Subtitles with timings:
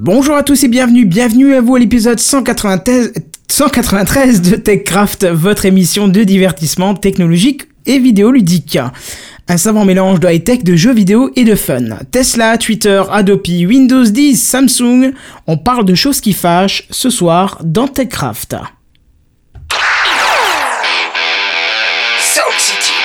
[0.00, 3.14] Bonjour à tous et bienvenue, bienvenue à vous à l'épisode 193,
[3.50, 8.78] 193 de TechCraft, votre émission de divertissement technologique et vidéoludique.
[9.48, 11.82] Un savant mélange de high-tech, de jeux vidéo et de fun.
[12.12, 15.14] Tesla, Twitter, Adobe, Windows 10, Samsung,
[15.48, 18.54] on parle de choses qui fâchent ce soir dans TechCraft.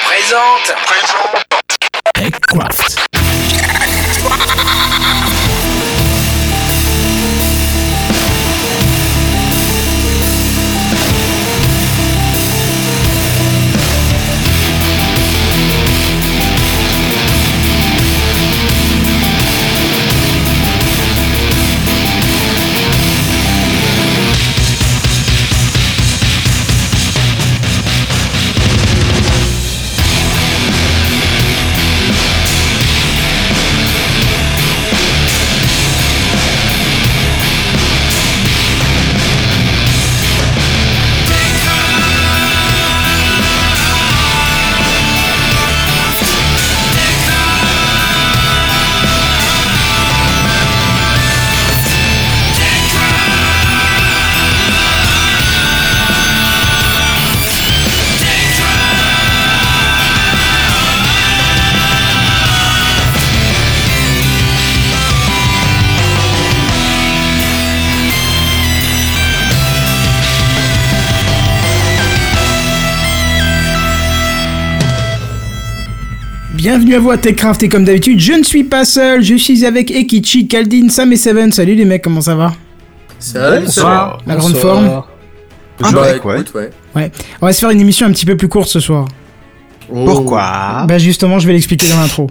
[0.06, 0.76] Présente.
[0.88, 1.33] TechCraft.
[76.64, 79.66] Bienvenue à vous à TechCraft et comme d'habitude, je ne suis pas seul, je suis
[79.66, 81.52] avec Ekichi, Kaldin, Sam et Seven.
[81.52, 82.54] Salut les mecs, comment ça va?
[83.20, 84.20] Salut, Bonsoir.
[84.26, 85.04] La grande forme
[85.84, 86.54] Ah bah, écoute, écoute,
[86.96, 87.12] ouais.
[87.42, 89.10] On va se faire une émission un petit peu plus courte ce soir.
[89.94, 90.06] Oh.
[90.06, 90.86] Pourquoi?
[90.88, 92.28] Bah justement, je vais l'expliquer dans l'intro.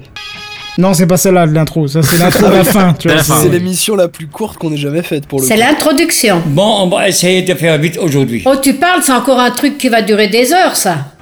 [0.79, 4.09] Non, c'est pas celle-là de l'intro, ça c'est l'intro de la fin, c'est- l'émission la
[4.09, 6.41] plus courte qu'on ait jamais faite pour le C'est l'introduction.
[6.47, 8.43] Bon, on va essayer de faire vite aujourd'hui.
[8.47, 11.13] Oh, tu parles, c'est encore un truc qui va durer des heures, ça.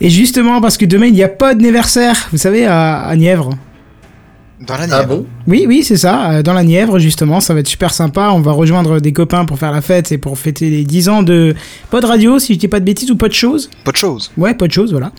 [0.00, 3.50] Et justement, parce que demain il n'y a pas d'anniversaire, vous savez, à, à Nièvre.
[4.66, 5.06] Dans la Ah Nièvre.
[5.06, 5.26] bon?
[5.46, 8.30] Oui, oui, c'est ça, euh, dans la Nièvre, justement, ça va être super sympa.
[8.32, 11.22] On va rejoindre des copains pour faire la fête et pour fêter les 10 ans
[11.22, 11.54] de
[11.90, 13.68] Pod Radio, si je dis pas de bêtises, ou Pod Chose?
[13.84, 14.30] Pas de choses.
[14.38, 15.12] Ouais, Pod Chose, voilà.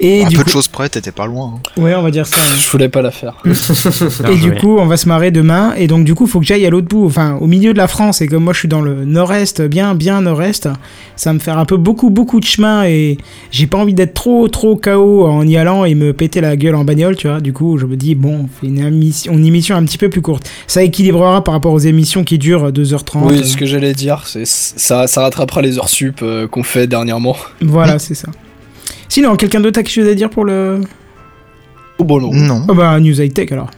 [0.00, 1.54] Et Un du peu coup, de choses près, t'étais pas loin.
[1.76, 1.80] hein.
[1.82, 2.36] ouais, on va dire ça.
[2.36, 2.46] ouais.
[2.56, 3.34] Je voulais pas la faire.
[4.30, 5.74] Et du coup, on va se marrer demain.
[5.76, 7.88] Et donc, du coup, faut que j'aille à l'autre bout, enfin, au milieu de la
[7.88, 8.20] France.
[8.20, 10.68] Et comme moi, je suis dans le nord-est, bien, bien nord-est,
[11.16, 12.84] ça va me faire un peu beaucoup, beaucoup de chemin.
[12.84, 13.18] Et
[13.50, 16.76] j'ai pas envie d'être trop, trop KO en y allant et me péter la gueule
[16.76, 17.40] en bagnole, tu vois.
[17.40, 20.08] Du coup, je me dis, bon, on fait une émission, une émission un petit peu
[20.08, 20.48] plus courte.
[20.68, 23.18] Ça équilibrera par rapport aux émissions qui durent 2h30.
[23.24, 26.86] Oui, ce que j'allais dire, c'est ça, ça rattrapera les heures sup euh, qu'on fait
[26.86, 27.36] dernièrement.
[27.60, 28.28] Voilà, c'est ça.
[29.08, 30.80] Sinon, quelqu'un d'autre a quelque chose à dire pour le.
[31.98, 32.30] Oh bon non.
[32.32, 32.66] Non.
[32.68, 33.70] Oh bah, news high-tech alors.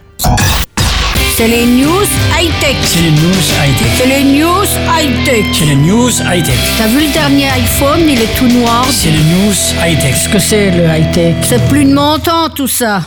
[1.35, 2.05] C'est les news
[2.37, 2.75] high-tech.
[2.83, 3.87] C'est les news high-tech.
[3.97, 5.45] C'est les news high-tech.
[5.53, 6.59] C'est les news high-tech.
[6.77, 8.85] T'as vu le dernier iPhone, il est tout noir.
[8.91, 9.53] C'est les news
[9.83, 10.13] high-tech.
[10.13, 13.01] Qu'est-ce que c'est le high-tech C'est plus de mon temps, tout ça.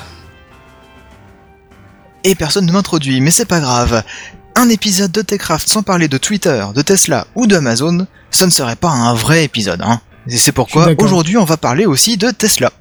[2.25, 4.03] Et personne ne m'introduit, mais c'est pas grave.
[4.57, 8.77] Un épisode de Techcraft sans parler de Twitter, de Tesla ou d'Amazon, ce ne serait
[8.77, 10.01] pas un vrai épisode, hein.
[10.29, 12.73] Et c'est pourquoi aujourd'hui on va parler aussi de Tesla.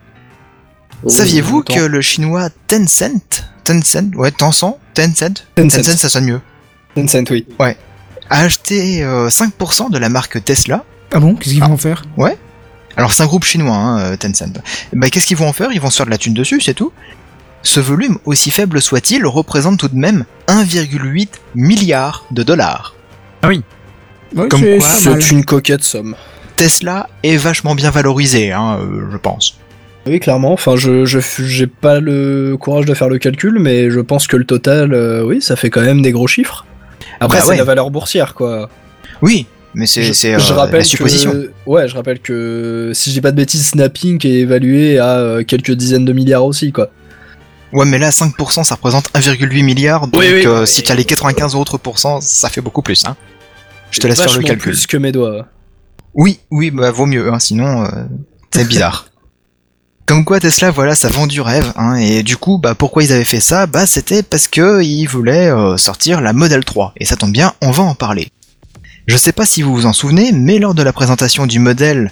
[1.04, 5.78] Oh, Saviez-vous que le chinois Tencent, Tencent, ouais, Tencent, Tencent, Tencent.
[5.82, 6.42] Tencent ça sonne mieux,
[6.96, 7.46] Tencent, oui.
[7.60, 7.76] a
[8.30, 11.36] acheté euh, 5% de la marque Tesla Ah bon?
[11.36, 12.04] Qu'est-ce qu'ils vont en faire?
[12.96, 14.54] Alors c'est un groupe chinois, hein, euh, Tencent.
[14.94, 15.72] Bah, qu'est-ce qu'ils vont en faire?
[15.74, 16.94] Ils vont se faire de la thune dessus, c'est tout.
[17.64, 22.94] Ce volume, aussi faible soit-il, représente tout de même 1,8 milliard de dollars.
[24.36, 25.22] Ouais, Comme c'est- quoi, c'est pas mal.
[25.24, 26.16] C'est une coquette somme.
[26.56, 29.58] Tesla est vachement bien valorisé, hein, euh, je pense.
[30.06, 30.52] Oui, clairement.
[30.54, 34.36] Enfin, je je j'ai pas le courage de faire le calcul, mais je pense que
[34.36, 36.66] le total, euh, oui, ça fait quand même des gros chiffres.
[37.20, 37.58] Après, Bah c'est ouais.
[37.58, 38.70] la valeur boursière, quoi.
[39.22, 41.32] Oui, mais c'est Je- c'est, euh, je rappelle la supposition.
[41.32, 45.18] Que, ouais, je rappelle que si je dis pas de bêtises, Snapping est évalué à
[45.20, 46.90] euh, quelques dizaines de milliards aussi, quoi.
[47.72, 50.68] Ouais, mais là, 5%, ça représente 1,8 milliard, donc Oui, oui, euh, oui.
[50.68, 53.04] si tu as les 95 autres pourcents, ça fait beaucoup plus.
[53.06, 53.16] Hein.
[53.90, 54.74] Je te laisse faire le calcul.
[54.74, 55.48] plus que mes doigts.
[56.14, 57.88] Oui, oui, bah vaut mieux, hein, sinon euh,
[58.54, 59.08] c'est bizarre.
[60.06, 63.14] Comme quoi Tesla, voilà, ça vend du rêve, hein, et du coup, bah pourquoi ils
[63.14, 63.68] avaient fait ça?
[63.68, 67.54] Bah c'était parce que ils voulaient euh, sortir la Model 3, et ça tombe bien,
[67.62, 68.30] on va en parler.
[69.08, 72.12] Je sais pas si vous vous en souvenez, mais lors de la présentation du modèle,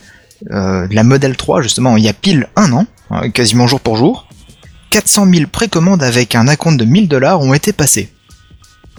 [0.51, 3.81] euh, de la Model 3 justement, il y a pile un an, hein, quasiment jour
[3.81, 4.27] pour jour,
[4.92, 8.12] 400 000 précommandes avec un acompte de 1000 dollars ont été passées.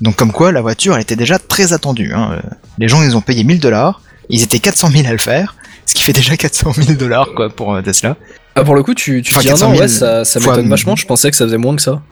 [0.00, 2.12] Donc comme quoi la voiture elle était déjà très attendue.
[2.14, 2.32] Hein.
[2.32, 2.40] euh,
[2.78, 4.00] Les gens ils ont payé 1000 dollars,
[4.32, 5.54] ils étaient 400 000 à le faire,
[5.86, 8.16] ce qui fait déjà 400 000 dollars quoi pour euh, Tesla.
[8.56, 10.40] Ah, pour le coup, tu, tu Enfin, dis un 400 an, 000 ouais, ça, ça
[10.40, 10.96] m'étonne vachement.
[10.96, 12.02] Je pensais que ça faisait moins que ça.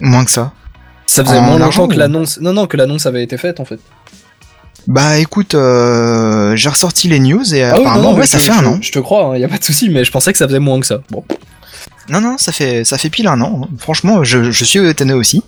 [0.00, 0.52] Moins que ça.
[1.06, 2.38] Ça faisait En moins longtemps que l'annonce.
[2.40, 3.78] Non, non, que l'annonce avait été faite en fait.
[4.86, 8.44] Bah écoute, euh, j'ai ressorti les news et Ah apparemment non, non, ouais, ça je,
[8.44, 8.78] fait un an.
[8.80, 10.60] Je te crois, il y a pas de souci, mais je pensais que ça faisait
[10.60, 11.00] moins que ça.
[11.10, 11.24] Bon.
[12.08, 13.62] Non, non, ça fait, ça fait pile un an.
[13.64, 13.68] hein.
[13.78, 15.42] Franchement, je, je suis étonné aussi.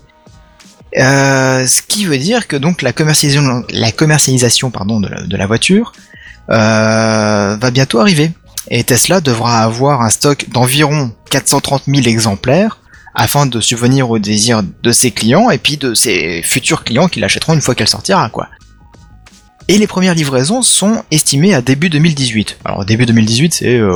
[0.99, 5.37] Euh, ce qui veut dire que donc la commercialisation, la commercialisation pardon, de, la, de
[5.37, 5.93] la voiture
[6.51, 8.33] euh, va bientôt arriver.
[8.71, 12.81] Et Tesla devra avoir un stock d'environ 430 000 exemplaires
[13.15, 17.21] afin de subvenir aux désirs de ses clients et puis de ses futurs clients qui
[17.21, 18.49] l'achèteront une fois qu'elle sortira, quoi.
[19.69, 22.59] Et les premières livraisons sont estimées à début 2018.
[22.65, 23.95] Alors début 2018, c'est euh,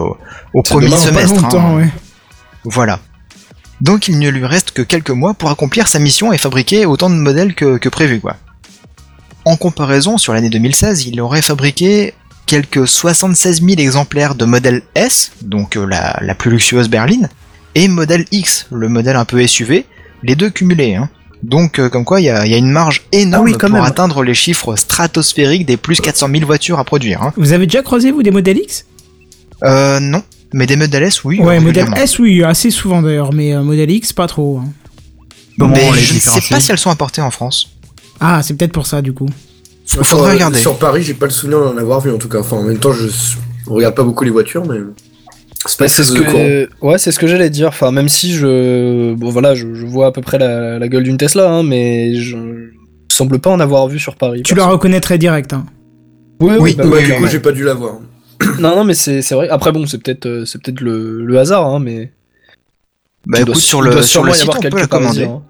[0.52, 1.40] au premier semestre.
[1.40, 1.76] longtemps, hein.
[1.76, 1.88] ouais.
[2.64, 3.00] Voilà.
[3.82, 7.10] Donc il ne lui reste que quelques mois pour accomplir sa mission et fabriquer autant
[7.10, 8.36] de modèles que, que prévu, quoi.
[9.44, 12.14] En comparaison, sur l'année 2016, il aurait fabriqué
[12.46, 17.28] quelques 76 000 exemplaires de modèle S, donc euh, la, la plus luxueuse berline,
[17.74, 19.84] et modèle X, le modèle un peu SUV,
[20.22, 20.94] les deux cumulés.
[20.94, 21.10] Hein.
[21.42, 23.58] Donc euh, comme quoi, il y a, il y a une marge énorme Ah oui,
[23.58, 23.82] pour même.
[23.82, 27.20] atteindre les chiffres stratosphériques des plus 400 000 voitures à produire.
[27.20, 27.32] Hein.
[27.36, 28.84] Vous avez déjà croisé, vous, des modèles X?
[29.64, 31.40] Euh, non, mais des modèles S, oui.
[31.40, 31.88] Ouais, modèle.
[31.96, 34.58] S, oui, assez souvent d'ailleurs, mais euh, modèle X, pas trop.
[34.58, 34.68] hein.
[35.58, 37.70] Comment mais on les je ne sais pas si elles sont importées en France.
[38.20, 39.28] Ah, c'est peut-être pour ça, du coup.
[39.84, 40.58] Sur, Faudrait euh, regarder.
[40.58, 42.38] Sur Paris, j'ai pas le souvenir d'en avoir vu en tout cas.
[42.38, 43.08] Enfin, en même temps, je
[43.66, 44.78] on regarde pas beaucoup les voitures, mais
[45.66, 49.14] c'est pas Bah, ce que ouais c'est ce que j'allais dire enfin même si je
[49.14, 52.16] bon voilà je, je vois à peu près la, la gueule d'une Tesla hein, mais
[52.16, 52.70] je ne
[53.08, 55.52] semble pas en avoir vu sur Paris Tu la reconnaîtrais direct.
[55.52, 55.64] Hein.
[56.40, 57.98] oui Oui, bah, Ouais, ouais, du coup, j'ai pas dû l'avoir.
[58.60, 61.38] Non non mais c'est c'est vrai après bon c'est peut-être euh, c'est peut-être le, le
[61.38, 62.12] hasard hein, mais
[63.26, 64.86] Bah il doit- écoute, sur le, sur sûrement le y site, avoir on peut la
[64.86, 65.24] commander.
[65.24, 65.42] Hein.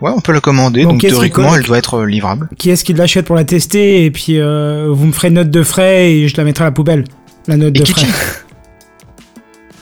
[0.00, 2.48] Ouais, on peut la commander, Donc, théoriquement, elle doit être euh, livrable.
[2.58, 5.50] Qui est-ce qui l'achète pour la tester Et puis, euh, vous me ferez une note
[5.50, 7.04] de frais et je la mettrai à la poubelle.
[7.46, 8.06] La note Et de frais.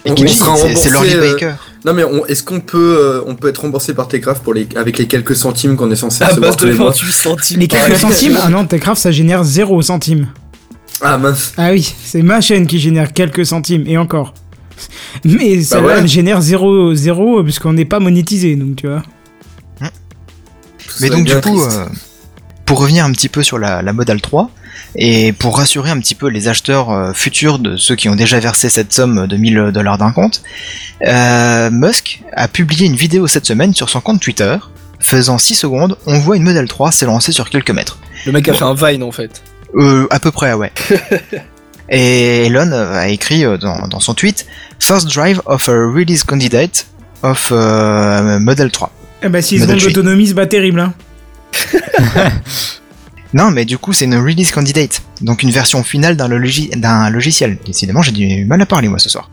[0.04, 1.54] Et sera c'est- euh, baker.
[1.86, 4.68] Non, mais on- est-ce qu'on peut, euh, on peut être remboursé par Techcraft pour les,
[4.76, 7.58] avec les quelques centimes qu'on est censé à recevoir base tous les mois 28 centimes
[7.60, 10.28] Les quelques centimes Ah non, Techcraft, ça génère 0 centimes.
[11.02, 11.54] Ah mince.
[11.56, 14.34] Ah oui, c'est ma chaîne qui génère quelques centimes, et encore.
[15.24, 15.94] Mais celle-là, ouais.
[15.98, 19.02] elle génère 0, 0 puisqu'on n'est pas monétisé, donc tu vois.
[19.80, 19.86] Tout
[21.00, 21.86] Mais ça donc du coup, euh,
[22.64, 24.50] pour revenir un petit peu sur la, la Model 3,
[24.96, 28.40] et pour rassurer un petit peu les acheteurs euh, futurs de ceux qui ont déjà
[28.40, 30.42] versé cette somme de 1000 dollars d'un compte,
[31.06, 34.56] euh, Musk a publié une vidéo cette semaine sur son compte Twitter,
[34.98, 37.98] faisant 6 secondes, on voit une Model 3 s'élancer sur quelques mètres.
[38.26, 39.42] le mec a fait un Vine en fait
[39.76, 40.72] Euh, à peu près, ouais.
[41.88, 44.46] Et Elon euh, a écrit euh, dans, dans son tweet
[44.78, 46.86] First drive of a release candidate
[47.22, 48.92] of euh, Model 3.
[49.22, 49.92] Eh bah, 6 Model secondes Tree.
[49.92, 50.94] d'autonomie, c'est pas terrible, hein.
[53.32, 57.10] Non, mais du coup, c'est une release candidate, donc une version finale d'un logi- d'un
[57.10, 57.58] logiciel.
[57.64, 59.30] Décidément, j'ai du mal à parler moi ce soir.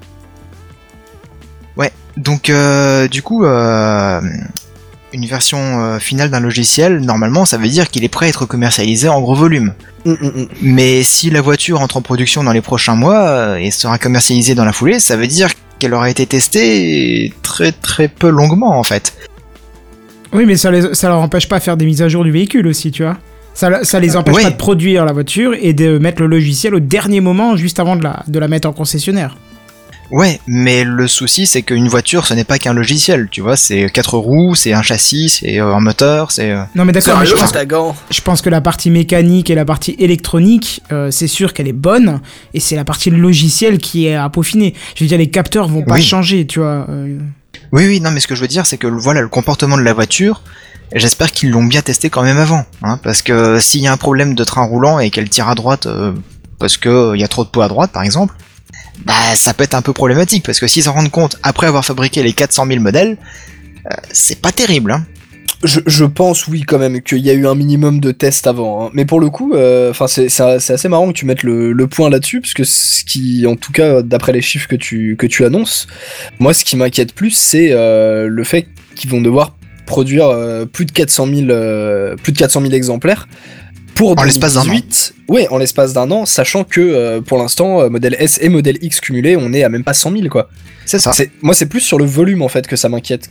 [1.78, 4.22] Ouais, donc euh, du coup, euh,
[5.14, 8.46] une version euh, finale d'un logiciel, normalement, ça veut dire qu'il est prêt à être
[8.46, 9.74] commercialisé en gros volume.
[10.06, 10.48] Hum, hum, hum.
[10.62, 14.54] Mais si la voiture entre en production dans les prochains mois euh, et sera commercialisée
[14.56, 15.50] dans la foulée, ça veut dire
[15.80, 19.14] qu'elle aura été testée très très peu longuement en fait.
[20.34, 22.32] Oui, mais ça, les, ça leur empêche pas de faire des mises à jour du
[22.32, 23.18] véhicule aussi, tu vois.
[23.54, 24.44] Ça, ça les empêche Ouais.
[24.44, 27.96] pas de produire la voiture et de mettre le logiciel au dernier moment, juste avant
[27.96, 29.38] de la, de la mettre en concessionnaire.
[30.10, 33.90] Ouais, mais le souci c'est qu'une voiture ce n'est pas qu'un logiciel, tu vois, c'est
[33.90, 36.52] quatre roues, c'est un châssis, c'est euh, un moteur, c'est...
[36.52, 37.52] euh, Non, mais d'accord, mais je pense,
[38.12, 41.74] je pense que la partie mécanique et la partie électronique, euh, c'est sûr qu'elle est
[41.74, 42.22] bonne,
[42.54, 44.74] et c'est la partie logicielle qui est à peaufiner.
[44.96, 46.02] Je veux dire, les capteurs vont pas Oui.
[46.02, 46.86] changer, tu vois.
[46.90, 47.18] euh.
[47.74, 49.82] Oui, oui, non, mais ce que je veux dire c'est que voilà, le comportement de
[49.84, 50.42] la voiture,
[50.96, 53.98] j'espère qu'ils l'ont bien testé quand même avant, hein, parce que s'il y a un
[53.98, 56.14] problème de train roulant et qu'elle tire à droite euh,
[56.60, 58.34] parce que il y a trop de poids à droite par exemple,
[59.06, 61.86] bah ça peut être un peu problématique, parce que s'ils s'en rendent compte après avoir
[61.86, 63.18] fabriqué les 400 000 modèles,
[63.86, 65.06] euh, c'est pas terrible, hein.
[65.64, 68.86] Je, pense oui quand même qu'il y a eu un minimum de tests avant.
[68.86, 68.90] hein.
[68.94, 72.42] Mais pour le coup, euh, enfin c'est assez marrant que tu mettes le, point là-dessus
[72.42, 75.88] parce que ce qui, en tout cas, d'après les chiffres que tu que tu annonces,
[76.38, 79.56] moi ce qui m'inquiète plus c'est euh, le fait qu'ils vont devoir
[79.88, 80.30] produire
[80.72, 83.28] plus de 400 000 euh, plus de 400 000 exemplaires
[83.98, 84.66] pour En l'espace d'un an.
[84.66, 85.14] 2018.
[85.30, 88.78] Ouais, en l'espace d'un an, sachant que euh, pour l'instant, euh, modèle S et modèle
[88.82, 90.50] X cumulés, on est à même pas 100 000 quoi.
[90.86, 91.12] C'est ça.
[91.42, 93.30] Moi, c'est plus sur le volume en fait que ça m'inquiète.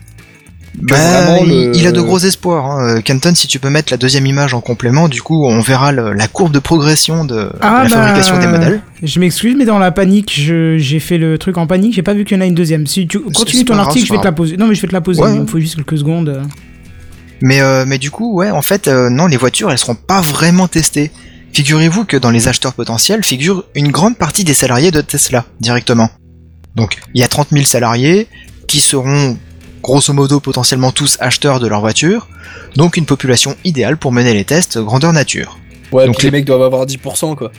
[0.78, 0.96] Bah,
[1.40, 2.66] il, le- il a de gros espoirs.
[2.66, 2.96] Hein.
[2.98, 5.90] Euh, Kenton, si tu peux mettre la deuxième image en complément, du coup, on verra
[5.90, 8.82] le- la courbe de progression de, Ah, la bah, fabrication des modèles.
[9.02, 12.24] Je m'excuse, mais dans la panique, j'ai fait le truc en panique, j'ai pas vu
[12.26, 12.86] qu'il y en a une deuxième.
[12.86, 14.58] Si tu continues ton grave, article, je vais te la poser.
[14.58, 15.34] Non, mais je vais te la poser, Ouais.
[15.34, 16.42] il me faut juste quelques secondes.
[17.42, 20.20] Mais, euh, mais du coup, ouais, en fait, euh, non, les voitures, elles seront pas
[20.20, 21.10] vraiment testées.
[21.52, 26.10] Figurez-vous que dans les acheteurs potentiels figure une grande partie des salariés de Tesla, directement.
[26.74, 28.26] Donc, il y a 30 000 salariés
[28.66, 29.38] qui seront
[29.82, 32.28] grosso modo potentiellement tous acheteurs de leur voiture,
[32.74, 35.58] donc une population idéale pour mener les tests grandeur nature.
[35.92, 37.52] Ouais, Donc les- les mecs doivent avoir 10% quoi.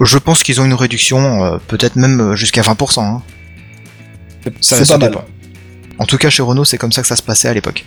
[0.00, 3.00] Je pense qu'ils ont une réduction, euh, peut-être même euh, jusqu'à 20%.
[3.02, 3.22] hein.
[4.60, 5.20] Ça pas dépend.
[5.20, 5.24] mal.
[5.98, 7.84] En tout cas, chez Renault, c'est comme ça que ça se passait à l'époque.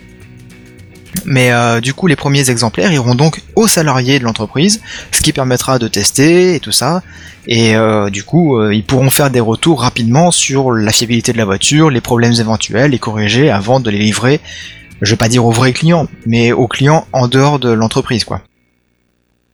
[1.26, 4.82] Mais euh, du coup, les premiers exemplaires iront donc aux salariés de l'entreprise,
[5.12, 7.02] ce qui permettra de tester et tout ça.
[7.48, 11.38] Et euh, du coup, euh, ils pourront faire des retours rapidement sur la fiabilité de
[11.38, 14.42] la voiture, les problèmes éventuels, les corriger avant de les livrer.
[15.02, 18.42] Je vais pas dire aux vrais clients, mais aux clients en dehors de l'entreprise, quoi.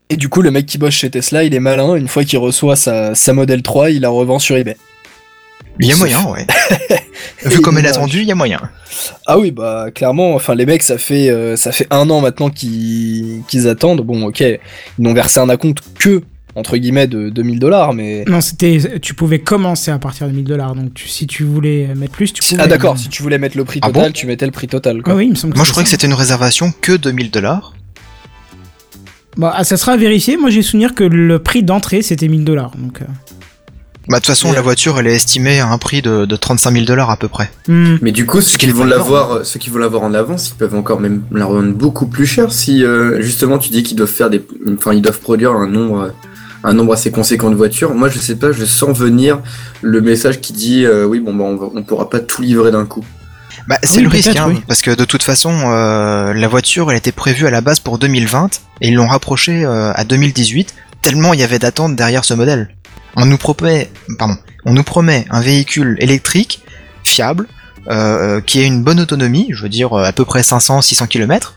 [0.09, 1.95] Et du coup, le mec qui bosse chez Tesla, il est malin.
[1.95, 4.77] Une fois qu'il reçoit sa, sa Model 3, il la revend sur eBay.
[5.79, 6.45] Il y a moyen, ouais.
[7.45, 7.97] Vu comme elle est lâche.
[7.97, 8.59] attendue, il y a moyen.
[9.25, 12.49] Ah oui, bah clairement, enfin les mecs, ça fait euh, ça fait un an maintenant
[12.49, 14.01] qu'ils qu'ils attendent.
[14.01, 14.59] Bon, ok, ils
[14.99, 16.21] n'ont versé un acompte que
[16.55, 20.43] entre guillemets de 2000 dollars, mais Non, c'était, tu pouvais commencer à partir de 1000
[20.43, 20.75] dollars.
[20.75, 22.61] Donc, tu- si tu voulais mettre plus, tu pouvais.
[22.61, 24.67] ah d'accord, si tu voulais mettre le prix Ah total, bon tu mettais le prix
[24.67, 25.01] total.
[25.05, 25.55] Ah oui, il me semble.
[25.55, 27.73] Moi, je croyais que c'était une réservation que 2000 dollars.
[29.35, 30.37] Bon, ah, ça sera vérifié.
[30.37, 32.71] Moi, j'ai souvenir que le prix d'entrée c'était 1000 dollars.
[32.77, 33.05] Donc, euh,
[34.09, 36.71] Bah, de toute façon, la voiture, elle est estimée à un prix de, de 35
[36.73, 37.49] 000 dollars à peu près.
[37.67, 37.97] hmm.
[38.01, 40.13] Mais du coup, ceux qui qu'il vont est l'avoir, euh, ceux qui vont l'avoir en
[40.13, 43.81] avance, ils peuvent encore même la revendre beaucoup plus cher si euh, justement tu dis
[43.83, 44.43] qu'ils doivent faire des,
[44.77, 46.09] enfin ils doivent produire un nombre, euh,
[46.65, 47.93] un nombre assez conséquent de voitures.
[47.95, 49.39] Moi, je sais pas, je sens venir
[49.81, 52.71] le message qui dit euh, oui bon bah on, va- on pourra pas tout livrer
[52.71, 53.05] d'un coup.
[53.69, 54.61] Bah, c'est oui, le risque, hein, oui.
[54.67, 57.97] parce que de toute façon, euh, la voiture, elle était prévue à la base pour
[57.97, 62.33] 2020, et ils l'ont rapprochée euh, à 2018, tellement il y avait d'attente derrière ce
[62.33, 62.75] modèle.
[63.15, 66.61] On nous promet, pardon, on nous promet un véhicule électrique,
[67.03, 67.47] fiable,
[67.89, 71.55] euh, qui a une bonne autonomie, je veux dire euh, à peu près 500-600 km,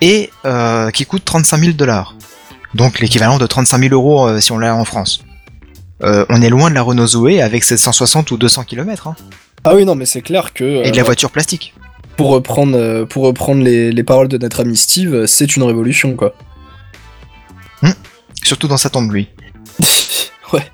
[0.00, 2.14] et euh, qui coûte 35 000 dollars.
[2.74, 5.24] Donc l'équivalent de 35 000 euros euh, si on l'a en France.
[6.02, 9.16] Euh, on est loin de la Renault Zoé avec ses 160 ou 200 km, hein,
[9.64, 11.74] Ah oui, non, mais c'est clair que et de la euh, voiture plastique.
[12.16, 15.62] pour reprendre euh, pour reprendre les, les paroles de notre ami Steve, euh, c'est une
[15.62, 16.34] révolution quoi.
[18.42, 19.30] Surtout dans sa tombe, lui.
[20.52, 20.70] ouais.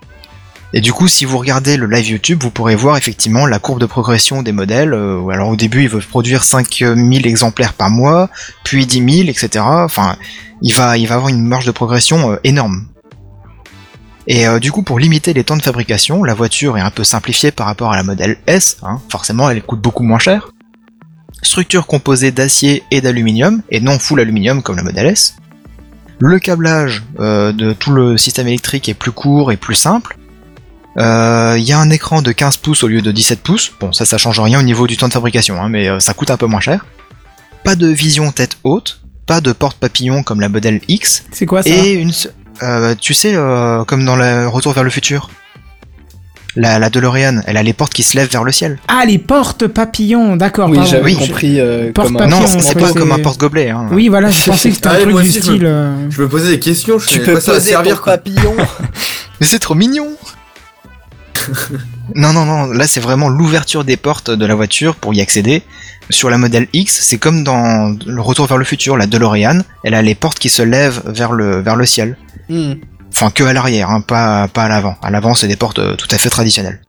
[0.72, 3.80] Et du coup, si vous regardez le live YouTube, vous pourrez voir effectivement la courbe
[3.80, 4.94] de progression des modèles.
[4.94, 8.30] Euh, alors au début, il veut produire 5000 exemplaires par mois,
[8.62, 9.64] puis 10 000, etc.
[9.64, 10.16] Enfin,
[10.62, 12.86] il va, il va avoir une marge de progression euh, énorme.
[14.28, 17.02] Et euh, du coup, pour limiter les temps de fabrication, la voiture est un peu
[17.02, 18.76] simplifiée par rapport à la modèle S.
[18.84, 19.00] hein.
[19.08, 20.52] Forcément, elle coûte beaucoup moins cher.
[21.42, 25.34] Structure composée d'acier et d'aluminium, et non full aluminium comme la modèle S.
[26.20, 30.18] Le câblage de tout le système électrique est plus court et plus simple.
[30.98, 33.72] Euh, Il y a un écran de 15 pouces au lieu de 17 pouces.
[33.80, 36.14] Bon, ça, ça change rien au niveau du temps de fabrication, hein, mais euh, ça
[36.14, 36.84] coûte un peu moins cher.
[37.64, 41.62] Pas de vision tête haute, pas de porte papillon comme la modèle X, c'est quoi
[41.62, 41.68] ça?
[41.70, 42.10] Et une,
[42.62, 45.30] euh, tu sais, euh, comme dans le Retour vers le futur?
[46.56, 48.80] La, la DeLorean, elle a les portes qui se lèvent vers le ciel.
[48.88, 50.34] Ah, les portes papillons.
[50.34, 50.68] D'accord.
[50.68, 51.14] Oui, j'avais oui.
[51.14, 53.70] compris euh, Porte comme un- papillon, non, on c'est pas comme un porte-gobelet.
[53.70, 53.86] Hein.
[53.92, 55.62] Oui, voilà, je pensais que c'était un Ah, truc moi du aussi, je style.
[55.62, 58.14] me- Je me posais des questions, je Tu savais peux pas ça servir quoi.
[58.14, 58.56] papillon.
[59.40, 60.08] Mais c'est trop mignon
[62.16, 65.62] Non, non, non, là c'est vraiment l'ouverture des portes de la voiture pour y accéder.
[66.10, 69.94] Sur la modèle X, c'est comme dans le Retour vers le futur, la DeLorean, elle
[69.94, 72.16] a les portes qui se lèvent vers le, vers le ciel.
[72.48, 72.74] Hmm.
[73.12, 74.96] Enfin, que à l'arrière, hein, pas, pas à l'avant.
[75.02, 76.80] À l'avant, c'est des portes euh, tout à fait traditionnelles.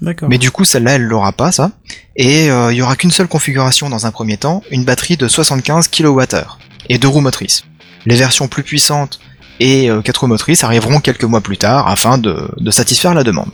[0.00, 0.28] D'accord.
[0.28, 1.72] Mais du coup, celle-là, elle l'aura pas, ça.
[2.16, 5.28] Et euh, il y aura qu'une seule configuration dans un premier temps, une batterie de
[5.28, 6.24] 75 kWh
[6.88, 7.64] et deux roues motrices.
[8.06, 9.20] Les versions plus puissantes
[9.60, 13.22] et euh, quatre roues motrices arriveront quelques mois plus tard afin de, de satisfaire la
[13.22, 13.50] demande.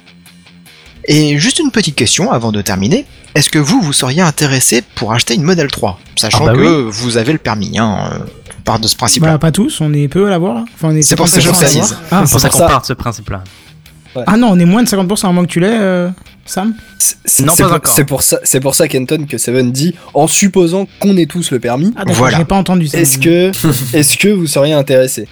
[1.09, 3.05] Et juste une petite question avant de terminer.
[3.35, 6.83] Est-ce que vous, vous seriez intéressé pour acheter une Model 3 Sachant Ah bah que
[6.83, 8.11] vous avez le permis, hein.
[8.59, 9.33] On part de ce principe-là.
[9.33, 10.55] Bah, pas tous, on est peu à l'avoir.
[10.55, 10.65] là.
[10.75, 11.79] Enfin, C'est pour ça que je 50% à précise.
[11.83, 12.01] l'avoir.
[12.11, 13.45] Ah, C'est pour ça qu'on part de ce principe-là.
[14.27, 16.09] ah non, on est moins de 50% à moins que tu l'aies, euh,
[16.47, 16.69] Sam.
[16.71, 16.75] Non,
[17.29, 17.93] c'est pas pour, encore.
[17.95, 21.53] c'est pour ça, c'est pour ça Kenton que Seven dit, en supposant qu'on ait tous
[21.53, 22.39] le permis, Ah, Voilà.
[22.39, 22.99] j'ai pas entendu ça.
[22.99, 23.53] est-ce que,
[23.97, 25.29] est-ce que vous seriez intéressé?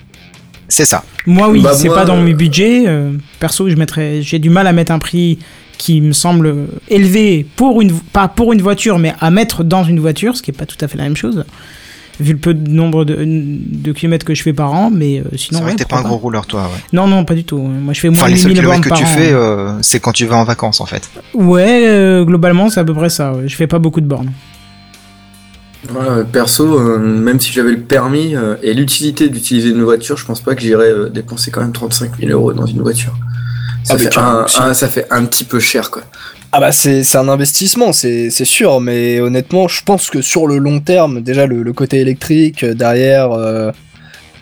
[0.74, 1.04] C'est ça.
[1.26, 2.82] Moi, oui, Bah, c'est moi, pas dans euh, mes budgets.
[2.88, 4.22] euh, perso, je mettrais.
[4.22, 5.38] J'ai du mal à mettre un prix
[5.78, 6.52] qui me semble
[6.88, 10.50] élevé pour une, pas pour une voiture, mais à mettre dans une voiture, ce qui
[10.50, 11.44] est pas tout à fait la même chose,
[12.18, 14.90] vu le peu de nombre de, de kilomètres que je fais par an.
[14.92, 16.80] Mais euh, C'est sinon, vrai ouais, que t'es pas un gros rouleur, toi, ouais.
[16.92, 17.58] Non, non, pas du tout.
[17.58, 19.16] Moi, je fais moins Enfin, de les seuls 1000 kilomètres bornes que tu an.
[19.16, 21.08] fais, euh, c'est quand tu vas en vacances, en fait.
[21.34, 23.32] Ouais, euh, globalement, c'est à peu près ça.
[23.32, 23.46] ouais.
[23.46, 24.32] Je fais pas beaucoup de bornes.
[25.90, 30.24] Ouais, perso, euh, même si j'avais le permis euh, et l'utilité d'utiliser une voiture, je
[30.24, 33.14] pense pas que j'irais euh, dépenser quand même 35 000 euros dans une voiture.
[33.84, 36.02] Ça, Ah, fait un, un- ça fait un petit peu cher quoi.
[36.52, 40.78] Ah bah c'est un investissement, c'est sûr, mais honnêtement, je pense que sur le long
[40.80, 43.70] terme, déjà le, le côté électrique euh, derrière, euh,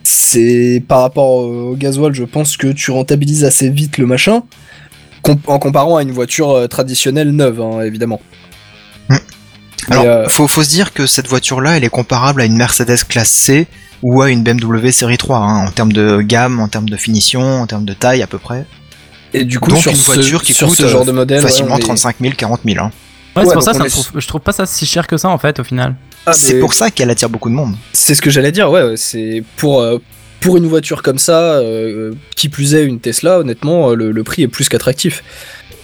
[0.05, 4.43] c'est par rapport au gasoil, je pense que tu rentabilises assez vite le machin,
[5.47, 8.21] en comparant à une voiture euh, traditionnelle neuve, hein, évidemment.
[9.91, 13.05] Alors, euh, faut, faut se dire que cette voiture-là, elle est comparable à une Mercedes
[13.09, 13.67] classe C
[14.03, 17.63] ou à une BMW série 3, hein, en termes de gamme, en termes de finition,
[17.63, 18.65] en termes de taille à peu près.
[19.33, 21.41] et du coup, Donc sur une ce, voiture qui sur coûte ce genre de modèle,
[21.43, 22.79] facilement ouais, on est- 35 000, 40 000.
[22.85, 22.91] Hein.
[23.35, 25.17] Ouais, Ouais, c'est pour ça, ça est- trouve- je trouve pas ça si cher que
[25.17, 25.95] ça en fait au final.
[26.27, 27.75] Ah, c'est mais pour ça qu'elle attire beaucoup de monde.
[27.93, 28.95] C'est ce que j'allais dire, ouais.
[28.97, 29.99] c'est pour euh,
[30.41, 34.23] pour une voiture comme ça, euh, qui plus est une Tesla, honnêtement, euh, le, le
[34.25, 35.23] prix est plus qu'attractif.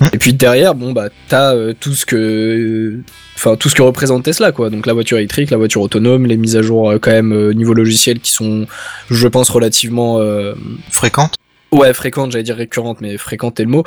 [0.13, 3.01] Et puis derrière, bon bah t'as euh, tout ce que,
[3.35, 4.71] enfin tout ce que représente Tesla, quoi.
[4.71, 7.53] Donc la voiture électrique, la voiture autonome, les mises à jour euh, quand même euh,
[7.53, 8.67] niveau logiciel qui sont,
[9.11, 10.55] je pense, relativement euh,
[10.91, 11.35] Fréquente.
[11.71, 13.85] Ouais, fréquente, j'allais dire récurrente, mais fréquente est le mot.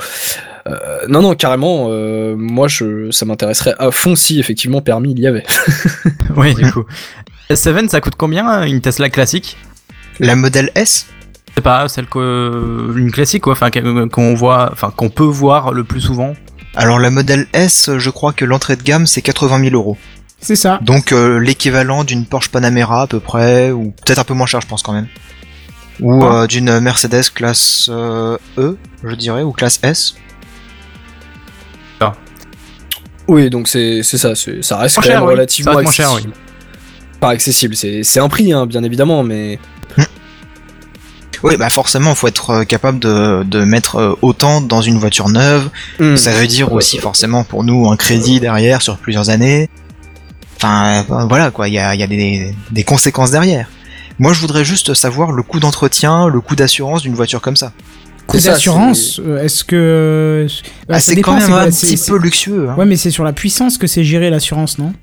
[0.68, 5.20] Euh, non, non, carrément, euh, moi, je, ça m'intéresserait à fond si effectivement permis il
[5.20, 5.44] y avait.
[6.36, 6.86] oui, du coup.
[7.50, 9.58] S7, ça coûte combien une Tesla classique?
[10.20, 11.08] La modèle S?
[11.56, 13.70] C'est pas celle que une classique quoi, enfin
[14.12, 16.34] qu'on voit, enfin qu'on peut voir le plus souvent.
[16.76, 19.98] Alors la modèle S, je crois que l'entrée de gamme c'est 80 000 euros.
[20.40, 20.80] C'est ça.
[20.82, 24.62] Donc euh, l'équivalent d'une Porsche Panamera à peu près, ou peut-être un peu moins cher
[24.62, 25.08] je pense quand même.
[26.00, 26.44] Ou Ah.
[26.44, 30.16] euh, d'une Mercedes classe euh, E, je dirais, ou classe S.
[33.28, 35.34] Oui, donc c'est c'est ça, c'est- ça reste quand cher, même oui.
[35.36, 36.32] relativement Ça reste moins cher.
[37.20, 39.60] Pas accessible, c'est c'est un prix, hein, bien évidemment, mais
[41.44, 45.30] Oui, bah forcément, faut être euh, capable de, de mettre euh, autant dans une voiture
[45.30, 45.70] neuve.
[46.00, 46.16] Hmm.
[46.16, 49.70] Ça veut dire aussi forcément pour nous un crédit derrière sur plusieurs années.
[50.58, 53.68] Enfin, euh, voilà quoi, il y a, il y a des, des conséquences derrière.
[54.20, 57.72] Moi, je voudrais juste savoir le coût d'entretien, le coût d'assurance d'une voiture comme ça.
[58.28, 60.46] Coût d'assurance, est-ce que.
[60.88, 62.70] Bah, Ah, c'est quand même un petit peu luxueux.
[62.70, 62.76] hein.
[62.78, 64.94] Ouais, mais c'est sur la puissance que c'est géré l'assurance, non?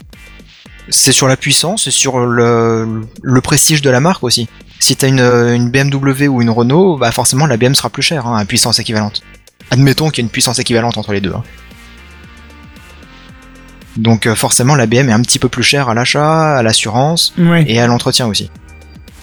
[0.88, 4.48] C'est sur la puissance, c'est sur le, le prestige de la marque aussi.
[4.80, 8.26] Si t'as une, une BMW ou une Renault, bah forcément la BM sera plus chère
[8.26, 9.22] hein, à puissance équivalente.
[9.70, 11.32] Admettons qu'il y a une puissance équivalente entre les deux.
[11.34, 11.42] hein.
[13.96, 17.34] Donc euh, forcément la BM est un petit peu plus chère à l'achat, à l'assurance
[17.36, 17.64] Ouais.
[17.66, 18.50] et à l'entretien aussi.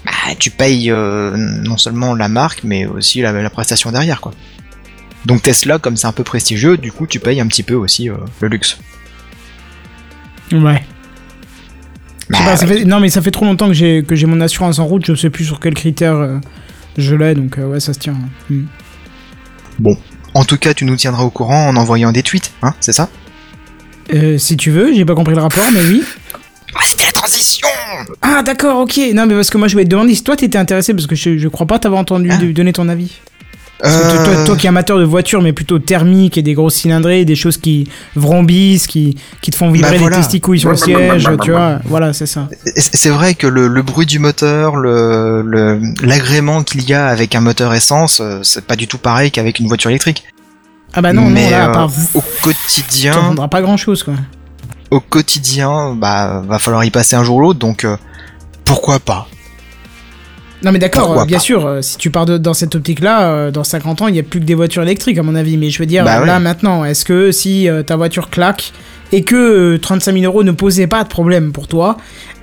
[0.05, 4.33] Bah, tu payes euh, non seulement la marque mais aussi la, la prestation derrière quoi.
[5.25, 8.09] Donc Tesla comme c'est un peu prestigieux, du coup tu payes un petit peu aussi
[8.09, 8.77] euh, le luxe.
[10.51, 10.83] Ouais.
[12.29, 14.41] Bah, pas, ça fait- Non, mais ça fait trop longtemps que j'ai que j'ai mon
[14.41, 16.37] assurance en route, je sais plus sur quels critères euh,
[16.97, 18.15] je l'ai, donc euh, ouais, ça se tient.
[18.49, 18.65] Hmm.
[20.33, 23.09] En tout cas, tu nous tiendras au courant en envoyant des tweets, hein, c'est ça?
[24.13, 26.03] Euh, si tu veux, j'ai pas compris le rapport, mais oui.
[26.75, 27.67] Ah, c'était la transition
[28.21, 28.99] Ah, d'accord, ok.
[29.13, 31.15] Non, mais parce que moi, je voulais te demander si toi t'étais intéressé, parce que
[31.15, 32.37] je, je crois pas t'avoir entendu Ah.
[32.37, 33.19] de- donner ton avis.
[33.81, 36.41] Parce que toi- Euh, toi, toi qui es amateur de voitures, mais plutôt thermique et
[36.41, 40.15] des grosses cylindrées, des choses qui vrombissent, qui, qui te font vibrer Bah voilà.
[40.17, 41.79] les testicouilles sur le siège, tu vois.
[41.85, 42.47] Voilà, c'est ça.
[42.75, 47.35] C'est vrai que le, le bruit du moteur, le le- l'agrément qu'il y a avec
[47.35, 50.23] un moteur essence, euh, c'est pas du tout pareil qu'avec une voiture électrique.
[50.93, 54.03] Ah bah non, Mais non, là, à euh, part au quotidien, entendras pas grand chose,
[54.03, 54.13] quoi.
[54.91, 57.97] au quotidien, bah va falloir y passer un jour ou l'autre, donc euh,
[58.63, 59.27] pourquoi pas
[60.63, 63.23] Non mais d'accord, euh, bien pas sûr, euh, si tu pars de- dans cette optique-là,
[63.29, 65.57] euh, dans 50 ans, il n'y a plus que des voitures électriques à mon avis.
[65.57, 66.39] Mais je veux dire, Bah là ouais.
[66.39, 68.71] maintenant, est-ce que si euh, ta voiture claque
[69.11, 69.35] et que
[69.75, 71.97] euh, 35 000 euros ne posait pas de problème pour toi,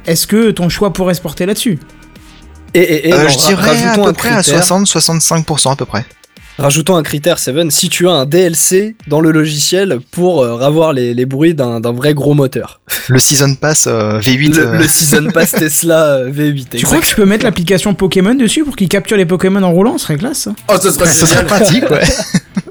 [0.07, 1.79] est-ce que ton choix pourrait se porter là-dessus?
[2.75, 4.63] Et, et, et Euh, alors, Je dirais à peu près à critère.
[4.63, 6.05] 60-65% à peu près.
[6.59, 10.93] Rajoutons un critère, Seven, si tu as un DLC dans le logiciel pour euh, avoir
[10.93, 12.81] les, les bruits d'un d'un vrai gros moteur.
[13.09, 16.77] Le Season Pass euh, V8, Le, euh, le Season Pass Tesla euh, V8.
[16.77, 19.73] Tu crois que tu peux mettre l'application Pokémon dessus pour qu'il capture les Pokémon en
[19.73, 19.97] roulant?
[19.99, 20.41] Ce serait classe.
[20.41, 20.55] ça.
[20.69, 22.05] Oh, ça serait ça serait pratique, ouais.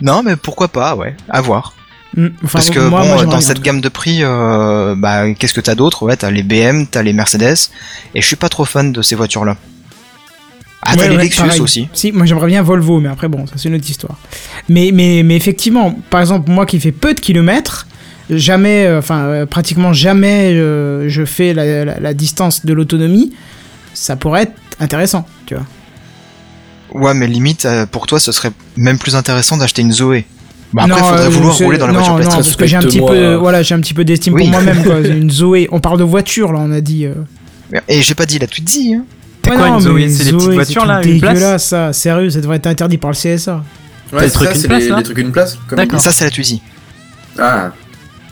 [0.00, 1.74] non, mais pourquoi pas, ouais, à voir.
[2.16, 5.54] Hmm, Enfin, Parce que moi, bon, moi, dans cette gamme de prix, euh, bah, qu'est-ce
[5.54, 6.04] que t'as d'autre?
[6.04, 7.56] Ouais, t'as les BM, t'as les Mercedes,
[8.14, 9.56] et je suis pas trop fan de ces voitures-là.
[10.82, 11.88] Ah, Ouais, t'as les ouais, Lexus aussi.
[11.92, 14.16] Si, moi j'aimerais bien Volvo, mais après bon, ça c'est une autre histoire.
[14.68, 17.86] Mais, mais, mais effectivement, par exemple, moi qui fais peu de kilomètres,
[18.30, 23.32] jamais, euh, enfin euh, pratiquement jamais euh, je fais la, la- la distance de l'autonomie,
[23.92, 25.64] ça pourrait être intéressant, tu vois.
[26.94, 30.24] Ouais, mais limite, euh, pour toi, ce serait même plus intéressant d'acheter une Zoé.
[30.72, 32.44] Bah après, Non, faudrait euh, vouloir rouler dans la non, voiture non, plastique.
[32.44, 33.36] parce que j'ai un petit peu, Respecte-moi.
[33.38, 34.42] voilà, j'ai un petit peu d'estime Oui.
[34.42, 35.00] pour moi-même, quoi.
[35.06, 37.04] Une Zoé, on parle de voiture là, on a dit.
[37.06, 37.14] euh.
[37.88, 39.04] Et j'ai pas dit la Twizy, hein.
[39.48, 41.64] C'est Ouais, quoi non, une Zoé mais C'est des petites voitures là, une place dégueulasse
[41.66, 43.62] ça, sérieux, ça devrait être interdit par le CSA.
[44.12, 45.58] Ouais, Des c'est trucs ça, une c'est place, les, les trucs une place.
[45.68, 46.00] comme D'accord.
[46.00, 46.62] Ça, c'est la Twizy.
[47.38, 47.70] Ah,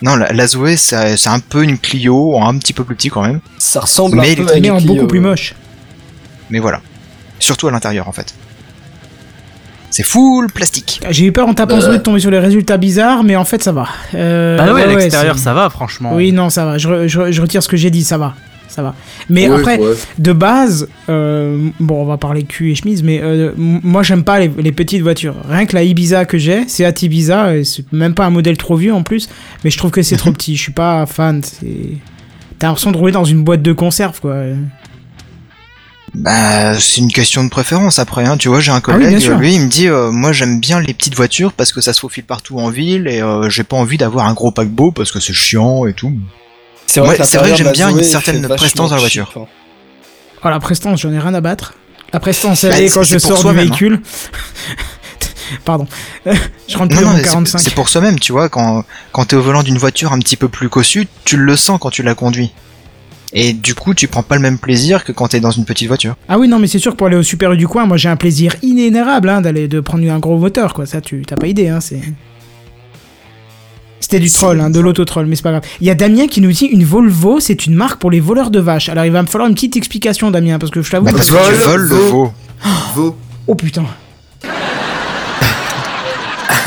[0.03, 3.23] Non, la, la Zoé, c'est un peu une Clio, un petit peu plus petit quand
[3.23, 3.41] même.
[3.59, 5.55] Ça ressemble Mais un peu à une Clio, beaucoup plus moche.
[6.51, 6.81] Mais voilà.
[7.39, 8.35] Surtout à l'intérieur, en fait.
[9.91, 11.01] C'est full plastique.
[11.11, 11.81] J'ai eu peur en tapant Euh.
[11.81, 13.87] Zoé de tomber sur les résultats bizarres, mais en fait ça va.
[14.15, 16.13] Euh, Bah ouais, à l'extérieur ça va franchement.
[16.15, 16.77] Oui, non, ça va.
[16.79, 18.35] Je, re- je re- je retire ce que j'ai dit, ça va.
[18.77, 18.95] Ça va.
[19.31, 19.95] Mais Ouais, après, ouais.
[20.19, 24.39] de base, euh, bon, on va parler cul et chemise, mais euh, moi j'aime pas
[24.39, 25.35] les, les petites voitures.
[25.49, 28.77] Rien que la Ibiza que j'ai, c'est Ibiza, et c'est même pas un modèle trop
[28.77, 29.29] vieux en plus,
[29.65, 30.55] mais je trouve que c'est trop petit.
[30.57, 31.41] Je suis pas fan.
[32.59, 34.37] T'as l'impression de rouler dans une boîte de conserve, quoi.
[36.15, 38.25] Bah, c'est une question de préférence après.
[38.25, 38.37] Hein.
[38.39, 39.37] Tu vois, j'ai un oui, collègue, sûr.
[39.39, 42.01] lui, il me dit, euh, moi j'aime bien les petites voitures parce que ça se
[42.01, 45.21] faufile partout en ville et euh, j'ai pas envie d'avoir un gros paquebot parce que
[45.21, 46.13] c'est chiant et tout.
[46.87, 49.43] C'est Ouais, que c'est vrai que j'aime bien une certaine prestance dans la cheap, voiture.
[49.43, 49.47] hein.
[50.45, 51.75] Oh, la prestance, j'en ai rien à battre.
[52.13, 53.53] La prestance, elle Bah, est quand je sors du hein.
[53.53, 54.01] véhicule.
[55.65, 55.87] Pardon.
[56.69, 57.59] je rentre plus Non, dans non, c'est- 45.
[57.59, 60.49] c'est pour soi-même, tu vois, quand, quand t'es au volant d'une voiture un petit peu
[60.49, 62.53] plus cossue, tu le sens quand tu la conduis.
[63.33, 65.89] Et du coup, tu prends pas le même plaisir que quand t'es dans une petite
[65.89, 66.17] voiture.
[66.29, 67.97] Ah oui, non, mais c'est sûr que pour aller au Super U du coin, moi
[67.97, 70.87] j'ai un plaisir inénarrable hein, d'aller de prendre un gros moteur, quoi.
[70.87, 71.81] Ça, tu t'as pas idée, hein.
[71.81, 72.01] C'est.
[74.01, 75.65] C'était du troll, hein, de l'auto-troll, mais c'est pas grave.
[75.81, 78.51] Il y a Damien qui nous dit une Volvo, c'est une marque pour les voleurs
[78.51, 78.89] de vaches.
[78.89, 81.07] Alors il va me falloir une petite explication, Damien, parce que je t'avoue.
[81.07, 82.33] Bah, parce que tu Vol, voles le veau.
[83.47, 83.85] Oh putain.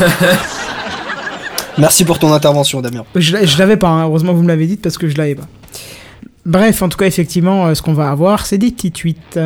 [1.78, 3.04] Merci pour ton intervention, Damien.
[3.14, 4.04] Je, je l'avais pas, hein.
[4.04, 5.46] heureusement que vous me l'avez dit parce que je l'avais pas.
[6.44, 9.38] Bref, en tout cas, effectivement, euh, ce qu'on va avoir, c'est des petits tweets.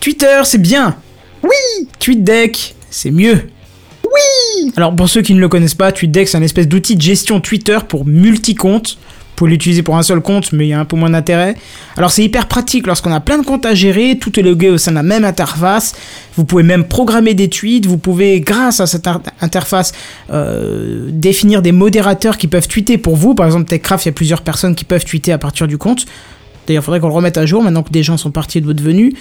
[0.00, 0.96] Twitter, c'est bien.
[1.42, 1.88] Oui.
[1.98, 3.48] TweetDeck, c'est mieux.
[4.04, 4.72] Oui.
[4.76, 7.40] Alors pour ceux qui ne le connaissent pas, TweetDeck, c'est un espèce d'outil de gestion
[7.40, 8.98] Twitter pour multi-comptes.
[9.00, 11.54] Vous pouvez l'utiliser pour un seul compte, mais il y a un peu moins d'intérêt.
[11.96, 14.78] Alors c'est hyper pratique lorsqu'on a plein de comptes à gérer, tout est logué au
[14.78, 15.94] sein de la même interface.
[16.36, 19.92] Vous pouvez même programmer des tweets, vous pouvez, grâce à cette in- interface,
[20.32, 23.36] euh, définir des modérateurs qui peuvent tweeter pour vous.
[23.36, 26.06] Par exemple, TechCraft, il y a plusieurs personnes qui peuvent tweeter à partir du compte.
[26.68, 28.66] D'ailleurs, il faudrait qu'on le remette à jour maintenant que des gens sont partis de
[28.66, 29.12] votre venue.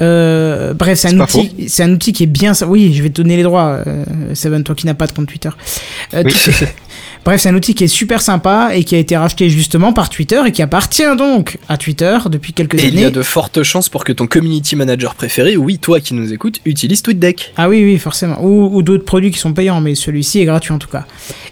[0.00, 2.52] Euh, bref, c'est un, outil, c'est un outil qui est bien.
[2.66, 5.26] Oui, je vais te donner les droits, euh, Seven, toi qui n'as pas de compte
[5.26, 5.50] Twitter.
[6.14, 6.32] Euh, Oui.
[6.32, 6.50] tu-
[7.24, 10.10] Bref, c'est un outil qui est super sympa et qui a été racheté justement par
[10.10, 13.02] Twitter et qui appartient donc à Twitter depuis quelques Et il années.
[13.02, 16.32] y a de fortes chances pour que ton community manager préféré, oui, toi qui nous
[16.32, 17.52] écoutes, utilise TweetDeck.
[17.56, 18.42] Ah oui, oui, forcément.
[18.42, 21.04] Ou, ou d'autres produits qui sont payants, mais celui-ci est gratuit en tout cas.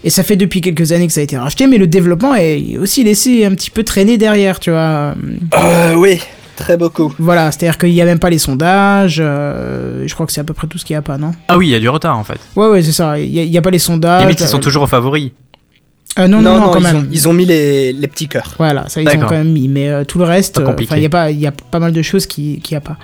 [0.03, 2.77] Et ça fait depuis quelques années que ça a été racheté, mais le développement est
[2.77, 5.15] aussi laissé un petit peu traîner derrière, tu vois.
[5.57, 6.19] Euh, oui,
[6.57, 7.13] très beaucoup.
[7.17, 9.19] Voilà, c'est-à-dire qu'il n'y a même pas les sondages.
[9.21, 11.31] euh, je crois que c'est à peu près tout ce qu'il n'y a pas, non?
[11.47, 12.39] Ah oui, il y a du retard en fait.
[12.57, 13.17] Ouais, ouais, c'est ça.
[13.17, 14.23] Il n'y a, il y a pas les sondages.
[14.23, 15.31] Limite, ils sont euh, toujours favoris.
[16.19, 16.97] Euh, non, non, non, quand ils, même.
[16.97, 18.55] ont, ils ont mis les, les petits cœurs.
[18.57, 21.05] Voilà, ça ils ont quand même mis, mais euh, tout le reste, euh, il y
[21.05, 22.97] a pas, y a pas mal de choses qui, qui y a pas.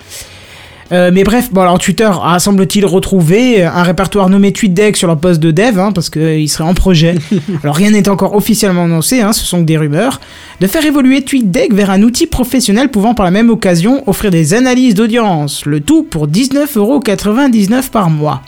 [0.91, 5.17] Euh, mais bref, bon alors Twitter a semble-t-il retrouvé un répertoire nommé TweetDeck sur leur
[5.17, 7.15] poste de dev, hein, parce qu'il serait en projet.
[7.63, 10.21] alors rien n'est encore officiellement annoncé, hein, ce sont que des rumeurs.
[10.61, 14.53] De faire évoluer TweetDeck vers un outil professionnel pouvant par la même occasion offrir des
[14.53, 18.41] analyses d'audience, le tout pour 19,99€ par mois.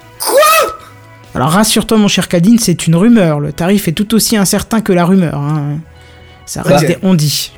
[1.35, 4.91] Alors rassure-toi mon cher Cadine, c'est une rumeur, le tarif est tout aussi incertain que
[4.93, 5.35] la rumeur.
[5.37, 5.77] hein.
[6.45, 7.51] Ça reste des on-dit.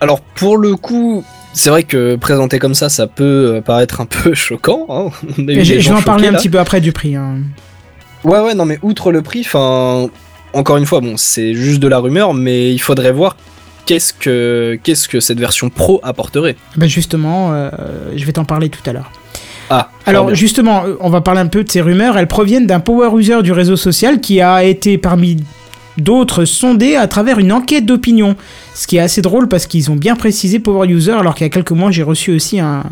[0.00, 4.06] Alors pour le coup, c'est vrai que présenté comme ça, ça peut euh, paraître un
[4.22, 4.86] peu choquant.
[4.88, 5.10] hein.
[5.38, 7.14] On a eu Et Je, vais en parler un petit peu après du prix.
[7.16, 7.38] hein.
[8.24, 10.08] Ouais, ouais, non, mais outre le prix, enfin,
[10.52, 13.36] encore une fois, bon, c'est juste de la rumeur, mais il faudrait voir
[13.86, 16.56] qu'est-ce que, qu'est-ce que cette version pro apporterait.
[16.76, 17.70] Ben justement, euh,
[18.16, 19.12] je vais t'en parler tout à l'heure.
[19.70, 20.34] Ah, Alors bien.
[20.34, 22.16] justement, euh, on va parler un peu de ces rumeurs.
[22.18, 25.38] Elles proviennent d'un power user du réseau social qui a été parmi
[25.98, 28.36] d'autres sondé à travers une enquête d'opinion.
[28.74, 31.46] Ce qui est assez drôle parce qu'ils ont bien précisé power user alors qu'il y
[31.46, 32.82] a quelques mois j'ai reçu aussi un,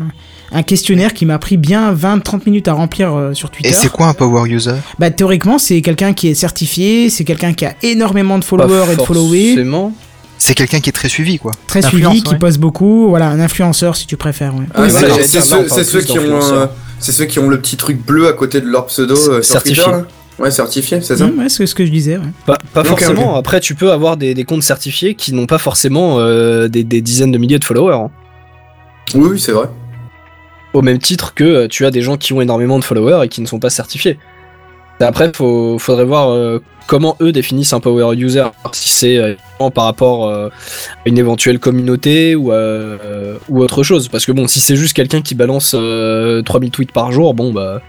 [0.51, 3.69] un questionnaire qui m'a pris bien 20-30 minutes à remplir euh, sur Twitter.
[3.69, 4.73] Et c'est quoi un power user?
[4.97, 8.93] Bah théoriquement c'est quelqu'un qui est certifié, c'est quelqu'un qui a énormément de Pas followers
[8.93, 9.47] et de followés.
[9.53, 9.93] forcément.
[10.37, 11.51] C'est quelqu'un qui est très suivi, quoi.
[11.67, 12.37] très suivi, qui ouais.
[12.39, 14.53] poste beaucoup, voilà, un influenceur si tu préfères.
[14.55, 14.65] ouais.
[14.73, 16.53] Ah, Oui, c'est- voilà, ceux, qui ont, d'influenceurs.
[16.53, 16.67] euh,
[16.99, 19.43] c'est ceux qui ont le petit truc bleu à côté de leur pseudo euh, sur
[19.45, 19.83] Certifié.
[19.83, 19.97] Twitter.
[19.99, 20.05] là
[20.37, 21.27] Ouais, certifié, c'est ça.
[21.27, 22.17] Mmh, ouais, c'est ce que je disais.
[22.17, 22.23] ouais.
[22.45, 23.37] Pas, forcément.
[23.37, 27.01] Après, tu peux avoir des, des comptes certifiés qui n'ont pas forcément euh, des, des
[27.01, 27.93] dizaines de milliers de followers.
[27.95, 28.11] hein.
[29.13, 29.67] Oui, oui, c'est vrai.
[30.73, 33.29] Au même titre que euh, tu as des gens qui ont énormément de followers et
[33.29, 34.19] qui ne sont pas certifiés.
[34.99, 38.45] Après, faut, faudrait voir euh, comment eux définissent un power user.
[38.71, 39.35] Si c'est euh,
[39.73, 40.49] par rapport euh,
[41.05, 44.07] à une éventuelle communauté ou, ou autre chose.
[44.07, 47.51] Parce que bon, si c'est juste quelqu'un qui balance euh, 3000 tweets par jour, bon
[47.51, 47.81] bah.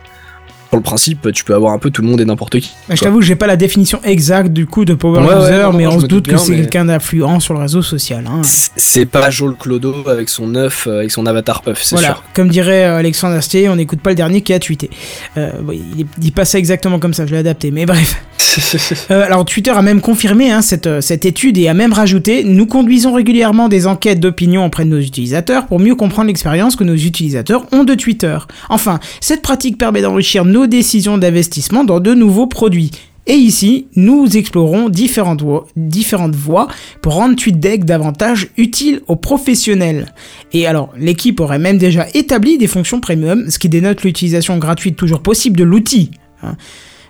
[0.70, 2.72] Pour le principe, tu peux avoir un peu tout le monde et n'importe qui.
[2.88, 5.42] Bah, je t'avoue que j'ai pas la définition exacte du coup de power Ouais, ouais,
[5.44, 7.82] user, non, non, mais on se doute que c'est mais- quelqu'un d'influent sur le réseau
[7.82, 8.24] social.
[8.28, 8.42] hein.
[8.44, 12.22] C'est pas Joel Clodo avec son œuf, euh, avec son avatar œuf, c'est Voilà, sûr.
[12.34, 14.90] comme dirait euh, Alexandre Astier, on n'écoute pas le dernier qui a tweeté.
[15.36, 18.16] Euh, il dit pas ça exactement comme ça, je l'ai adapté, mais bref.
[19.10, 22.44] Euh, alors Twitter a même confirmé hein, cette, euh, cette étude et a même rajouté
[22.44, 26.84] Nous conduisons régulièrement des enquêtes d'opinion auprès de nos utilisateurs pour mieux comprendre l'expérience que
[26.84, 28.38] nos utilisateurs ont de Twitter.
[28.68, 32.90] Enfin, cette pratique permet d'enrichir nos décisions d'investissement dans de nouveaux produits.
[33.26, 36.68] Et ici, nous explorons différentes voies, différentes voies
[37.02, 40.14] pour rendre TweetDeck davantage utile aux professionnels.
[40.52, 44.96] Et alors, l'équipe aurait même déjà établi des fonctions premium, ce qui dénote l'utilisation gratuite
[44.96, 46.12] toujours possible de l'outil.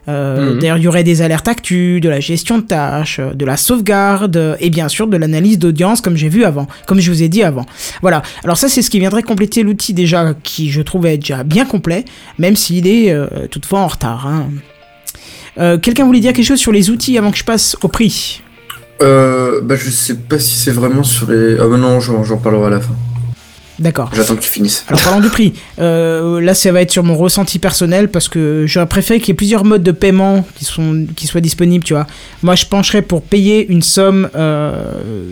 [0.08, 0.58] Euh, Mhm.
[0.60, 3.56] D'ailleurs, il y aurait des alertes actus, de la gestion de tâches, euh, de la
[3.56, 7.22] sauvegarde euh, et bien sûr de l'analyse d'audience comme j'ai vu avant, comme je vous
[7.22, 7.66] ai dit avant.
[8.02, 8.22] Voilà.
[8.44, 12.04] Alors ça, c'est ce qui viendrait compléter l'outil déjà qui je trouvais déjà bien complet,
[12.38, 14.26] même s'il est euh, toutefois en retard.
[14.26, 14.48] hein.
[15.58, 18.42] Euh, Quelqu'un voulait dire quelque chose sur les outils avant que je passe au prix?
[19.02, 21.56] Euh, bah, je sais pas si c'est vraiment sur les.
[21.58, 22.94] Ah, bah non, j'en j'en parlerai à la fin.
[23.78, 24.10] D'accord.
[24.14, 24.84] J'attends que tu finisses.
[24.88, 25.52] Alors parlons du prix.
[25.78, 29.32] Euh, là, ça va être sur mon ressenti personnel parce que j'aurais préféré qu'il y
[29.32, 32.06] ait plusieurs modes de paiement qui, sont, qui soient disponibles, tu vois.
[32.42, 34.30] Moi, je pencherais pour payer une somme...
[34.34, 35.30] euh,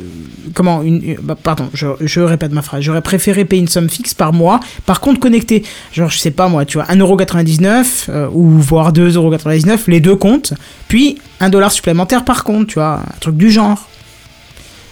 [0.52, 2.82] comment une, bah, Pardon, je, je répète ma phrase.
[2.82, 5.62] J'aurais préféré payer une somme fixe par mois, par compte connecté.
[5.92, 10.52] Genre, je sais pas moi, tu vois, 1,99€ euh, ou voire 2,99€, les deux comptes.
[10.88, 13.88] Puis, un dollar supplémentaire par compte, tu vois, un truc du genre.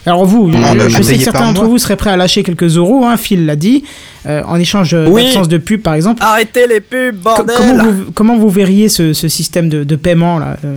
[0.04, 0.50] Alors vous,
[0.88, 3.54] je, sais que certains d'entre vous seraient prêts à lâcher quelques euros, hein, Phil l'a
[3.56, 3.84] dit,
[4.26, 5.24] euh, en échange euh, Oui.
[5.24, 6.22] d'absence de pub par exemple.
[6.24, 9.96] Arrêtez les pubs, Co- bordel comment, vous, comment vous verriez ce, ce système de, de
[9.96, 10.76] paiement là euh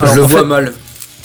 [0.00, 0.72] Alors, je le vois fait- mal.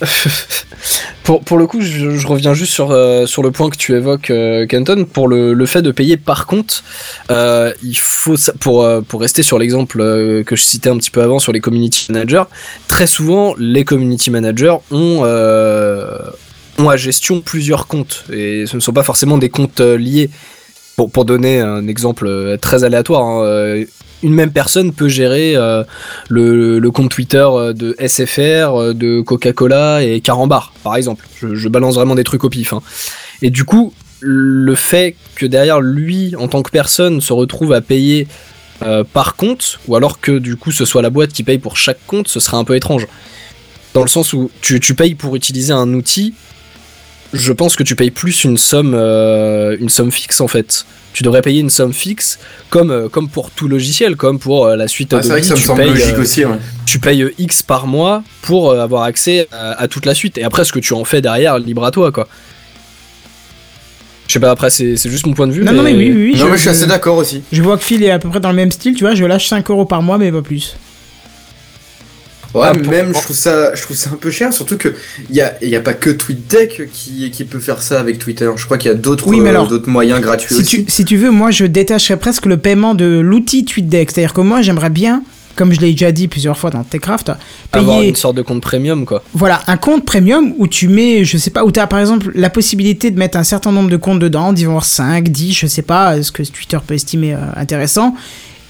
[1.23, 4.31] Pour, pour le coup, je, reviens juste sur, euh, sur le point que tu évoques,
[4.31, 6.83] euh, Kenton, pour le, le fait de payer par compte.
[7.29, 9.99] euh, il faut, pour, euh, pour rester sur l'exemple
[10.43, 12.45] que je citais un petit peu avant sur les community managers,
[12.88, 15.23] très souvent, les community managers ont,
[16.79, 18.23] ont à gestion plusieurs comptes.
[18.33, 20.29] Et ce ne sont pas forcément des comptes liés.
[20.95, 23.83] Pour, pour donner un exemple très aléatoire, hein,
[24.23, 25.84] une même personne peut gérer euh,
[26.29, 28.39] le, compte Twitter euh, de SFR,
[28.75, 31.25] euh, de Coca-Cola et Carambar, par exemple.
[31.41, 32.73] Je, balance vraiment des trucs au pif.
[32.73, 32.82] hein.
[33.41, 37.82] Et du coup, le fait que derrière lui, en tant que personne, se retrouve à
[37.82, 38.27] payer
[39.12, 41.99] par compte, ou alors que du coup ce soit la boîte qui paye pour chaque
[42.08, 43.08] compte, ce serait un peu étrange.
[43.93, 46.34] Dans le sens où tu, payes pour utiliser un outil,
[47.34, 48.95] je pense que tu payes plus une somme
[50.12, 50.86] fixe en fait.
[51.13, 54.76] Tu devrais payer une somme fixe comme, euh, comme pour tout logiciel, comme pour euh,
[54.76, 56.45] la suite Ah, c'est vrai que ça me tu semble payes, logique euh, aussi.
[56.45, 56.58] Ouais.
[56.86, 60.38] tu payes euh, X par mois pour euh, avoir accès à, à toute la suite.
[60.38, 62.28] Et après, ce que tu en fais derrière, libre à toi, quoi.
[64.28, 65.63] Je sais pas, après, c'est c'est juste mon point de vue.
[65.63, 66.39] Non, non, mais oui, oui, oui.
[66.39, 67.41] non, mais je suis assez d'accord aussi.
[67.52, 69.26] je vois que Phil est à peu près dans le même style, tu vois, je
[69.26, 70.76] lâche 5 euros par mois, mais pas plus.
[72.53, 74.95] Ouais, Ah, pour- même je trouve ça, je trouve ça un peu cher, surtout que
[75.29, 78.49] il y a, y a pas que TweetDeck qui, qui peut faire ça avec Twitter.
[78.55, 80.85] Je crois qu'il y a d'autres, Oui, mais euh, alors, d'autres moyens gratuits Si aussi.
[80.85, 84.12] tu, si tu veux, moi je détacherais presque le paiement de l'outil TweetDeck.
[84.12, 85.21] C'est-à-dire que moi j'aimerais bien,
[85.55, 87.31] comme je l'ai déjà dit plusieurs fois dans Techcraft,
[87.71, 89.21] Avoir payer une sorte de compte premium, quoi.
[89.33, 92.31] voilà, un compte premium où tu mets, je sais pas, où tu as par exemple
[92.33, 95.81] la possibilité de mettre un certain nombre de comptes dedans, disons 5, 10, je sais
[95.81, 98.15] pas, ce que Twitter peut estimer euh, intéressant,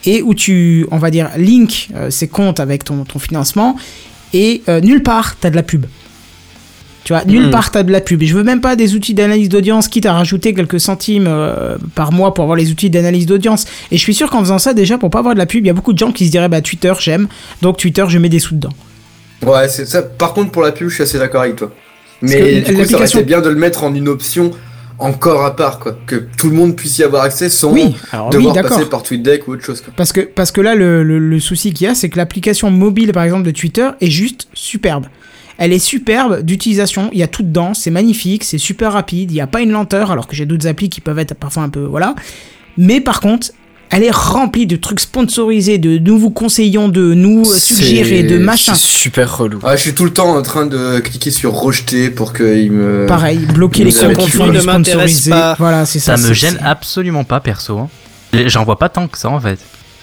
[0.05, 3.75] et où tu, on va dire, link euh, ces comptes avec ton, ton financement,
[4.33, 5.85] et euh, nulle part t'as de la pub.
[7.05, 7.51] Tu vois, nulle Mhm.
[7.51, 8.21] part t'as de la pub.
[8.21, 11.77] Et je veux même pas des outils d'analyse d'audience, quitte à rajouter quelques centimes euh,
[11.95, 13.65] par mois pour avoir les outils d'analyse d'audience.
[13.91, 15.67] Et je suis sûr qu'en faisant ça, déjà, pour pas avoir de la pub, il
[15.67, 17.27] y a beaucoup de gens qui se diraient, bah Twitter, j'aime,
[17.61, 18.73] donc Twitter, je mets des sous dedans.
[19.45, 20.03] Ouais, c'est ça.
[20.03, 21.71] Par contre, pour la pub, je suis assez d'accord avec toi.
[22.21, 24.51] Mais que du coup, ça aurait l'application- été bien de le mettre en une option
[24.99, 25.97] encore à part, quoi.
[26.05, 29.01] Que tout le monde puisse y avoir accès sans Oui, alors oui, devoir passer par
[29.03, 29.93] TweetDeck ou autre chose, quoi.
[29.95, 32.69] Parce que, parce que là, le, le- le souci qu'il y a, c'est que l'application
[32.71, 35.05] mobile, par exemple, de Twitter est juste superbe.
[35.57, 39.33] Elle est superbe d'utilisation, il y a tout dedans, c'est magnifique, c'est super rapide, il
[39.33, 41.69] n'y a pas une lenteur, alors que j'ai d'autres applis qui peuvent être parfois un
[41.69, 41.83] peu...
[41.83, 42.15] Voilà.
[42.77, 43.49] Mais par contre,
[43.91, 48.73] elle est remplie de trucs sponsorisés, de nous vous conseillons, de nous suggérer, de machin.
[48.75, 49.59] C'est super relou.
[49.63, 53.05] Ah, je suis tout le temps en train de cliquer sur rejeter pour qu'il me.
[53.07, 55.31] Pareil, bloquer les comptes ne m'intéresse sponsorisé.
[55.31, 55.55] pas.
[55.57, 56.17] Voilà, c'est ça.
[56.17, 57.77] Ça me gêne absolument pas perso.
[57.79, 57.89] hein.
[58.33, 59.59] Et J'en vois pas tant que ça en fait.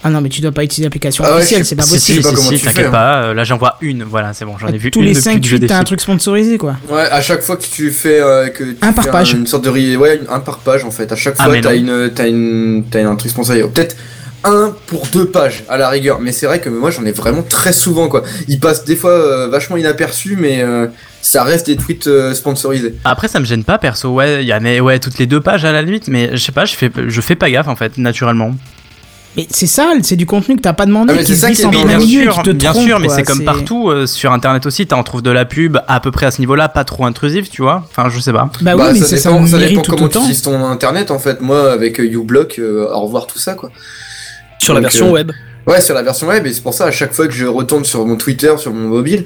[0.07, 2.19] Ah non, mais tu dois pas utiliser l'application Ah ouais, officielle, c'est pas si, possible.
[2.19, 2.91] je sais pas comment tu t'inquiète fais, hein.
[2.91, 3.35] pas.
[3.35, 4.05] Là j'en vois une.
[4.05, 5.79] Voilà, c'est bon, j'en ai vu Tous une les depuis 5 que je tweets, t'as
[5.79, 6.77] un truc sponsorisé, quoi.
[6.89, 9.33] Ouais, à chaque fois que tu fais euh, que tu Un par fais page.
[9.33, 11.11] une sorte de ouais, un par page en fait.
[11.11, 13.67] À chaque Ah, fois, mais t'as une, t'as une, t'as un truc sponsorisé.
[13.67, 13.97] Peut-être
[14.45, 16.21] un pour deux pages à la rigueur.
[16.21, 18.23] Mais c'est vrai que moi, j'en ai vraiment très souvent quoi.
[18.47, 20.87] Ils passent des fois euh, vachement inaperçus, mais euh,
[21.21, 22.95] ça reste des tweets euh, sponsorisés.
[23.05, 24.11] Après ça me gêne pas perso.
[24.11, 26.37] Ouais, il y a mais ouais toutes les deux pages à la limite, mais je
[26.37, 28.55] sais pas, je fais je fais pas gaffe en fait naturellement.
[29.37, 31.47] Mais c'est ça, c'est du contenu que t'as pas demandé, Ah, qui c'est se ça
[31.49, 33.09] glisse qui est en bien plein bien milieu, sûr, qui te bien trompe, sûr, mais
[33.09, 34.87] c'est comme partout euh, sur internet aussi.
[34.87, 37.63] T'en trouves de la pub à peu près à ce niveau-là, pas trop intrusive, tu
[37.63, 37.85] vois.
[37.91, 38.51] Enfin, je sais pas.
[38.63, 40.43] Bah, Bah, oui, mais ça, c'est ça, dépend, ça irrite dépend tout comment tu utilises
[40.43, 41.41] ton internet en fait.
[41.41, 43.71] Moi, avec euh, uBlock, euh, au revoir tout ça quoi.
[44.59, 45.33] Sur la version euh, web.
[45.67, 47.85] Ouais, sur la version web, et c'est pour ça, à chaque fois que je retourne
[47.85, 49.25] sur mon Twitter, sur mon mobile,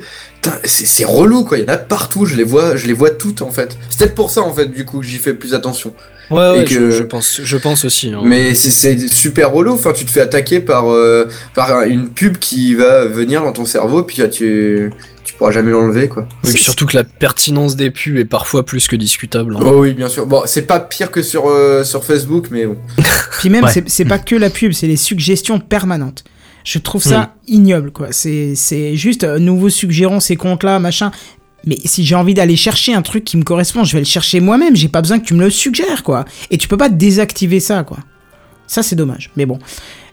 [0.65, 1.59] c'est relou, quoi.
[1.59, 3.77] Il y en a partout, je les vois, je les vois toutes, en fait.
[3.91, 5.93] C'est peut-être pour ça, en fait, du coup, que j'y fais plus attention.
[6.31, 8.13] Ouais, ouais, que- je, je pense, je pense aussi.
[8.13, 8.21] hein.
[8.25, 12.75] Mais c'est- super relou, enfin, tu te fais attaquer par, euh, par une pub qui
[12.75, 14.93] va venir dans ton cerveau, puis là, tu,
[15.25, 16.27] tu pourras jamais l'enlever, quoi.
[16.45, 19.57] Oui, puis surtout que la pertinence des pubs est parfois plus que discutable.
[19.57, 19.61] hein.
[19.65, 20.27] Oh oui, bien sûr.
[20.27, 22.77] Bon, c'est pas pire que sur, euh, sur Facebook, mais bon.
[23.41, 23.73] Puis même, Ouais.
[23.73, 26.25] c'est- c'est pas que la pub, c'est les suggestions permanentes.
[26.63, 28.09] Je trouve ça ignoble, quoi.
[28.11, 31.11] C'est c'est juste, euh, nous vous suggérons ces comptes-là, machin.
[31.65, 34.41] Mais si j'ai envie d'aller chercher un truc qui me correspond, je vais le chercher
[34.41, 34.77] moi-même.
[34.77, 36.25] J'ai pas besoin que tu me le suggères, quoi.
[36.51, 37.99] Et tu peux pas désactiver ça, quoi.
[38.67, 39.31] Ça, c'est dommage.
[39.37, 39.59] Mais bon,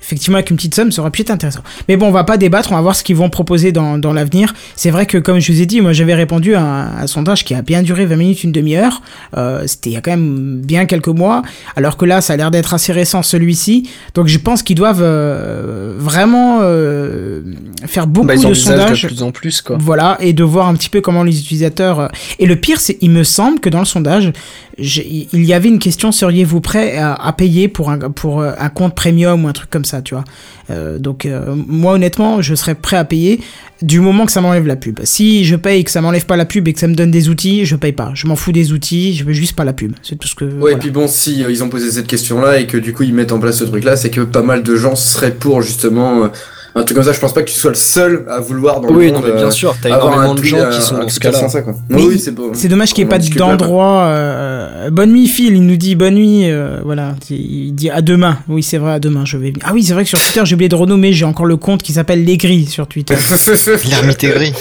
[0.08, 1.60] effectivement, avec une petite somme, ça aurait pu être intéressant.
[1.90, 4.14] Mais bon, on va pas débattre, on va voir ce qu'ils vont proposer dans, dans
[4.14, 4.54] l'avenir.
[4.78, 7.08] C'est vrai que, comme je vous ai dit, moi, j'avais répondu à un, à un
[7.08, 9.02] sondage qui a bien duré 20 minutes, une demi-heure.
[9.36, 11.42] Euh, C'était il y a quand même bien quelques mois.
[11.76, 13.90] Alors que là, ça a l'air d'être assez récent, celui-ci.
[14.16, 17.42] Donc, je pense qu'ils doivent euh, vraiment euh,
[17.86, 19.04] faire beaucoup Bah, ils de sondages.
[19.04, 19.78] de plus en plus, quoi.
[19.80, 22.10] Voilà, et de voir un petit peu comment les utilisateurs.
[22.40, 24.32] Et le pire, c'est, il me semble que dans le sondage,
[24.80, 28.94] il y avait une question seriez-vous prêt à, à payer pour un pour un compte
[28.94, 30.24] premium ou un truc comme ça, tu vois
[30.70, 33.40] Euh, Donc euh, moi, honnêtement, je serais prêt à payer
[33.82, 35.00] du moment que ça m'enlève la pub.
[35.04, 37.12] Si je paye et que ça m'enlève pas la pub et que ça me donne
[37.12, 38.12] des outils, je paye pas.
[38.16, 39.94] Je m'en fous des outils, je veux juste pas la pub.
[40.04, 40.46] C'est tout ce que.
[40.46, 40.76] Ouais, voilà.
[40.78, 43.14] et puis bon, si euh, ils ont posé cette question-là et que du coup ils
[43.14, 46.30] mettent en place ce truc-là, c'est que pas mal de gens seraient pour justement
[46.78, 47.12] un truc comme ça.
[47.14, 49.28] Je pense pas que tu sois le seul à vouloir dans Oui, le non, monde.
[49.30, 51.40] mais bien euh, sûr, t'as avoir énormément de gens un- qui sont dans ce cas-là.
[51.40, 51.74] sans ça, quoi.
[51.90, 52.20] Mais oui,
[52.54, 54.04] c'est dommage qu'il n'y ait pas d'endroit.
[54.06, 55.56] euh, bonne nuit, Phil.
[55.56, 56.50] Il nous dit bonne nuit.
[56.50, 57.16] euh, voilà.
[57.30, 58.38] Il dit à demain.
[58.48, 59.26] Oui, c'est vrai, à demain.
[59.26, 59.54] Je vais.
[59.64, 61.14] Ah oui, c'est vrai que sur Twitter, j'ai oublié de renommer.
[61.14, 63.16] J'ai encore le compte qui s'appelle Les Gris sur Twitter.
[63.90, 64.54] L'ermite gris.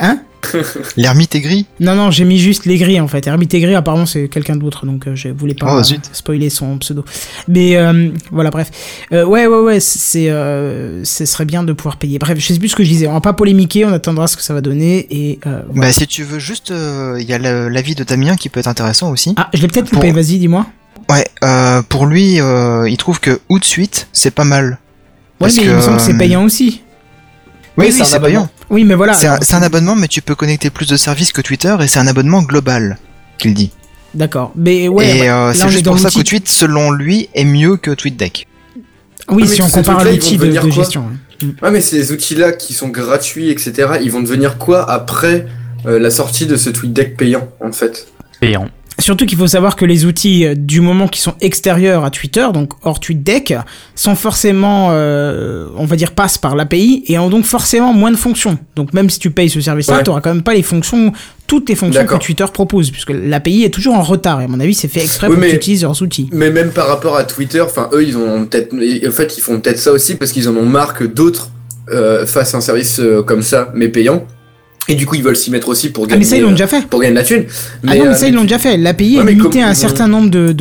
[0.00, 0.18] Hein?
[0.96, 3.26] L'ermite est gris Non, non, j'ai mis juste Les Gris en fait.
[3.26, 4.86] Ermite Gris, apparemment, c'est quelqu'un d'autre.
[4.86, 7.04] Donc, euh, je voulais pas Oh, euh, spoiler son pseudo.
[7.48, 8.70] Mais euh, voilà, bref.
[9.12, 9.80] Euh, ouais, ouais, ouais.
[9.80, 10.30] C'est.
[10.30, 12.18] Euh, ce serait bien de pouvoir payer.
[12.18, 13.06] Bref, je sais plus ce que je disais.
[13.08, 13.84] On va pas polémiquer.
[13.84, 15.06] On attendra ce que ça va donner.
[15.10, 15.38] Et.
[15.46, 15.88] euh, voilà.
[15.88, 18.68] Bah si tu veux juste, euh, il y a l'avis de Damien qui peut être
[18.68, 19.34] intéressant aussi.
[19.36, 20.12] Ah, je l'ai peut-être Pour- loupé.
[20.12, 20.66] Vas-y, dis-moi.
[21.10, 24.64] Ouais, euh, pour lui, euh, il trouve que ou de suite, c'est pas mal.
[24.64, 24.76] Ouais,
[25.40, 26.82] Parce mais il me semble que c'est payant aussi.
[27.76, 28.48] Oui, Oui, oui, c'est payant.
[28.74, 29.14] Oui, mais voilà.
[29.14, 31.76] C'est un, alors- c'est un abonnement, mais tu peux connecter plus de services que Twitter
[31.80, 32.98] et c'est un abonnement global
[33.38, 33.70] qu'il dit.
[34.14, 34.50] D'accord.
[34.56, 37.76] Mais ouais, et bah, euh, c'est juste pour ça que Tweet, selon lui, est mieux
[37.76, 38.48] que TweetDeck.
[39.30, 41.06] Oui, Ah, si mais on compare l'outil de, gestion.
[41.40, 41.48] ouais.
[41.62, 45.46] Ouais, mais ces outils-là qui sont gratuits, etc., ils vont devenir quoi après
[45.86, 48.08] euh, la sortie de ce TweetDeck payant, en fait?
[48.40, 48.68] Payant.
[49.00, 52.46] Surtout qu'il faut savoir que les outils, euh, du moment qui sont extérieurs à Twitter,
[52.54, 53.54] donc hors TweetDeck,
[53.96, 58.16] sont forcément, euh, on va dire, passent par l'API et ont donc forcément moins de
[58.16, 58.56] fonctions.
[58.76, 60.02] Donc même si tu payes ce service-là, Ouais.
[60.04, 61.12] tu n'auras quand même pas les fonctions,
[61.46, 62.14] toutes les fonctions que.
[62.16, 64.40] Twitter propose, puisque l'API est toujours en retard.
[64.40, 66.28] Et à mon avis, c'est fait exprès Oui, pour utilises leurs outils.
[66.32, 69.60] Mais même par rapport à Twitter, enfin eux ils ont peut-être, en fait ils font
[69.60, 71.50] peut-être ça aussi parce qu'ils en ont marre que d'autres
[71.90, 74.24] euh, fassent un service comme ça mais payant.
[74.88, 76.48] Et du coup ils veulent s'y mettre aussi pour Ah, gagner, mais ça, ils l'ont
[76.48, 76.86] euh, déjà fait.
[76.86, 77.44] pour gagner de la thune.
[77.86, 78.76] ah non, mais euh, ça, ils l'ont déjà fait.
[78.76, 80.52] L'API Ouais, est mais limitée à un certain nombre de,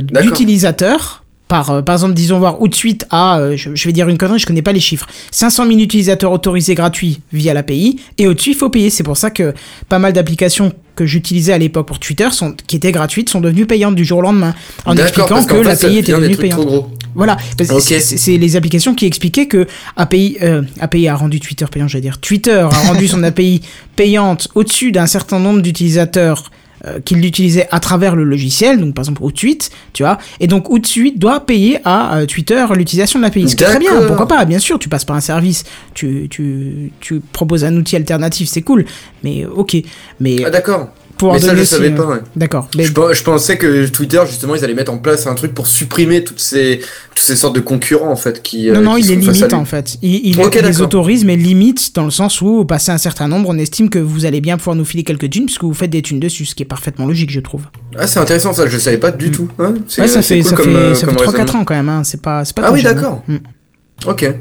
[0.00, 1.24] d'utilisateurs.
[1.48, 4.08] Par, euh, par exemple, disons voir ou de suite à, euh, je, je vais dire
[4.08, 8.26] une connerie, je connais pas les chiffres, 500 000 utilisateurs autorisés gratuits via l'API, et
[8.26, 8.90] au-dessus, il faut payer.
[8.90, 9.54] C'est pour ça que
[9.88, 13.66] pas mal d'applications que j'utilisais à l'époque pour Twitter, sont, qui étaient gratuites, sont devenues
[13.66, 16.66] payantes du jour au lendemain, en expliquant que l'API était devenue payante.
[16.66, 16.90] trop.
[17.14, 22.02] Voilà, c'est les applications qui expliquaient que API, euh, API a rendu Twitter payant, j'allais
[22.02, 22.18] dire.
[22.18, 23.62] Twitter a rendu son API
[23.96, 26.50] payante au-dessus d'un certain nombre d'utilisateurs
[26.86, 30.70] euh, qui l'utilisaient à travers le logiciel, donc par exemple Outsuite, tu vois, et donc
[30.70, 33.48] Outsuite doit payer à euh, Twitter l'utilisation de l'API.
[33.48, 35.64] Ce qui est très bien, pourquoi pas, bien sûr, tu passes par un service,
[35.94, 38.84] tu, tu, tu proposes un outil alternatif, c'est cool,
[39.24, 39.76] mais euh, ok,
[40.20, 40.88] mais Ah d'accord.
[41.18, 42.04] Pour Mais ça je savais euh, pas.
[42.06, 42.18] Ouais.
[42.36, 45.34] D'accord, mais Je, pe- je pensais que Twitter justement ils allaient mettre en place un
[45.34, 46.80] truc pour supprimer toutes ces
[47.14, 48.68] toutes ces sortes de concurrents en fait qui.
[48.70, 49.98] Non, euh, non, qui il les limite en fait.
[50.00, 53.48] Il, il Ok, les autorise, mais limite dans le sens où, passé un certain nombre,
[53.50, 56.00] on estime que vous allez bien pouvoir nous filer quelques thunes puisque vous faites des
[56.02, 57.64] thunes dessus, ce qui est parfaitement logique, je trouve.
[57.98, 59.48] Ah c'est intéressant ça, je savais pas du tout.
[59.58, 59.62] Mm.
[59.64, 61.60] Ouais, ça c'est fait, cool ça comme, fait, euh, ça fait comme 3-4 raisonnement.
[61.60, 62.02] ans quand même, hein.
[62.04, 63.22] c'est pas, c'est pas Ah tout oui d'accord.
[63.28, 63.34] hein.
[63.34, 64.08] Mm.
[64.10, 64.34] Ok.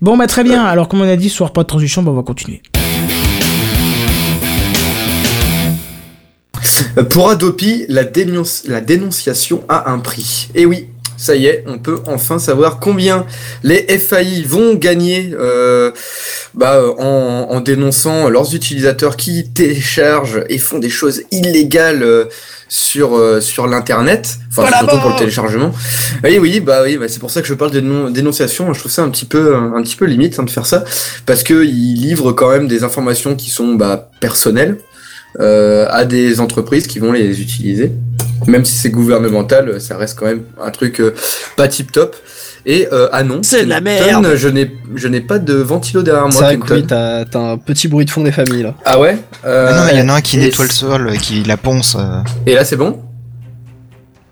[0.00, 2.12] Bon, bah très bien, alors comme on a dit, ce soir pas de transition, bah
[2.12, 2.62] on va continuer.
[7.10, 10.48] Pour Adopi, la, dénonce- la dénonciation a un prix.
[10.54, 10.86] Et oui,
[11.16, 13.26] ça y est, on peut enfin savoir combien
[13.64, 15.90] les FAI vont gagner euh,
[16.54, 22.26] bah, en, en dénonçant leurs utilisateurs qui téléchargent et font des choses illégales euh,
[22.68, 25.72] sur, euh, sur l'internet, enfin surtout pour le téléchargement.
[26.22, 28.72] Oui, oui, bah oui, bah, c'est pour ça que je parle de dénon- dénonciation.
[28.72, 30.84] Je trouve ça un petit peu, un petit peu limite hein, de faire ça,
[31.26, 34.78] parce que ils livrent quand même des informations qui sont bah, personnelles
[35.40, 37.92] euh, à des entreprises qui vont les utiliser.
[38.46, 41.14] Même si c'est gouvernemental, ça reste quand même un truc euh,
[41.56, 42.16] pas tip top.
[42.66, 44.34] Et euh, ah non, C'est de la merde.
[44.36, 46.46] Je n'ai, je n'ai pas de ventilo derrière C'est moi.
[46.48, 46.74] vrai que Kenton.
[46.76, 48.74] oui, t'as t'as un petit bruit de fond des familles là.
[48.84, 49.16] Ah ouais.
[49.44, 51.42] euh, Ah non, il y en a un qui et- nettoie le sol, euh, qui
[51.44, 51.96] la ponce.
[51.98, 52.20] euh.
[52.46, 53.00] Et là, c'est bon?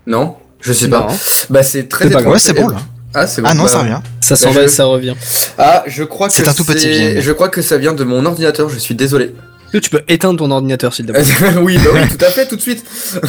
[0.07, 1.07] Non, je sais pas.
[1.09, 1.17] Non.
[1.51, 2.15] Bah c'est très C'est.
[2.25, 2.77] Ouais, c'est bon là.
[3.15, 3.49] Ah c'est bon.
[3.51, 4.01] Ah non, bah, ça revient.
[4.21, 5.15] Ça s'en Bah, va et ça revient.
[5.59, 7.21] Ah, je crois que C'est un tout petit bien.
[7.21, 8.69] Je crois que ça vient de mon ordinateur.
[8.69, 9.35] Je suis désolé.
[9.77, 11.23] Que tu peux éteindre ton ordinateur s'il te plaît
[11.61, 12.83] oui, bah oui, tout à fait, tout de suite.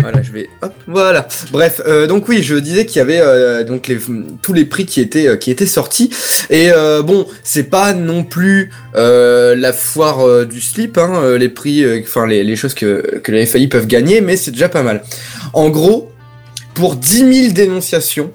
[0.00, 0.48] voilà, je vais.
[0.62, 1.28] Hop, voilà.
[1.50, 3.98] Bref, euh, donc oui, je disais qu'il y avait euh, donc les,
[4.40, 6.08] tous les prix qui étaient euh, qui étaient sortis.
[6.48, 11.50] Et euh, bon, c'est pas non plus euh, la foire euh, du slip, hein, les
[11.50, 14.70] prix, euh, enfin les, les choses que que les FAI peuvent gagner, mais c'est déjà
[14.70, 15.02] pas mal.
[15.52, 16.10] En gros,
[16.72, 18.32] pour 10 000 dénonciations,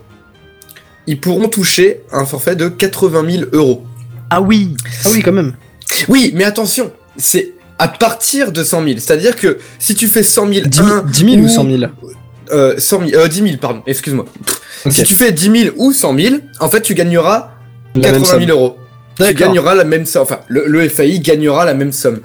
[1.07, 3.83] ils pourront toucher un forfait de 80 000 euros.
[4.29, 4.75] Ah oui
[5.05, 5.55] Ah oui, quand même.
[6.07, 8.95] Oui, mais attention, c'est à partir de 100 000.
[8.99, 11.83] C'est-à-dire que si tu fais 100 000, 10 000, un 10 000 ou 100 000
[12.51, 14.25] euh, 100 000, euh, 10 000, pardon, excuse-moi.
[14.89, 17.51] Si tu fais 10 000 ou 100 000, en fait, tu gagneras
[17.95, 18.49] La même 80 000 somme.
[18.49, 18.77] euros.
[19.19, 20.21] Tu gagneras la même somme.
[20.23, 22.19] Enfin, le, le FAI gagnera la même somme.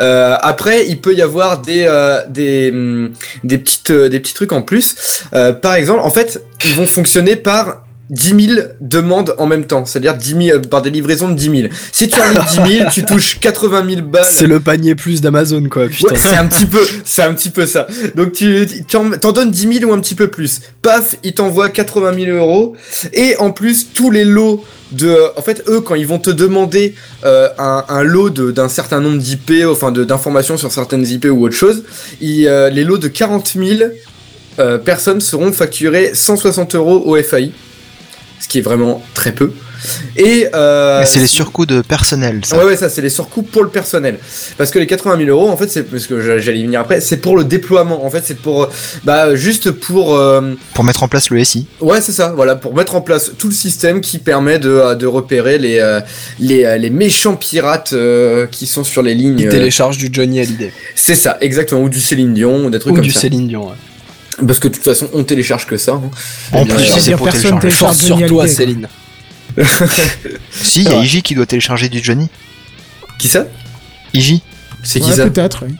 [0.00, 3.12] Euh, après, il peut y avoir des euh, des hum,
[3.44, 4.96] des petites euh, des petits trucs en plus.
[5.34, 9.84] Euh, par exemple, en fait, ils vont fonctionner par 10 000 demandes en même temps,
[9.84, 11.68] c'est-à-dire 10 000 euh, par des livraisons de 10 000.
[11.92, 14.24] Si tu en 10 000, tu touches 80 000 balles.
[14.28, 16.08] C'est le panier plus d'Amazon quoi, putain.
[16.08, 17.86] Ouais, c'est un petit peu, c'est un petit peu ça.
[18.16, 20.60] Donc tu tu en- t'en donnes 10 000 ou un petit peu plus.
[20.82, 22.74] Paf, ils t'envoient 80 000 euros.
[23.12, 26.94] Et en plus, tous les lots de, en fait, eux, quand ils vont te demander
[27.24, 31.26] euh, un, un lot de- d'un certain nombre d'IP, enfin de- d'informations sur certaines IP
[31.30, 31.84] ou autre chose,
[32.20, 33.90] ils, euh, les lots de 40 000
[34.58, 37.52] euh, personnes seront facturés 160 euros au FAI.
[38.40, 39.52] Ce qui est vraiment très peu.
[40.16, 42.58] Et euh, c'est les surcoûts de personnel, ça.
[42.58, 44.18] Ouais, ouais, ça, c'est les surcoûts pour le personnel.
[44.58, 47.00] Parce que les 80 000 euros, en fait, c'est parce que j'allais y venir après,
[47.00, 48.04] c'est pour le déploiement.
[48.04, 48.68] En fait, c'est pour,
[49.04, 51.66] bah, juste pour, euh, Pour mettre en place le SI.
[51.80, 54.94] ouais, c'est ça, voilà, pour mettre en place tout le système qui permet de, euh,
[54.94, 56.00] de repérer les,
[56.38, 59.38] les, les méchants pirates euh, qui sont sur les lignes.
[59.38, 60.72] Il euh, télécharge du Johnny Hallyday.
[60.94, 63.20] c'est ça, exactement, ou du Céline Dion, ou des trucs Ou comme du ça.
[63.20, 63.68] Céline Dion.
[63.68, 63.74] ouais.
[64.46, 65.92] Parce que de toute façon, on télécharge que ça.
[65.92, 66.10] hein.
[66.52, 67.60] En plus, c'est pour personne télécharger.
[67.60, 68.48] télécharge Force sur Johnny toi.
[68.48, 68.88] Céline.
[70.50, 72.28] Si, il y a Iji qui doit télécharger du Johnny.
[73.18, 73.46] Qui ça?
[74.14, 74.42] Iji
[74.82, 75.24] C'est qui Ouais, ça?
[75.28, 75.64] peut-être.
[75.66, 75.74] oui.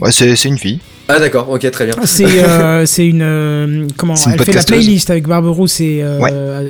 [0.00, 0.80] Ouais, c'est une fille.
[1.06, 1.94] Ah d'accord, ok, très bien.
[2.04, 6.18] C'est euh, c'est une euh, comment une elle fait la playlist avec Barberousse et euh,
[6.18, 6.30] Ouais.
[6.32, 6.68] euh,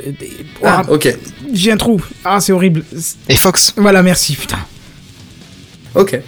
[0.62, 1.16] Ah, Ah, ok,
[1.52, 2.00] j'ai un trou.
[2.24, 2.82] Ah c'est horrible.
[3.28, 3.72] Et Fox.
[3.76, 4.58] Voilà merci putain.
[5.94, 6.18] ok.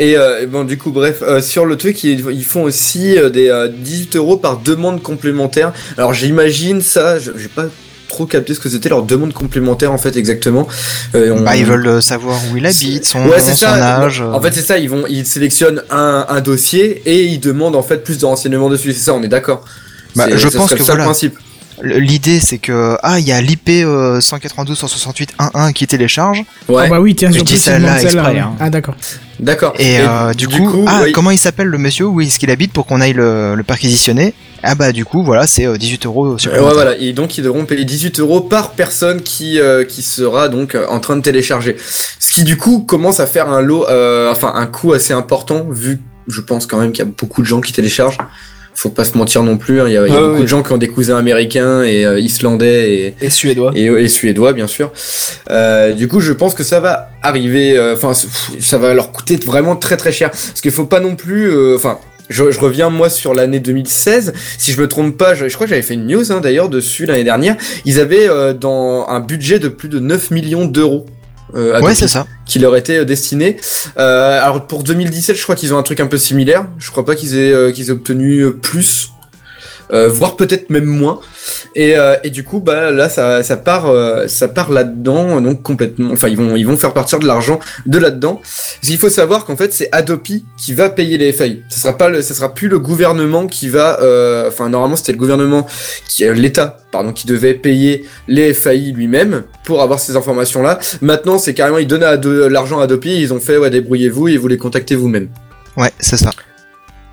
[0.00, 3.28] Et euh, bon, du coup, bref, euh, sur le truc, ils, ils font aussi euh,
[3.30, 5.72] des euh, 18 euros par demande complémentaire.
[5.98, 7.66] Alors, j'imagine ça, je- j'ai pas
[8.08, 10.66] trop capté ce que c'était leur demande complémentaire en fait exactement.
[11.14, 13.66] Euh, on- Bah, ils veulent euh, savoir où il habite, son Ouais, nom, c'est son
[13.66, 13.98] ça.
[14.00, 14.20] âge.
[14.22, 14.78] En fait, c'est ça.
[14.78, 18.68] Ils vont, ils sélectionnent un, un dossier et ils demandent en fait plus de renseignements
[18.70, 18.92] dessus.
[18.94, 19.64] C'est ça, on est d'accord.
[20.16, 21.04] Bah, je ça pense que le seul voilà.
[21.04, 21.38] principe.
[21.82, 26.42] L'idée, c'est que ah, il y a l'IP 192.168.1.1 qui télécharge.
[26.68, 26.82] Ouais.
[26.86, 28.52] Ah bah oui tiens Je sur dis celle-là exprès, hein.
[28.60, 28.94] Ah d'accord.
[29.38, 29.72] D'accord.
[29.78, 31.12] Et, euh, du, coup, ah, oui.
[31.12, 34.34] comment il s'appelle le monsieur Où est-ce qu'il habite pour qu'on aille le, le perquisitionner
[34.62, 37.44] Ah bah du coup, voilà, c'est euh, 18 euros Euh, Ouais, voilà, et donc ils
[37.44, 41.22] devront payer 18 euros par personne qui euh, qui sera donc euh, en train de
[41.22, 41.76] télécharger.
[42.18, 45.64] Ce qui du coup commence à faire un lot, euh, enfin un coût assez important
[45.70, 48.18] vu, je pense quand même qu'il y a beaucoup de gens qui téléchargent.
[48.74, 50.46] Faut pas se mentir non plus, hein, il y a, y a Ouais, beaucoup de
[50.48, 53.72] gens qui ont des cousins américains et euh, islandais et, Et suédois.
[53.74, 54.90] et, et suédois bien sûr.
[55.50, 57.76] Euh, du coup, je pense que ça va arriver.
[57.76, 60.30] euh, Enfin, ça va leur coûter vraiment très très cher.
[60.30, 61.50] Parce qu'il faut pas non plus.
[61.50, 61.98] euh, Enfin.
[62.30, 64.32] je, je reviens moi sur l'année 2016.
[64.56, 66.68] Si je me trompe pas, je, je crois que j'avais fait une news hein, d'ailleurs
[66.70, 67.56] dessus l'année dernière.
[67.84, 71.04] Ils avaient euh, dans un budget de plus de 9 millions d'euros.
[71.54, 72.26] Euh, à Ouais, c'est ça.
[72.46, 73.56] qui leur était euh, destiné.
[73.98, 76.66] Euh, alors pour 2017, je crois qu'ils ont un truc un peu similaire.
[76.78, 79.10] Je crois pas qu'ils aient euh, qu'ils aient obtenu euh, plus,
[79.92, 81.20] euh, voire peut-être même moins.
[81.74, 86.10] Et, euh, et du coup, bah là, ça, ça part, euh, part là-dedans, donc complètement.
[86.12, 88.40] Enfin, ils vont, ils vont faire partir de l'argent de là-dedans.
[88.82, 91.62] Qu'il faut savoir qu'en fait, c'est Adopi qui va payer les FAI.
[91.68, 94.00] Ce sera sera plus le gouvernement qui va.
[94.00, 95.66] euh, Enfin, normalement, c'était le gouvernement,
[96.08, 100.78] qui, l'État, pardon, qui devait payer les FAI lui-même pour avoir ces informations-là.
[101.00, 102.04] Maintenant, c'est carrément, ils donnent
[102.48, 105.28] l'argent à Adopi, ils ont fait, ouais, débrouillez-vous et vous les contactez vous-même.
[105.76, 106.30] Ouais, c'est ça.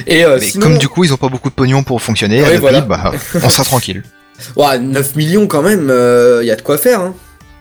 [0.05, 2.41] Et euh, Mais sinon, comme du coup, ils ont pas beaucoup de pognon pour fonctionner,
[2.43, 3.11] Ouais, bah,
[3.43, 4.03] on sera tranquille.
[4.55, 5.91] ouais, 9 millions quand même,
[6.41, 7.13] il y a de quoi faire, hein,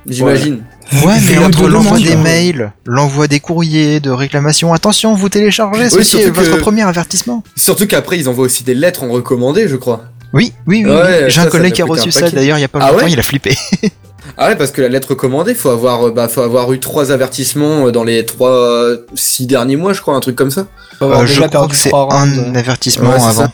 [0.07, 0.63] j'imagine.
[1.05, 5.91] Ouais, mais entre l'envoi des mails, l'envoi des courriers, de réclamations, attention, vous téléchargez, Oui,
[5.91, 7.43] ceci est votre que- premier avertissement.
[7.57, 10.05] Surtout qu'après, ils envoient aussi des lettres en recommandé, je crois.
[10.33, 10.91] Oui, oui, oui.
[10.93, 11.25] Ouais, oui.
[11.29, 13.05] J'ai un ça collègue qui a reçu ça d'ailleurs il y a pas Ah longtemps,
[13.07, 13.57] ouais il a flippé.
[14.39, 17.11] Ah ouais, parce que la lettre recommandée, faut avoir, euh, bah, faut avoir eu trois
[17.11, 20.67] avertissements euh, dans les trois, euh, six derniers mois, je crois, un truc comme ça.
[21.01, 23.33] Euh, je déjà crois perdu que c'est un avertissement Ouais, avant.
[23.33, 23.53] ça.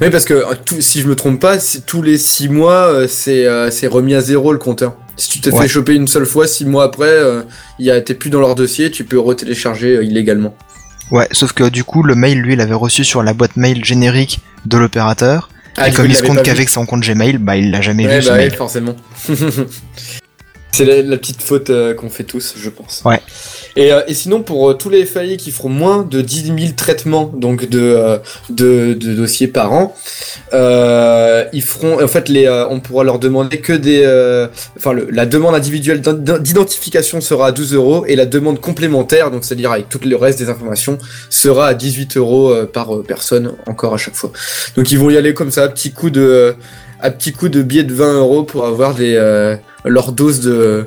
[0.00, 3.06] Oui, parce que tout- si je me trompe pas, c'est- tous les 6 mois, euh,
[3.08, 4.94] c'est euh, c'est remis à zéro le compteur.
[5.16, 5.62] Si tu t'es Ouais.
[5.62, 7.42] fait choper une seule fois, 6 mois après, euh,
[7.78, 10.54] il y a- t'es plus dans leur dossier, tu peux retélécharger euh, illégalement.
[11.12, 13.84] Ouais, sauf que du coup, le mail, lui, il avait reçu sur la boîte mail
[13.84, 15.50] générique de l'opérateur.
[15.76, 17.80] Ah, et du comme coup, il se compte qu'avec son compte Gmail, bah il l'a
[17.80, 18.96] jamais Ouais, vu bah ouais, forcément.
[20.76, 23.02] C'est la, la petite faute euh, qu'on fait tous, je pense.
[23.04, 23.20] Ouais.
[23.76, 26.56] Et, euh, et sinon, pour euh, tous les FAI qui feront moins de 10 000
[26.76, 28.18] traitements donc de,
[28.50, 29.94] de, de dossiers par an,
[30.52, 34.04] ils feront, en fait, les, on pourra leur demander que des,
[34.76, 39.44] enfin, le- la demande individuelle d'identification sera à 12 euros et la demande complémentaire, donc
[39.44, 40.98] c'est-à-dire avec tout le reste des informations,
[41.30, 44.30] sera à 18 euros par personne encore à chaque fois.
[44.76, 46.54] Donc ils vont y aller comme ça, petit coup de,
[47.00, 50.86] à petit coup de billet de 20 euros pour avoir des, euh, leur dose de,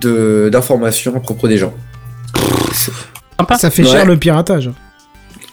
[0.00, 1.74] de, d'informations à propos des gens.
[3.58, 3.88] Ça fait Ouais.
[3.90, 4.70] cher le piratage.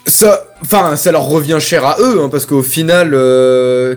[0.06, 3.94] Ça, enfin, ça leur revient cher à eux, hein, parce qu'au final, euh,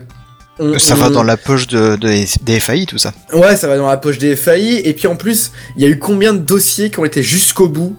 [0.60, 3.12] on- Ça on- va dans la poche de, de- des FAI, tout ça.
[3.34, 4.82] Ouais, ça va dans la poche des FAI.
[4.88, 7.68] Et puis en plus, il y a eu combien de dossiers qui ont été jusqu'au
[7.68, 7.96] bout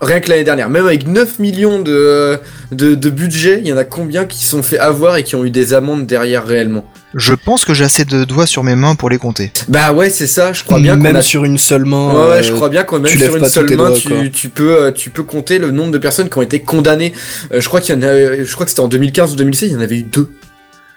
[0.00, 0.70] Rien que l'année dernière.
[0.70, 2.38] Même avec 9 millions de,
[2.72, 5.36] de, de budget, il y en a combien qui se sont fait avoir et qui
[5.36, 6.84] ont eu des amendes derrière réellement?
[7.14, 9.52] Je pense que j'ai assez de doigts sur mes mains pour les compter.
[9.68, 10.52] Bah ouais, c'est ça.
[10.52, 12.08] Je crois bien qu'on Même a sur une seule main.
[12.14, 14.48] Ouais, ouais, euh, je crois bien qu'on même sur une seule main, doigts, tu, tu
[14.48, 17.12] peux, euh, tu peux compter le nombre de personnes qui ont été condamnées.
[17.52, 19.70] Euh, je crois qu'il y en a, je crois que c'était en 2015 ou 2016,
[19.70, 20.30] il y en avait eu deux.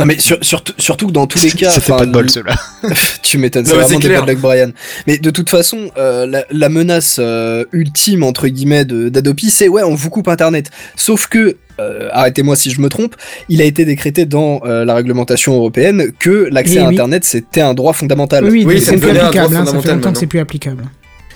[0.03, 2.29] Non mais sur- surtout, surtout que dans tous les cas, C'était enfin, pas de bol,
[2.29, 2.55] ceux-là.
[3.21, 4.71] tu m'étonnes, c'est vraiment des blagues Brian.
[5.07, 9.81] Mais de toute façon, euh, la, la menace euh, ultime entre guillemets d'Adopi, c'est ouais,
[9.83, 10.71] on vous coupe Internet.
[10.97, 13.15] Sauf que, euh, arrêtez-moi si je me trompe,
[13.47, 16.95] il a été décrété dans euh, la réglementation européenne que l'accès Oui, à oui.
[16.95, 18.43] Internet c'était un droit fondamental.
[18.43, 19.53] Oui, Oui, oui, ça c'est plus applicable.
[19.53, 20.83] droit hein, ça fait longtemps que c'est plus applicable.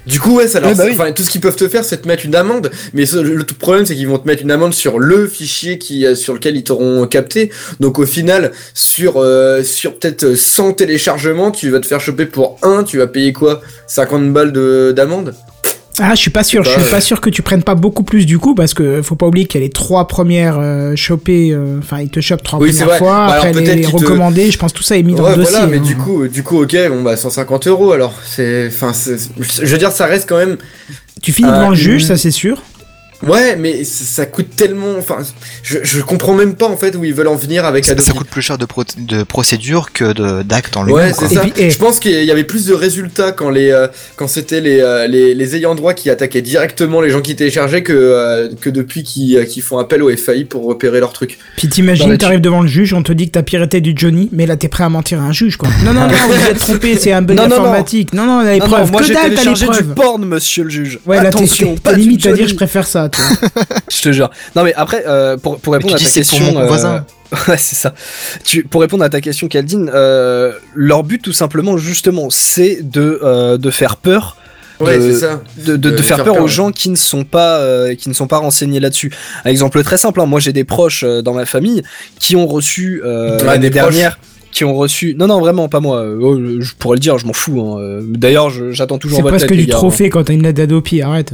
[0.07, 0.91] Du coup, ouais, ça leur, Ouais, bah oui.
[0.93, 2.71] enfin, tout ce qu'ils peuvent te faire, c'est te mettre une amende.
[2.93, 5.77] Mais ce- le tout problème, c'est qu'ils vont te mettre une amende sur le fichier
[5.77, 7.51] qui, euh, sur lequel ils t'auront capté.
[7.79, 12.57] Donc au final, sur, euh, sur peut-être 100 téléchargements, tu vas te faire choper pour
[12.63, 13.61] un, tu vas payer quoi?
[13.87, 15.33] 50 balles de- d'amende?
[15.99, 16.63] Ah, je suis pas sûr.
[16.63, 17.01] Je pas, suis pas ouais.
[17.01, 19.59] sûr que tu prennes pas beaucoup plus du coup parce que faut pas oublier qu'il
[19.61, 21.51] y a les trois premières euh, chopées.
[21.51, 23.27] euh, Enfin, ils te chopent trois Oui, premières fois.
[23.27, 25.51] Bah, après les qu'ils te- recommandés, je pense tout ça est mis dans le dossier.
[25.51, 25.81] voilà, mais hein.
[25.81, 28.13] du coup, du coup, ok, bon bah 150 euros alors.
[28.25, 30.57] C'est, enfin, je veux dire, ça reste quand même.
[31.21, 32.61] tu finis euh, devant le juge, ça c'est sûr.
[33.25, 34.95] Ouais, mais ça, ça coûte tellement.
[34.99, 35.17] Enfin,
[35.63, 38.05] je, je comprends même pas en fait où ils veulent en venir avec Ça, Adobe.
[38.05, 41.15] ça coûte plus cher de, pro- de procédure que de- d'actes en Ouais, lui-même.
[41.17, 41.31] c'est.
[41.31, 41.41] Et ça.
[41.41, 41.71] puis, eh.
[41.71, 43.87] Je pense qu'il y avait plus de résultats quand les euh,
[44.17, 47.81] quand c'était les, euh, les les ayants droit qui attaquaient directement les gens qui téléchargeaient
[47.81, 51.39] que euh, que depuis qui euh, qui font appel au FAI pour repérer leurs trucs.
[51.57, 54.29] Puis Non, t'imagines, t'arrives devant le juge, on te dit que t'as piraté du Johnny,
[54.31, 55.69] mais là t'es prêt à mentir à un juge quoi.
[55.83, 57.61] Non, non, non, vous êtes trompé, c'est un bug Non, non, non.
[57.63, 58.13] informatique.
[58.13, 58.91] Non, non, on a les Non, non, preuves.
[58.91, 59.93] moi que j'ai dalle, t'as les téléchargé du preuves.
[59.95, 60.99] porn, monsieur le juge.
[61.07, 62.49] Ouais, là t'es Attention, t'es pas du limite à dire Johnny.
[62.49, 62.85] je préfère
[63.15, 63.47] ça.
[63.91, 64.29] Je te jure.
[64.55, 66.53] Non mais après, euh, pour, pour Mais répondre tu à dis ta c'est pour question,
[66.53, 67.05] mon euh, voisin.
[67.47, 67.93] ouais, c'est ça.
[68.43, 73.19] Tu, pour répondre à ta question, Caldine, euh, leur but tout simplement, justement, c'est de
[73.23, 74.37] de, de faire peur
[74.79, 75.41] Ouais, de- c'est ça.
[75.65, 76.51] de, de- de De faire faire peur peur, aux ouais.
[76.51, 79.11] gens qui ne sont pas euh, qui ne sont pas renseignés là-dessus.
[79.43, 81.81] Un exemple très simple, hein, moi j'ai des proches euh, dans ma famille
[82.19, 84.19] qui ont reçu euh, Ouais, l'année dernière
[84.51, 87.25] qui ont reçu non non vraiment pas moi Euh, oh, je pourrais le dire je
[87.25, 87.79] m'en fous hein.
[87.81, 89.77] Euh, d'ailleurs j'attends toujours C'est votre presque du gars, hein.
[89.77, 91.33] trophée quand t'as une lettre d'Adopi, arrête.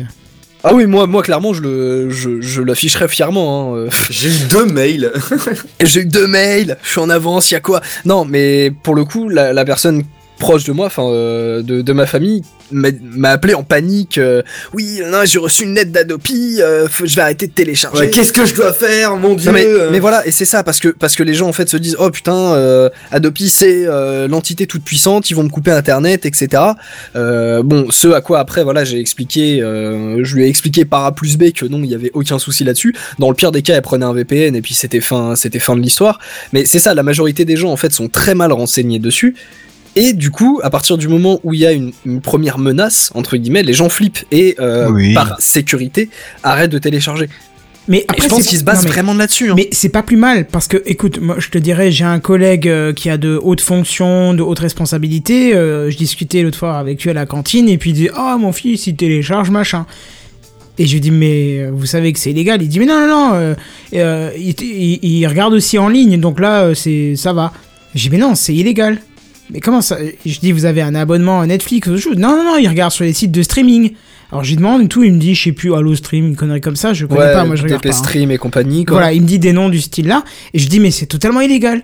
[0.64, 3.78] Ah oui moi moi clairement je le je, je l'afficherai fièrement hein.
[3.78, 5.12] Euh, J'ai eu deux mails.
[5.82, 7.82] j'ai eu deux mails, je suis en avance, y a quoi?
[8.06, 10.04] Non, mais pour le coup, la, la personne
[10.44, 12.42] proche de moi, enfin euh, de, de ma famille,
[12.72, 14.18] m'a appelé en panique.
[14.18, 14.42] euh,
[14.74, 18.02] oui, j'ai reçu une lettre d'Adopi, euh, je vais arrêter de télécharger.
[18.06, 20.62] Ouais, Qu'est-ce que je dois faire, mon dieu Non, mais, mais voilà, et c'est ça,
[20.64, 23.86] parce que, parce que les gens en fait se disent Oh putain, Adopi c'est
[24.28, 26.62] l'entité toute puissante, ils vont me couper internet, etc.
[27.16, 31.38] Bon, ce à quoi après, voilà, j'ai expliqué, je lui ai expliqué par A plus
[31.38, 32.94] B que non, il y avait aucun souci là-dessus.
[33.18, 35.78] Dans le pire des cas, elle prenait un VPN et puis c'était fin, c'était fin
[35.78, 36.20] de l'histoire.
[36.52, 39.36] Mais c'est ça, la majorité des gens en fait sont très mal renseignés dessus.
[39.96, 43.12] Et du coup, à partir du moment où il y a une, une première menace,
[43.14, 45.14] entre guillemets, les gens flippent et euh, Oui.
[45.14, 46.10] par sécurité
[46.42, 47.30] arrêtent de télécharger.
[47.90, 49.52] Mais Et après, je pense qu'ils se basent non, mais- vraiment là-dessus.
[49.52, 49.56] hein.
[49.58, 52.68] Mais c'est pas plus mal parce que, écoute, moi je te dirais, j'ai un collègue
[52.70, 55.54] euh, qui a de hautes fonctions, de hautes responsabilités.
[55.54, 58.38] euh, je discutais l'autre fois avec lui à la cantine et puis il dit Ah,
[58.40, 59.86] mon fils, il télécharge machin.
[60.80, 63.08] Et je lui dis Mais vous savez que c'est illégal Il dit Mais non, non,
[63.08, 63.54] non, euh,
[63.96, 67.52] euh, il, il- il regarde aussi en ligne donc là, c'est ça va.
[67.94, 68.98] Je dis Mais non, c'est illégal.
[69.54, 72.44] Mais comment ça Je dis Vous avez un abonnement à Netflix ou chose Non, non,
[72.44, 73.92] non, il regarde sur les sites de streaming.
[74.32, 76.36] Alors je lui demande et tout, il me dit Je sais plus, Allo Stream, une
[76.36, 77.90] connerie comme ça, je connais ouais, pas, moi je regarde pas.
[77.90, 77.92] hein.
[77.94, 78.84] Stream et compagnie.
[78.84, 78.98] Quoi.
[78.98, 80.24] Voilà, il me dit des noms du style là,
[80.56, 81.84] et je dis mais c'est totalement illégal.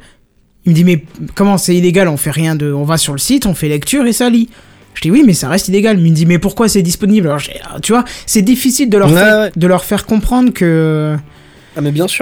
[0.66, 1.04] Il me dit mais
[1.36, 4.06] comment c'est illégal On fait rien de, on va sur le site, on fait lecture
[4.08, 4.50] et ça lit.
[4.96, 6.00] Je dis oui mais ça reste illégal.
[6.00, 7.28] Il me dit mais pourquoi c'est disponible?
[7.28, 7.54] Alors j'ai-
[7.84, 9.52] tu vois, c'est difficile de leur Ouais, faire, ouais.
[9.56, 11.16] de leur faire comprendre que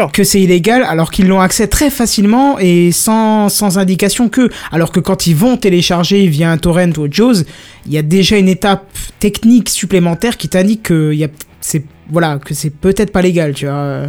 [0.08, 4.50] Ah que c'est illégal alors qu'ils l'ont accès très facilement et sans, sans indication que.
[4.72, 7.46] Alors que quand ils vont télécharger via un torrent ou autre chose,
[7.86, 8.88] il y a déjà une étape
[9.20, 11.14] technique supplémentaire qui t'indique que
[11.62, 14.04] c'est, voilà, que c'est peut-être pas légal, tu vois.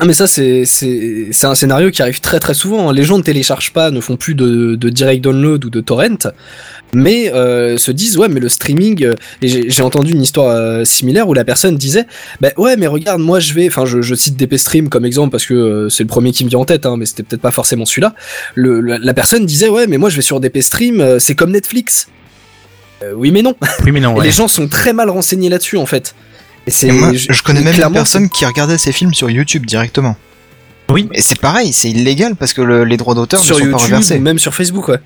[0.00, 0.64] Ah mais ça c'est
[1.44, 2.88] un scénario qui arrive très très souvent.
[2.88, 2.92] hein.
[2.94, 6.16] Les gens ne téléchargent pas, ne font plus de, de direct download ou de torrent,
[6.94, 9.04] mais euh, se disent ouais mais le streaming.
[9.04, 12.06] euh, et j'ai entendu une histoire euh, similaire où la personne disait
[12.40, 15.30] bah ouais mais regarde moi je vais, enfin je, je cite DP Stream comme exemple
[15.30, 17.50] parce que c'est le premier qui me vient en tête, hein, mais c'était peut-être pas
[17.50, 18.14] forcément celui-là.
[18.56, 22.08] La, la personne disait ouais mais moi je vais sur DP Stream, c'est comme Netflix.
[23.14, 23.54] Oui mais non.
[23.84, 24.24] Oui, mais non, Et ouais.
[24.24, 26.14] les gens sont très mal renseignés là-dessus en fait.
[26.66, 29.28] Et c'est Et moi, je connais même une clairement, personne qui regardait ces films sur
[29.30, 30.16] YouTube directement.
[30.90, 31.08] Oui.
[31.14, 33.80] Et c'est pareil, c'est illégal parce que le- les droits d'auteur ne sont pas YouTube
[33.80, 34.18] reversés.
[34.18, 34.98] même sur Facebook ouais.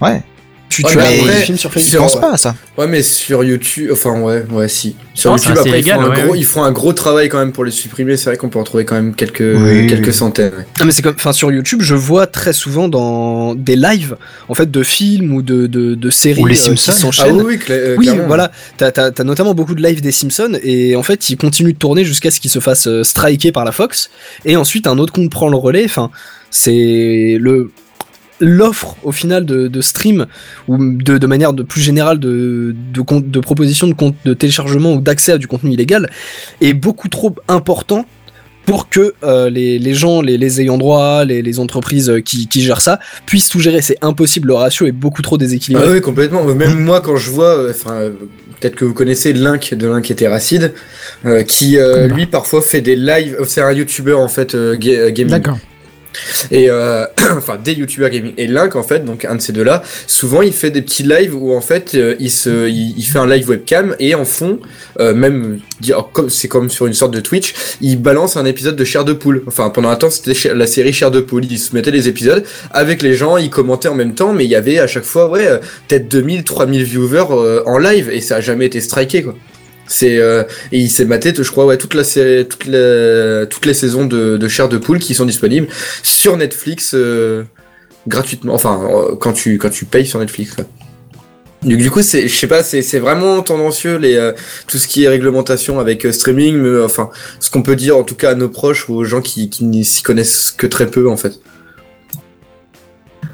[0.00, 0.22] Ouais.
[0.68, 2.00] Tu, Ouais, tu as après, films sur Je Facebook.
[2.00, 2.20] pense ouais.
[2.20, 2.56] pas à ça.
[2.76, 4.96] Ouais, mais sur YouTube, enfin ouais, ouais, si.
[5.14, 6.38] Sur Non, YouTube, après, légal, ils, font un ouais, gros, ouais.
[6.40, 8.16] ils font un gros travail quand même pour les supprimer.
[8.16, 10.12] C'est vrai qu'on peut en trouver quand même quelques, Oui, quelques oui.
[10.12, 10.52] centaines.
[10.58, 10.66] ouais.
[10.80, 14.16] Non mais c'est comme, enfin sur YouTube, je vois très souvent dans des lives,
[14.48, 16.90] en fait, de films ou de, de, de séries Ou les euh, qui Simpsons.
[16.90, 17.36] Ah s'enchaînent.
[17.36, 18.50] oui, oui, cla- euh, Oui, voilà.
[18.76, 22.04] T'as as, notamment beaucoup de lives des Simpsons et en fait, ils continuent de tourner
[22.04, 24.10] jusqu'à ce qu'ils se fassent euh, striker par la Fox.
[24.44, 25.84] Et ensuite, un autre compte prend le relais.
[25.84, 26.10] Enfin,
[26.50, 27.70] c'est le
[28.40, 30.26] l'offre au final de, de stream
[30.68, 34.92] ou de, de manière de plus générale de, de, de proposition de, compte, de téléchargement
[34.94, 36.10] ou d'accès à du contenu illégal
[36.60, 38.04] est beaucoup trop important
[38.66, 42.48] pour que euh, les, les gens, les, les ayants droit, les, les entreprises euh, qui,
[42.48, 43.80] qui gèrent ça puissent tout gérer.
[43.80, 45.86] C'est impossible, le ratio est beaucoup trop déséquilibré.
[45.86, 46.44] Ah oui, complètement.
[46.44, 48.10] Même moi, quand je vois, euh, enfin, euh,
[48.60, 50.74] peut-être que vous connaissez Link de Link et Terracide,
[51.24, 53.36] euh, qui euh, lui parfois fait des lives.
[53.46, 55.30] C'est un YouTuber en fait ga- euh, gaming.
[55.30, 55.58] D'accord.
[56.50, 57.06] Et euh,
[57.36, 58.32] enfin des youtubeurs gaming.
[58.36, 61.34] Et Link en fait, donc un de ces deux-là, souvent il fait des petits lives
[61.34, 64.60] où en fait euh, il se, il, fait un live webcam et en fond,
[65.00, 65.60] euh, même
[66.28, 69.42] c'est comme sur une sorte de Twitch, il balance un épisode de Chair de poule.
[69.46, 71.44] Enfin pendant un temps c'était la série Chair de poule.
[71.44, 74.50] Il se mettait les épisodes avec les gens, ils commentaient en même temps, mais il
[74.50, 75.58] y avait à chaque fois ouais euh,
[75.88, 79.34] peut-être 2000, 3000 viewers en live et ça a jamais été striké quoi.
[79.88, 82.02] C'est euh, et il s'est maté, je crois, ouais, toute la
[82.44, 82.64] toute
[83.50, 85.68] toutes les saisons de, Chair de poule qui sont disponibles
[86.02, 87.44] sur Netflix euh,
[88.06, 88.54] gratuitement.
[88.54, 90.56] Enfin, euh, quand tu quand tu payes sur Netflix.
[91.62, 94.32] Du, coup, c'est, je sais pas, c'est, c'est vraiment tendancieux les
[94.68, 96.54] tout ce qui est réglementation avec streaming.
[96.54, 97.10] Mais, enfin,
[97.40, 99.84] ce qu'on peut dire en tout cas à nos proches ou aux gens qui qui
[99.84, 101.40] s'y connaissent que très peu en fait.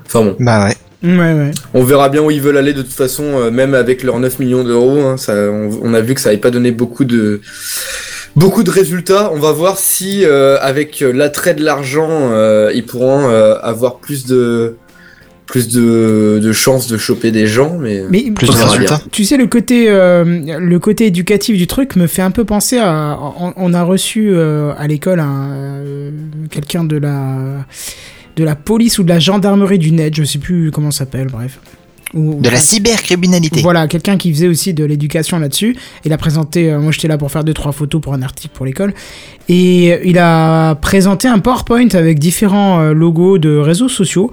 [0.06, 0.76] Enfin bon, Bah ouais.
[1.02, 1.50] Ouais, ouais.
[1.74, 4.38] on verra bien où ils veulent aller de toute façon, euh, même avec leurs 9
[4.38, 5.00] millions d'euros.
[5.00, 7.40] hein, ça, on, on a vu que ça n'avait pas donné beaucoup de
[8.36, 9.30] beaucoup de résultats.
[9.32, 13.96] On va voir si euh, avec euh, l'attrait de l'argent, euh, ils pourront euh, avoir
[13.98, 14.76] plus de
[15.46, 19.02] plus de, de chances de choper des gens, mais, Mais Plus de résultats.
[19.10, 22.78] Tu sais, le côté, euh, le côté éducatif du truc me fait un peu penser
[22.78, 23.18] à.
[23.38, 26.10] On, on a reçu euh, à l'école un, euh,
[26.48, 27.66] quelqu'un de la
[28.36, 31.28] de la police ou de la gendarmerie du net, je sais plus comment ça s'appelle,
[31.28, 31.58] bref.
[32.14, 33.62] Ou- De la cybercriminalité.
[33.62, 35.76] Voilà, quelqu'un qui faisait aussi de l'éducation là-dessus.
[36.04, 38.54] Il a présenté, euh, moi j'étais là pour faire deux trois photos pour un article
[38.54, 38.92] pour l'école,
[39.48, 44.30] et il a présenté un PowerPoint avec différents euh, logos de réseaux sociaux.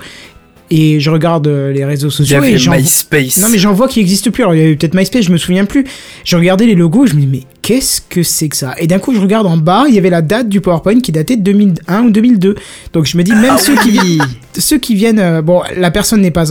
[0.71, 3.37] Et je regarde euh, les réseaux Il y sociaux avait et j'en MySpace.
[3.37, 4.43] non mais j'en vois qui n'existent plus.
[4.43, 5.83] Alors il y avait peut-être MySpace, je me souviens plus.
[6.23, 8.75] Je regardais les logos, je me dis mais qu'est-ce que c'est que ça?
[8.77, 11.11] Et d'un coup je regarde en bas, il y avait la date du PowerPoint qui
[11.11, 12.55] datait de 2001 ou 2002.
[12.93, 14.19] Donc je me dis même ceux qui viennent,
[14.57, 16.45] ceux qui viennent, euh, bon la personne n'est pas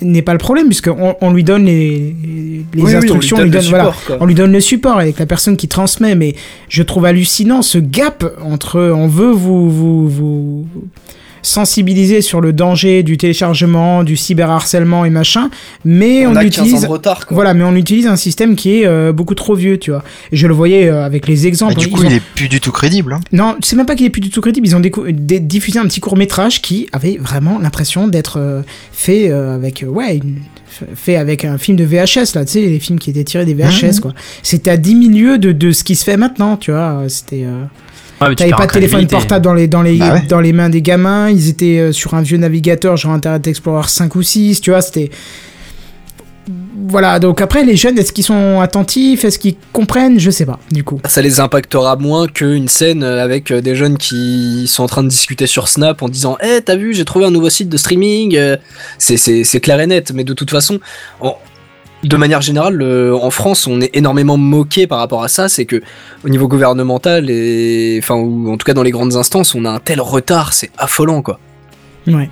[0.00, 2.14] n'est pas le problème puisque on, on lui donne les
[2.74, 4.98] les Oui, oui, instructions, on lui on lui donne voilà, on lui donne le support
[4.98, 6.14] avec la personne qui transmet.
[6.14, 6.34] Mais
[6.70, 10.66] je trouve hallucinant ce gap entre on veut vous vous vous
[11.48, 15.50] sensibiliser sur le danger du téléchargement, du cyberharcèlement et machin,
[15.84, 17.26] mais on, on, a 15 ans utilise de retard.
[17.26, 17.34] Quoi.
[17.34, 20.04] voilà, mais on utilise un système qui est euh, beaucoup trop vieux, tu vois.
[20.32, 21.74] Et je le voyais euh, avec les exemples.
[21.74, 23.12] Bah, du coup, ont- il est plus du tout crédible.
[23.12, 23.20] Hein.
[23.32, 24.66] Non, c'est même pas qu'il est plus du tout crédible.
[24.66, 29.54] Ils ont diffusé un petit court métrage qui avait vraiment l'impression d'être euh, fait euh,
[29.54, 30.36] avec, ouais, une-
[30.94, 33.54] fait avec un film de VHS là, tu sais, les films qui étaient tirés des
[33.54, 34.00] VHS Mhm.
[34.00, 34.14] quoi.
[34.42, 37.04] C'était à 10 000 lieues de, de ce qui se fait maintenant, tu vois.
[37.08, 37.44] C'était.
[38.22, 40.22] Euh, Ouais, T'avais pas de téléphone portable dans les, dans, les, Bah ouais.
[40.28, 43.88] dans les mains des gamins, ils étaient euh, sur un vieux navigateur, genre Internet Explorer
[43.88, 45.10] 5 ou 6, tu vois, c'était...
[46.90, 49.22] Voilà, donc après, les jeunes, est-ce qu'ils sont attentifs?
[49.24, 50.18] Est-ce qu'ils comprennent?
[50.18, 50.98] Je sais pas, du coup.
[51.06, 55.08] Ça les impactera moins qu'une scène avec euh, des jeunes qui sont en train de
[55.08, 58.36] discuter sur Snap en disant Eh, t'as vu, j'ai trouvé un nouveau site de streaming.
[58.36, 58.56] euh,
[58.96, 60.78] C'est- C'est c'est clair et net, mais de toute façon,
[62.04, 65.48] de manière générale, le- en France, on est énormément moqué par rapport à ça.
[65.48, 65.82] C'est que
[66.24, 69.70] au niveau gouvernemental, et, enfin, ou en tout cas dans les grandes instances, on a
[69.70, 71.40] un tel retard, c'est affolant quoi.
[72.06, 72.30] Ouais.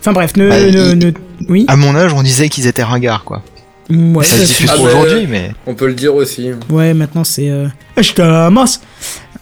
[0.00, 0.48] Enfin bref, ne...
[0.48, 1.12] Bah, ne- il- ne-
[1.48, 3.42] Oui À mon âge, on disait qu'ils étaient ringards, quoi.
[3.90, 6.50] Ouais, ça se diffuse Ah bah, aujourd'hui, mais on peut le dire aussi.
[6.68, 7.48] Ouais, maintenant c'est...
[7.50, 7.68] Euh...
[7.96, 8.80] Je te masse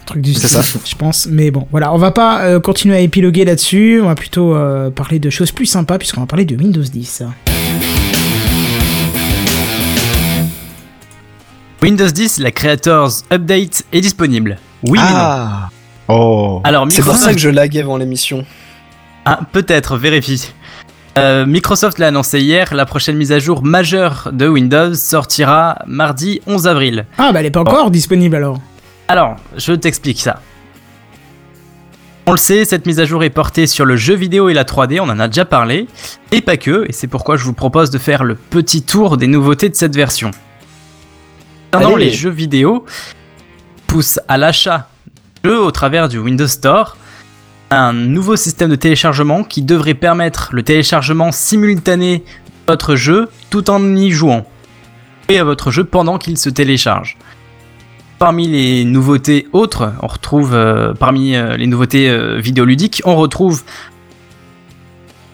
[0.07, 0.79] truc du C'est style, ça.
[0.85, 1.27] je pense.
[1.29, 3.99] Mais bon, voilà, on va pas euh, continuer à épiloguer là-dessus.
[4.01, 7.25] On va plutôt euh, parler de choses plus sympas puisqu'on va parler de Windows 10.
[11.83, 14.59] Windows 10, la Creators Update est disponible.
[14.83, 15.17] Oui, mais non.
[15.19, 15.69] ah.
[16.09, 16.61] Oh.
[16.65, 18.45] Alors, C'est pour Microsoft- ça que je laguais avant l'émission.
[19.25, 20.53] Ah, peut-être, vérifie.
[21.19, 26.41] Euh, Microsoft l'a annoncé hier, la prochaine mise à jour majeure de Windows sortira mardi
[26.47, 27.07] 11 avril.
[27.19, 28.61] Ah, bah elle est pas encore disponible alors.
[29.09, 30.41] Alors, je t'explique ça.
[32.27, 34.65] On le sait, cette mise à jour est portée sur le jeu vidéo et la
[34.65, 35.87] 3D, on en a déjà parlé,
[36.33, 39.27] et pas que, et c'est pourquoi je vous propose de faire le petit tour des
[39.29, 40.33] nouveautés de cette version.
[41.77, 42.07] Concernant Allez.
[42.07, 42.87] les jeux vidéo,
[43.87, 44.89] pousse à l'achat
[45.43, 46.97] de jeux au travers du Windows Store
[47.71, 52.25] un nouveau système de téléchargement qui devrait permettre le téléchargement simultané de
[52.67, 54.47] votre jeu tout en y jouant.
[55.29, 57.19] Et à votre jeu pendant qu'il se télécharge.
[58.19, 63.65] Parmi les nouveautés autres, on retrouve euh, parmi euh, les nouveautés euh, vidéoludiques, on retrouve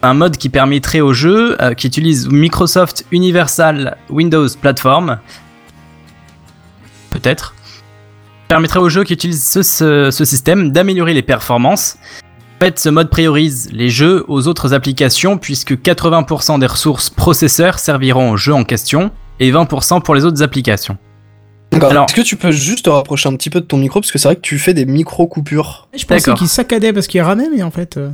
[0.01, 5.19] un mode qui permettrait au jeu qui utilise Microsoft Universal Windows Platform,
[7.13, 7.55] peut-être,
[8.47, 11.97] permettrait au jeu qui utilise ce, ce- ce système d'améliorer les performances.
[12.61, 17.79] En fait, ce mode priorise les jeux aux autres applications puisque 80% des ressources processeurs
[17.79, 20.97] serviront au jeu en question et 20% pour les autres applications.
[21.71, 21.89] D'accord.
[21.91, 24.11] Alors- Est-ce que tu peux juste te rapprocher un petit peu de ton micro parce
[24.11, 25.87] que c'est vrai que tu fais des micro coupures.
[25.97, 27.97] Je pensais qu'il saccadait parce qu'il ramait, mais en fait.
[27.97, 28.09] euh,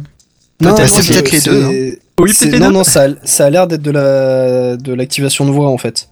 [0.62, 2.74] Non, Peut-être, c'est- peut-être les deux, c'est- Oui, c'est- peut-être les Non, deux.
[2.74, 6.10] non, ça, a- ça a l'air d'être de la de l'activation de voix en fait.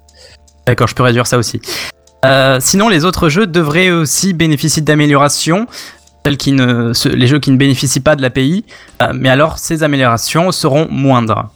[0.65, 1.59] D'accord, je peux réduire ça aussi.
[2.27, 5.67] Euh, sinon, les autres jeux devraient aussi bénéficier d'améliorations,
[6.23, 8.65] telles qui ne, ce- les jeux qui ne bénéficient pas de l'API,
[9.01, 11.49] euh, mais alors ces améliorations seront moindres.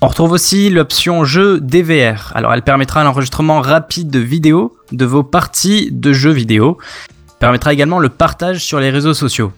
[0.00, 2.30] On retrouve aussi l'option jeu DVR.
[2.36, 6.78] Alors, elle permettra l'enregistrement rapide de vidéos de vos parties de jeux vidéo.
[7.08, 9.52] Elle permettra également le partage sur les réseaux sociaux.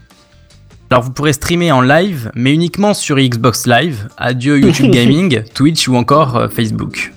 [0.90, 4.08] Alors, vous pourrez streamer en live, mais uniquement sur Xbox Live.
[4.16, 7.12] Adieu YouTube Gaming, Twitch ou encore euh, Facebook.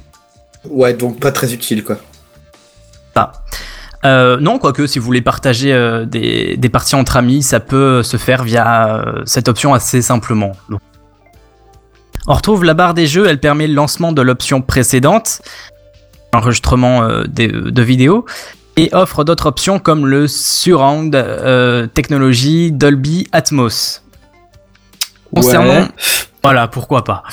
[0.69, 1.97] Ouais, donc pas très utile quoi.
[4.05, 8.03] Euh, non, quoique si vous voulez partager euh, des, des parties entre amis, ça peut
[8.03, 10.51] se faire via euh, cette option assez simplement.
[10.69, 10.81] Donc.
[12.27, 15.41] On retrouve la barre des jeux, elle permet le lancement de l'option précédente,
[16.33, 18.25] enregistrement des- de vidéos,
[18.75, 21.11] et offre d'autres options comme le Surround
[21.93, 24.01] Technology Dolby Atmos.
[25.35, 25.87] Concernant, Ouais.
[26.43, 27.23] voilà, pourquoi pas.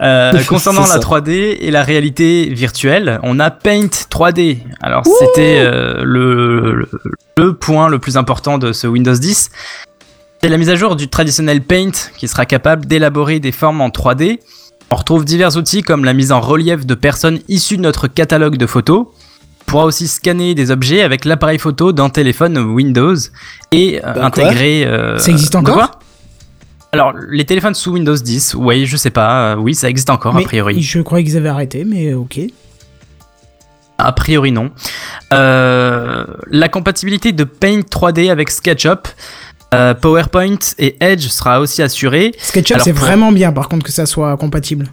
[0.00, 0.98] Euh, concernant la ça.
[0.98, 4.58] 3D et la réalité virtuelle, on a Paint 3D.
[4.80, 6.88] Alors c'était euh, le, le,
[7.36, 9.50] le point le plus important de ce Windows 10.
[10.42, 13.88] C'est la mise à jour du traditionnel Paint qui sera capable d'élaborer des formes en
[13.88, 14.38] 3D.
[14.90, 18.56] On retrouve divers outils comme la mise en relief de personnes issues de notre catalogue
[18.56, 19.06] de photos.
[19.06, 23.14] On pourra aussi scanner des objets avec l'appareil photo d'un téléphone Windows
[23.70, 24.88] et euh, quoi intégrer.
[25.18, 26.00] Ça existe encore?
[26.92, 30.34] Alors, les téléphones sous Windows 10, oui, je sais pas, euh, oui, ça existe encore,
[30.34, 30.82] mais a priori.
[30.82, 32.40] Je croyais qu'ils avaient arrêté, mais ok.
[33.98, 34.70] A priori, non.
[35.32, 39.08] Euh, la compatibilité de Paint 3D avec SketchUp,
[39.74, 42.32] euh, PowerPoint et Edge sera aussi assurée.
[42.38, 44.88] SketchUp, c'est pour- vraiment bien, par contre, que ça soit compatible.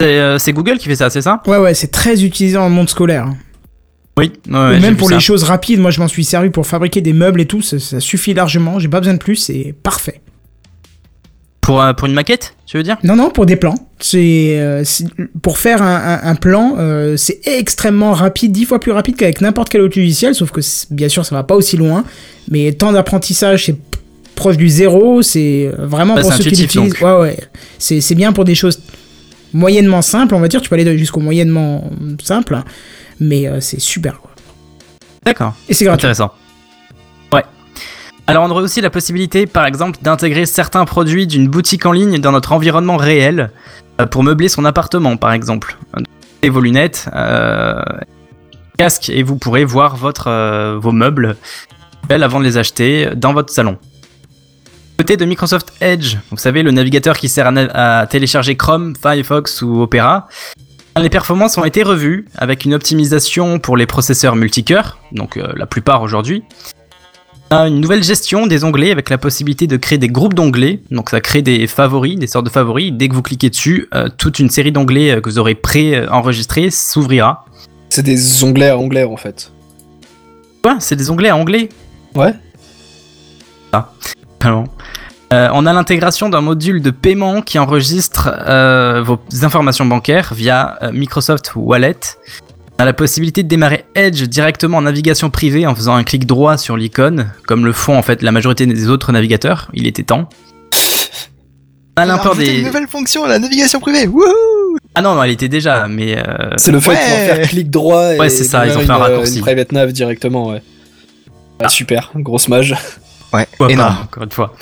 [0.00, 1.40] C'est euh, c'est Google qui fait ça, c'est ça?
[1.46, 3.28] Ouais, ouais, c'est très utilisé dans le monde scolaire.
[4.16, 4.30] Oui.
[4.48, 7.12] ouais, Ou même pour les choses rapides, moi je m'en suis servi pour fabriquer des
[7.12, 10.20] meubles et tout, ça, ça suffit largement, j'ai pas besoin de plus, c'est parfait.
[11.64, 12.98] Pour, euh, pour une maquette, tu veux dire?
[13.04, 13.74] Non, non, pour des plans.
[13.98, 14.84] C'est euh,
[15.42, 19.40] pour faire un, un- un plan, euh, c'est extrêmement rapide, dix fois plus rapide qu'avec
[19.40, 20.60] n'importe quel autre logiciel, sauf que
[20.90, 22.04] bien sûr ça va pas aussi loin.
[22.50, 23.76] Mais temps d'apprentissage, c'est
[24.34, 27.00] proche du zéro, c'est vraiment Bah, pour ceux qui l'utilisent.
[27.00, 27.38] Ouais, ouais.
[27.78, 28.80] C'est bien pour des choses
[29.54, 30.60] moyennement simples, on va dire.
[30.60, 31.90] Tu peux aller jusqu'au moyennement
[32.22, 32.58] simple,
[33.20, 34.20] mais euh, c'est super.
[35.24, 35.54] D'accord.
[35.68, 36.02] Et c'est gratuit.
[36.08, 36.30] Intéressant.
[38.26, 42.18] Alors on aurait aussi la possibilité, par exemple, d'intégrer certains produits d'une boutique en ligne
[42.18, 43.50] dans notre environnement réel
[44.00, 45.76] euh, pour meubler son appartement, par exemple.
[46.42, 47.82] Et vos lunettes, euh,
[48.78, 51.36] casque, et vous pourrez voir euh, vos meubles
[52.08, 53.76] avant de les acheter dans votre salon.
[54.98, 59.82] Côté de Microsoft Edge, vous savez, le navigateur qui sert à, télécharger Chrome, Firefox ou
[59.82, 60.28] Opera,
[60.96, 66.02] les performances ont été revues avec une optimisation pour les processeurs multicœurs, donc la plupart
[66.02, 66.44] aujourd'hui.
[67.50, 71.20] Une nouvelle gestion des onglets avec la possibilité de créer des groupes d'onglets, donc ça
[71.20, 72.90] crée des favoris, des sortes de favoris.
[72.92, 76.70] Dès que vous cliquez dessus, euh, toute une série d'onglets euh, que vous aurez pré-enregistrés
[76.70, 77.44] s'ouvrira.
[77.90, 79.52] C'est des onglets à onglets en fait.
[80.62, 80.78] Quoi?
[80.80, 81.68] C'est des onglets à onglets?
[82.14, 82.32] Ouais.
[84.40, 84.64] Pardon.
[85.32, 88.30] Euh, on a l'intégration d'un module de paiement qui enregistre
[89.02, 91.98] vos informations bancaires via Microsoft Wallet.
[92.78, 96.26] On a la possibilité de démarrer Edge directement en navigation privée en faisant un clic
[96.26, 99.70] droit sur l'icône, comme le font en fait la majorité des autres navigateurs.
[99.74, 100.28] Il était temps.
[101.96, 102.58] On a l'import des.
[102.58, 104.08] une nouvelle fonction, la navigation privée.
[104.08, 104.24] Wouhou
[104.96, 106.18] Ah non, non, elle était déjà, mais.
[106.18, 107.00] euh, C'est le fait de Ouais.
[107.04, 109.36] pouvoir faire clic droit et Ouais, c'est ça, ils ont fait un une, euh, raccourci.
[109.36, 110.62] une private nav directement, ouais.
[111.62, 112.74] Ah, super, grosse mage.
[113.32, 113.94] Ouais, Pourquoi énorme.
[113.94, 114.54] pas, encore une fois.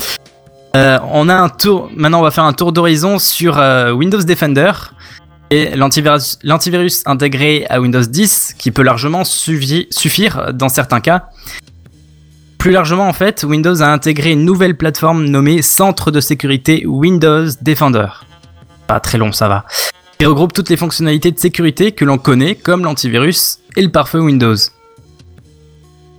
[0.76, 1.90] Euh, on a un tour.
[1.96, 4.72] Maintenant, on va faire un tour d'horizon sur euh, Windows Defender
[5.74, 11.28] l'antivirus, intégré à Windows 10 qui peut largement suffi- suffire dans certains cas.
[12.58, 17.46] Plus largement, en fait, Windows a intégré une nouvelle plateforme nommée Centre de sécurité Windows
[17.60, 18.06] Defender.
[18.86, 19.64] Pas très long, ça va.
[20.18, 24.20] Qui regroupe toutes les fonctionnalités de sécurité que l'on connaît, comme l'antivirus et le pare-feu
[24.20, 24.54] Windows.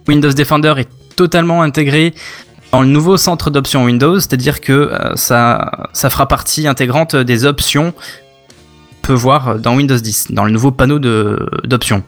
[0.08, 2.14] Windows Defender est totalement intégré
[2.74, 7.94] dans le nouveau centre d'options Windows, c'est-à-dire que euh, ça, fera partie intégrante des options
[9.04, 12.04] peut voir dans Windows 10, dans le nouveau panneau d'options.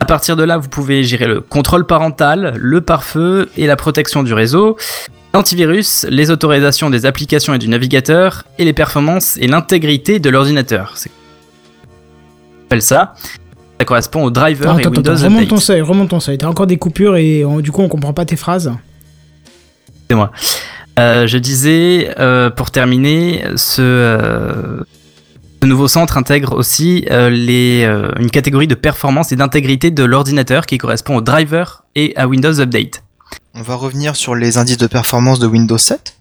[0.00, 4.24] À partir de là, vous pouvez gérer le contrôle parental, le pare-feu et la protection
[4.24, 4.76] du réseau,
[5.32, 10.94] l'antivirus, les autorisations des applications et du navigateur, et les performances et l'intégrité de l'ordinateur.
[10.96, 11.12] C'est
[12.66, 13.14] appelle ça.
[13.78, 16.38] Ça correspond au driver Attends, et attends, Windows attends, remonte ton seuil, remonte ton seuil.
[16.38, 18.72] T'as encore des coupures et du coup on comprend pas tes phrases.
[20.08, 20.32] C'est moi.
[20.98, 24.80] Euh, je disais, euh, pour terminer, ce, euh,
[25.62, 30.66] ce nouveau centre intègre aussi euh, euh, une catégorie de performance et d'intégrité de l'ordinateur
[30.66, 33.04] qui correspond au driver et à Windows Update.
[33.54, 36.16] On va revenir sur les indices de performance de Windows 7,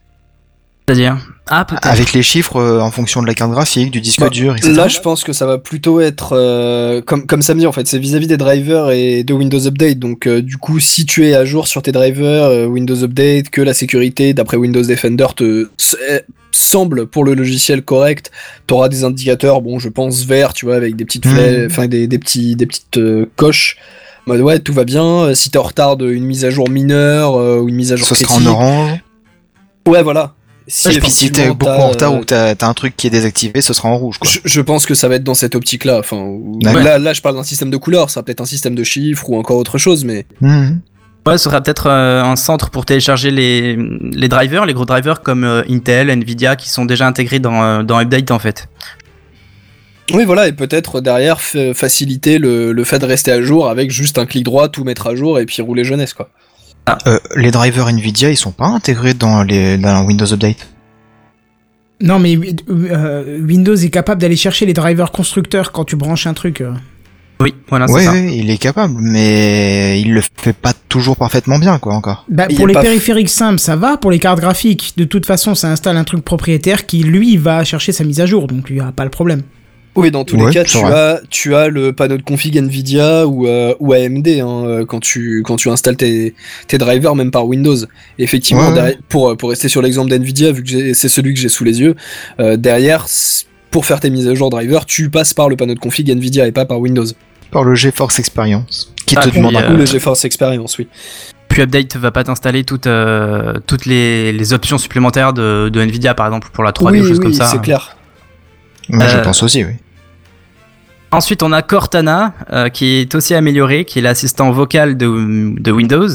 [0.96, 1.18] C'est-à-dire
[1.50, 4.56] Ah, avec les chiffres euh, en fonction de la carte graphique, du disque Bah, dur,
[4.56, 4.74] etc.
[4.74, 8.00] Là, je pense que ça va plutôt être euh, comme comme Samedi en fait, c'est
[8.00, 10.00] vis-à-vis des drivers et de Windows Update.
[10.00, 13.50] Donc euh, du coup, si tu es à jour sur tes drivers euh, Windows Update,
[13.50, 15.70] que la sécurité d'après Windows Defender te
[16.10, 16.20] eh,
[16.52, 18.32] semble pour le logiciel correct,
[18.68, 21.88] tu auras des indicateurs, bon, je pense verts, tu vois, avec des petites flèches, enfin
[21.88, 23.78] des, des petits des petites euh, coches.
[24.28, 25.34] En mode ouais, tout va bien.
[25.34, 28.08] Si t'es en retard d'une mise à jour mineure euh, ou une mise à jour
[28.08, 29.00] Ce sera en critique, orange.
[29.88, 30.36] ouais, voilà.
[30.68, 33.08] Si Et puis si t'es beaucoup en retard euh, ou que t'as un truc qui
[33.08, 34.18] est désactivé, ce sera en rouge.
[34.20, 34.30] Quoi.
[34.32, 36.00] je, je pense que ça va être dans cette optique-là.
[36.00, 36.82] Enfin, où- D'accord.
[36.84, 38.10] là, là, je parle d'un système de couleurs.
[38.10, 40.80] Ça sera peut-être un système de chiffres ou encore autre chose, mais Mhm.
[41.28, 45.22] Ouais, ce sera peut-être euh, un centre pour télécharger les, les drivers, les gros drivers
[45.22, 48.68] comme euh, Intel, Nvidia qui sont déjà intégrés dans, euh, dans Update en fait.
[50.14, 50.48] oui, voilà.
[50.48, 54.26] Et peut-être derrière fa- faciliter le, le fait de rester à jour avec juste un
[54.26, 56.30] clic droit, tout mettre à jour et puis rouler jeunesse, quoi.
[57.08, 60.68] Euh, les drivers Nvidia, ils sont pas intégrés dans, les, dans Windows Update.
[62.02, 62.38] Non, mais
[62.70, 66.62] euh, Windows est capable d'aller chercher les drivers constructeurs quand tu branches un truc.
[66.62, 66.74] euh.
[67.40, 68.12] Oui, voilà, c'est Ouais, ça.
[68.12, 72.26] ouais, il est capable, mais il le fait pas toujours parfaitement bien, quoi, encore.
[72.30, 73.98] Bah, pour les f- périphériques simples, ça va.
[73.98, 77.64] Pour les cartes graphiques, de toute façon, ça installe un truc propriétaire qui, lui, va
[77.64, 78.46] chercher sa mise à jour.
[78.48, 79.42] Donc, il n'y a pas le problème.
[79.96, 83.28] Oui, dans tous Ouais, les cas, tu as, tu as le panneau de config Nvidia
[83.28, 86.34] ou, euh, ou AMD hein, euh, quand, tu, quand tu installes tes,
[86.68, 87.76] tes drivers, même par Windows.
[88.18, 88.74] Et effectivement, Ouais.
[88.74, 91.82] derrière- pour, pour rester sur l'exemple d'Nvidia, vu que c'est celui que j'ai sous les
[91.82, 91.96] yeux,
[92.40, 93.06] euh, derrière,
[93.70, 96.48] pour faire tes mises à jour driver, tu passes par le panneau de config Nvidia
[96.48, 97.06] et pas par Windows.
[97.52, 100.88] Par le GeForce Experience, qui Ah, te puis, demande un euh, le GeForce Experience, oui.
[101.50, 106.14] Puis Update va pas t'installer toutes, euh, toutes les, les options supplémentaires de, de Nvidia
[106.14, 107.48] par exemple pour la 3D oui, ou choses oui, comme ça.
[107.48, 107.98] c'est clair.
[108.92, 109.74] Moi, je Euh, pense aussi, oui.
[111.12, 115.72] Ensuite, on a Cortana, euh, qui est aussi amélioré, qui est l'assistant vocal de, de
[115.72, 116.08] Windows.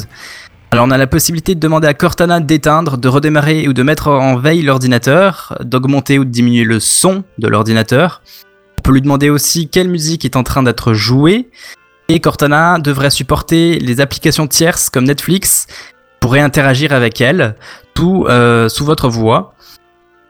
[0.70, 4.08] Alors, on a la possibilité de demander à Cortana d'éteindre, de redémarrer ou de mettre
[4.08, 8.22] en veille l'ordinateur, d'augmenter ou de diminuer le son de l'ordinateur.
[8.78, 11.48] On peut lui demander aussi quelle musique est en train d'être jouée.
[12.08, 15.66] Et Cortana devrait supporter les applications tierces comme Netflix.
[16.20, 17.56] Pourrez interagir avec elle,
[17.94, 19.54] tout euh, sous votre voix.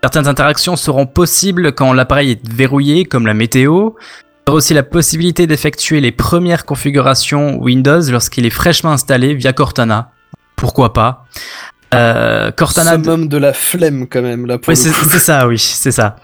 [0.02, 4.74] Certaines interactions seront possibles quand l'appareil est verrouillé, comme la météo, il y aura aussi
[4.74, 10.10] la possibilité d'effectuer les premières configurations Windows lorsqu'il est fraîchement installé via Cortana.
[10.54, 11.24] Pourquoi pas?
[11.94, 15.92] Euh, Cortana, Summum de la flemme quand même là pour le c'est ça, oui, c'est
[15.92, 16.16] ça.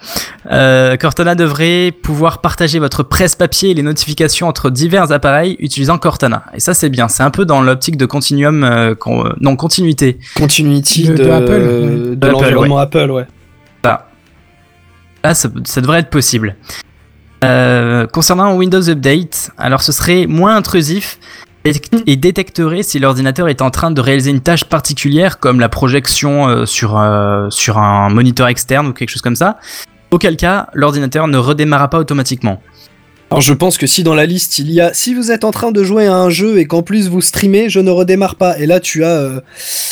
[0.51, 6.45] Euh, Cortana devrait pouvoir partager votre presse-papier et les notifications entre divers appareils utilisant Cortana.
[6.55, 7.07] Et ça, c'est bien.
[7.09, 10.18] C'est un peu dans l'optique de continuum, euh, con- euh, non continuité.
[10.37, 11.59] Continuity De- de, de Apple, ouais.
[11.61, 13.27] de De Apple, l'environnement Apple, ouais.
[15.25, 16.57] Là, ça, ça devrait être possible.
[17.45, 21.18] Euh, concernant Windows Update, alors ce serait moins intrusif
[21.64, 26.49] et, détecterait si l'ordinateur est en train de réaliser une tâche particulière comme la projection
[26.49, 29.59] euh, sur, euh, sur un moniteur externe ou quelque chose comme ça.
[30.11, 32.61] Auquel cas, l'ordinateur ne redémarrera pas automatiquement.
[33.33, 35.51] Alors je pense que si dans la liste il y a si vous êtes en
[35.53, 38.59] train de jouer à un jeu et qu'en plus vous streamez, je ne redémarre pas.
[38.59, 39.41] Et là tu as euh,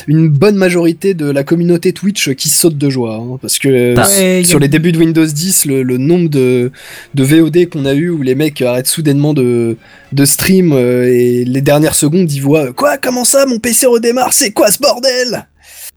[0.06, 3.14] une bonne majorité de la communauté Twitch qui saute de joie.
[3.14, 4.06] hein, parce que Ah.
[4.08, 6.70] Ouais, a- sur les débuts de Windows 10, le, le nombre de,
[7.14, 9.76] de VOD qu'on a eu où les mecs arrêtent soudainement de,
[10.12, 12.98] de stream euh, et les dernières secondes ils voient Quoi?
[12.98, 13.46] Comment ça?
[13.46, 14.34] Mon PC redémarre?
[14.34, 15.46] C'est quoi ce bordel?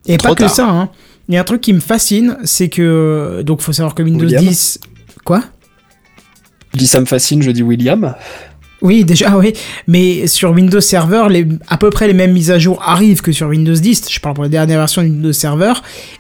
[0.08, 0.56] Et Trop pas que tard.
[0.56, 0.90] ça, hein.
[1.28, 3.42] Il y a un truc qui me fascine, c'est que.
[3.46, 4.80] Donc, faut savoir que Windows William 10.
[5.24, 5.42] Quoi?
[6.74, 8.16] Je dis ça me fascine, je dis William.
[8.82, 9.54] Oui, déjà, ah oui.
[9.88, 13.32] Mais sur Windows Server, les, à peu près les mêmes mises à jour arrivent que
[13.32, 14.08] sur Windows 10.
[14.12, 15.72] Je parle pour la dernière version de Windows Server.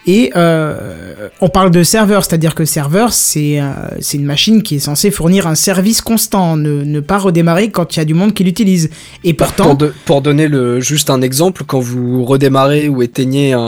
[0.08, 4.76] Et euh, on parle de serveur, c'est-à-dire que serveur, c'est euh, c'est une machine qui
[4.76, 8.14] est censée fournir un service constant, ne, ne pas redémarrer quand il y a du
[8.14, 8.90] monde qui l'utilise.
[9.26, 13.52] Et pourtant, Pour, de- pour donner le, juste un exemple, quand vous redémarrez ou éteignez
[13.52, 13.60] un,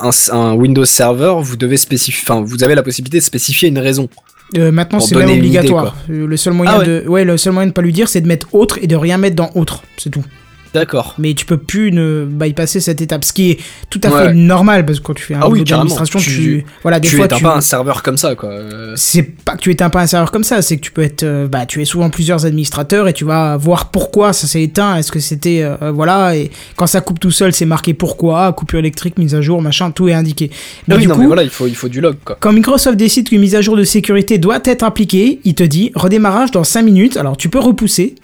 [0.00, 3.78] un, un Windows Server, vous devez spécifier, enfin, vous avez la possibilité de spécifier une
[3.80, 4.08] raison.
[4.56, 5.96] Euh, maintenant, c'est même idée, obligatoire.
[6.10, 6.86] Euh, le seul moyen Ah ouais.
[6.86, 8.96] de, ouais, le seul moyen de pas lui dire, c'est de mettre autre et de
[8.96, 9.82] rien mettre dans autre.
[9.96, 10.24] C'est tout.
[10.72, 11.14] D'accord.
[11.18, 13.58] Mais tu peux plus ne bypasser cette étape, ce qui est
[13.90, 14.26] tout à Ouais.
[14.28, 17.08] fait normal parce que quand tu fais un Ah oui, d'administration, tu, Tu- voilà, des
[17.08, 18.50] tu fois éteins tu pas un serveur comme ça, quoi.
[18.50, 21.02] Euh, c'est pas que tu éteins pas un serveur comme ça, c'est que tu peux
[21.02, 24.62] être, euh, bah, tu es souvent plusieurs administrateurs et tu vas voir pourquoi ça s'est
[24.62, 24.96] éteint.
[24.96, 28.78] Est-ce que c'était, euh, voilà, et quand ça coupe tout seul, c'est marqué pourquoi, coupure
[28.78, 30.50] électrique, mise à jour, machin, tout est indiqué.
[30.86, 32.36] Mais ah oui, du non, coup, mais voilà, il faut, il faut du log, quoi.
[32.38, 35.90] quand Microsoft décide qu'une mise à jour de sécurité doit être appliquée, il te dit
[35.94, 37.16] redémarrage dans 5 minutes.
[37.16, 38.14] Alors tu peux repousser,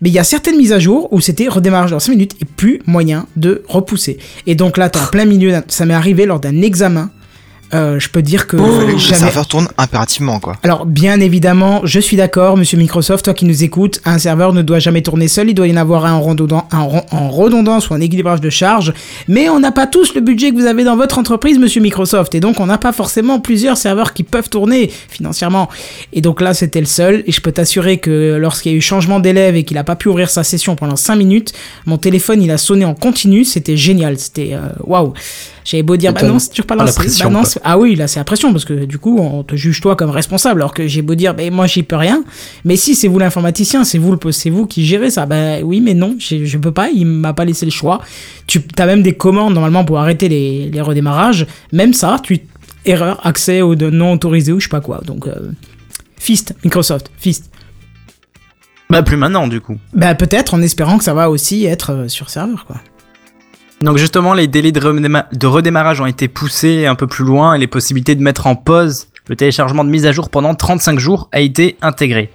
[0.00, 2.44] mais il y a certaines mises à jour où c'était redémarrage dans 5 minutes et
[2.44, 4.18] plus moyen de repousser.
[4.46, 7.10] Et donc là, t'es en plein milieu, ça m'est arrivé lors d'un examen.
[7.74, 10.56] Euh, je peux dire que fallait que le serveur tourne impérativement, quoi.
[10.62, 14.62] alors, bien évidemment, je suis d'accord, monsieur Microsoft, toi qui nous écoutes, un serveur ne
[14.62, 16.36] doit jamais tourner seul, il doit y en avoir un en,
[16.70, 18.92] un redondance ou en équilibrage de charge,
[19.28, 22.34] mais on n'a pas tous le budget que vous avez dans votre entreprise, monsieur Microsoft,
[22.34, 25.68] et donc on n'a pas forcément plusieurs serveurs qui peuvent tourner financièrement.
[26.12, 28.80] Et donc là, c'était le seul, et je peux t'assurer que lorsqu'il y a eu
[28.80, 31.52] changement d'élève et qu'il n'a pas pu ouvrir sa session pendant 5 minutes,
[31.86, 35.12] mon téléphone, il a sonné en continu, c'était génial, c'était euh, waouh.
[35.64, 36.94] J'avais beau dire, bah non, c'est toujours pas la lancé.
[36.94, 39.56] pression, Bah non, ah oui, là c'est la pression parce que du coup on te
[39.56, 42.22] juge toi comme responsable alors que j'ai beau dire, bah, moi j'y peux rien.
[42.64, 45.26] Mais si c'est vous l'informaticien, c'est vous le c'est vous qui gérez ça.
[45.26, 46.90] Bah oui, mais non, j'ai- je peux pas.
[46.90, 48.00] Il m'a pas laissé le choix.
[48.46, 51.46] Tu as même des commandes normalement pour arrêter les, les redémarrages.
[51.72, 52.40] Même ça, tu
[52.84, 55.00] erreur, accès au de non autorisé ou je sais pas quoi.
[55.04, 55.52] Donc euh,
[56.18, 57.50] Fist, Microsoft, Fist.
[58.90, 59.76] Bah plus maintenant du coup.
[59.94, 62.76] Bah peut-être en espérant que ça va aussi être euh, sur serveur quoi.
[63.84, 67.54] Donc justement, les délais de, redéma- de redémarrage ont été poussés un peu plus loin
[67.54, 70.98] et les possibilités de mettre en pause le téléchargement de mise à jour pendant 35
[70.98, 72.30] jours a été intégré.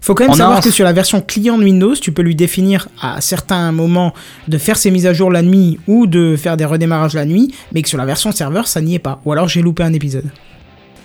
[0.00, 2.36] Faut quand même On savoir que sur la version client de Windows, tu peux lui
[2.36, 4.12] définir à certains moments
[4.46, 7.52] de faire ses mises à jour la nuit ou de faire des redémarrages la nuit,
[7.72, 9.20] mais que sur la version serveur, ça n'y est pas.
[9.24, 10.30] Ou alors j'ai loupé un épisode.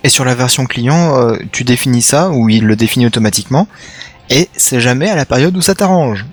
[0.04, 3.68] Et sur la version client, euh, tu définis ça, ou il le définit automatiquement,
[4.30, 6.26] et c'est jamais à la période où ça t'arrange.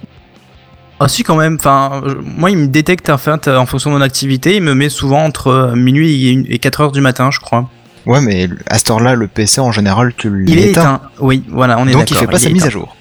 [1.01, 4.03] Ah si quand même, enfin, moi il me détecte en fait en fonction de mon
[4.03, 7.31] activité, il me met souvent entre euh, minuit et, une- et 4 heures du matin
[7.31, 7.69] je crois.
[8.07, 10.81] Ouais, mais à cette heure-là, le PC en général, tu Il est l'éteins.
[10.81, 12.95] éteint, oui, voilà, on est Donc il fait pas sa est mise à jour.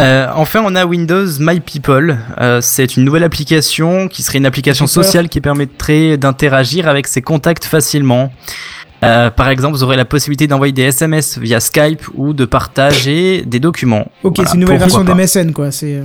[0.00, 2.18] Euh, enfin, on a Windows My People.
[2.40, 7.22] Euh, c'est une nouvelle application qui serait une application sociale qui permettrait d'interagir avec ses
[7.22, 8.32] contacts facilement.
[9.04, 13.42] Euh, par exemple, vous aurez la possibilité d'envoyer des SMS via Skype ou de partager
[13.42, 14.10] des documents.
[14.24, 15.14] Ok, Voilà, c'est une nouvelle version pas.
[15.14, 15.70] d'MSN quoi.
[15.70, 16.00] C'est.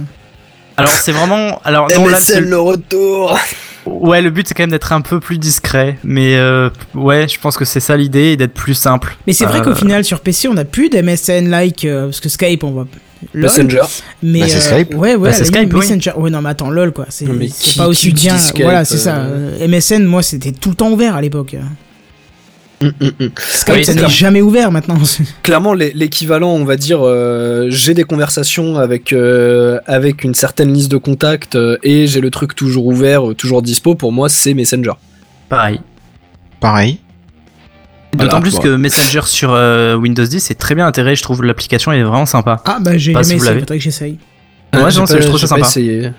[0.79, 3.37] Euh, Alors c'est vraiment, alors non, là, MSN le retour
[3.85, 7.39] ouais, le but c'est quand même d'être un peu plus discret, mais euh, ouais, je
[7.39, 9.15] pense que c'est ça l'idée d'être plus simple.
[9.25, 12.19] Mais c'est vrai Euh, qu'au final sur PC, on a plus d'MSN like euh, parce
[12.19, 12.85] que Skype, on va.
[13.33, 13.81] LOL, Messenger.
[14.23, 14.93] Mais Bah, c'est euh, Skype.
[14.95, 15.79] Ouais, ouais, Bah, c'est Skype, oui.
[15.79, 16.11] Messenger.
[16.17, 17.05] Ouais, non, mais attends, lol quoi.
[17.09, 18.37] C'est c'est pas aussi bien.
[18.37, 19.17] Skype, voilà, c'est ça.
[19.17, 21.55] euh, Euh, MSN, moi, c'était tout le temps ouvert à l'époque.
[22.81, 23.29] Mm, mm, mm.
[23.37, 24.97] Skype, Oui, ça c'est n'est jamais ouvert maintenant.
[25.43, 30.73] Clairement, l'é- l'équivalent, on va dire, euh, j'ai des conversations avec euh, avec une certaine
[30.73, 33.95] liste de contacts euh, et j'ai le truc toujours ouvert, euh, toujours dispo.
[33.95, 34.93] Pour moi, c'est Messenger.
[35.49, 35.81] Pareil.
[36.61, 36.99] Pareil.
[38.13, 38.63] D'autant Voilà, plus ouais.
[38.63, 42.25] que Messenger sur euh, Windows 10 c'est très bien intégré, je trouve l'application est vraiment
[42.25, 42.61] sympa.
[42.65, 43.59] Ah, bah j'ai si l'avez.
[43.59, 44.17] faudrait que j'essaye.
[44.73, 45.61] Ouais, c'est- pas- je trouve ça sympa.
[45.61, 46.11] essayé.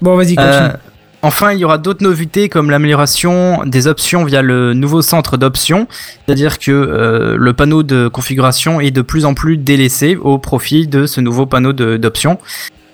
[0.00, 0.68] Bon, vas-y, continue.
[1.24, 5.36] Euh, enfin, il y aura d'autres noveautés comme l'amélioration des options via le nouveau centre
[5.36, 5.88] d'options,
[6.26, 10.86] c'est-à-dire que euh, le panneau de configuration est de plus en plus délaissé au profit
[10.86, 12.38] de ce nouveau panneau d'options.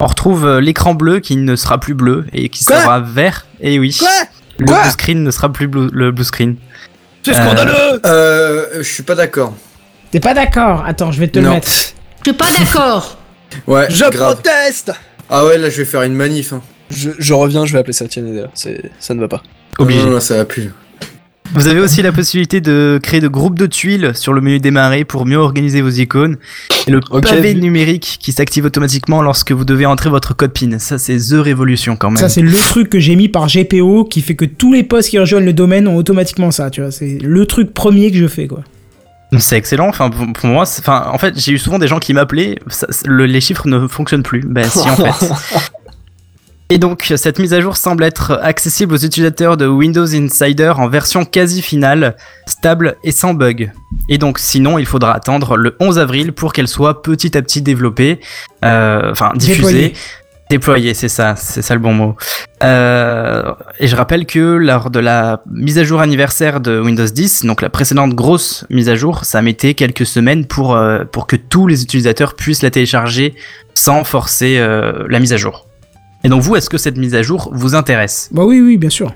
[0.00, 3.46] On retrouve euh, l'écran bleu qui ne sera plus bleu et qui Quoi sera vert.
[3.60, 3.96] Et oui,
[4.58, 6.56] le Quoi blue screen ne sera plus blue- le blue screen.
[7.22, 9.54] C'est Euh, scandaleux Euh, je suis pas d'accord.
[10.10, 11.68] T'es pas d'accord Attends, je vais te le mettre.
[11.68, 13.16] Je suis pas d'accord.
[13.66, 14.34] Ouais, Je grave.
[14.34, 14.92] proteste
[15.30, 16.52] Ah ouais, là je vais faire une manif.
[16.52, 16.62] Hein.
[16.90, 18.06] Je, je reviens, je vais appeler ça.
[18.54, 19.42] C'est ça ne va pas.
[19.78, 20.02] Obligé.
[20.04, 20.70] Non, non, ça va plus.
[21.54, 25.04] Vous avez aussi la possibilité de créer de groupes de tuiles sur le menu démarrer
[25.04, 26.38] pour mieux organiser vos icônes.
[26.86, 30.78] Et le pavé numérique qui s'active automatiquement lorsque vous devez entrer votre code PIN.
[30.78, 32.16] Ça, c'est The Révolution quand même.
[32.16, 35.10] Ça, c'est le truc que j'ai mis par GPO qui fait que tous les posts
[35.10, 36.90] qui rejoignent le domaine ont automatiquement ça, tu vois.
[36.90, 38.62] C'est le truc premier que je fais, quoi.
[39.38, 39.88] C'est excellent.
[39.88, 42.58] Enfin, pour, moi, enfin, en fait, j'ai eu souvent des gens qui m'appelaient.
[43.04, 44.40] le- les chiffres ne fonctionnent plus.
[44.46, 45.26] Ben si, en fait.
[46.72, 50.88] Et donc, cette mise à jour semble être accessible aux utilisateurs de Windows Insider en
[50.88, 52.16] version quasi finale,
[52.46, 53.70] stable et sans bug.
[54.08, 57.60] Et donc, sinon, il faudra attendre le 11 avril pour qu'elle soit petit à petit
[57.60, 58.20] développée,
[58.64, 59.92] euh, enfin diffusée.
[60.48, 60.94] Déployée.
[60.94, 62.16] C'est ça, c'est ça le bon mot.
[62.62, 67.44] Euh, et je rappelle que lors de la mise à jour anniversaire de Windows 10,
[67.44, 71.36] donc la précédente grosse mise à jour, ça mettait quelques semaines pour, euh, pour que
[71.36, 73.34] tous les utilisateurs puissent la télécharger
[73.74, 75.66] sans forcer la mise à jour.
[76.24, 78.28] Et donc vous, est-ce que cette mise à jour vous intéresse?
[78.32, 79.12] Bah oui, oui, bien sûr.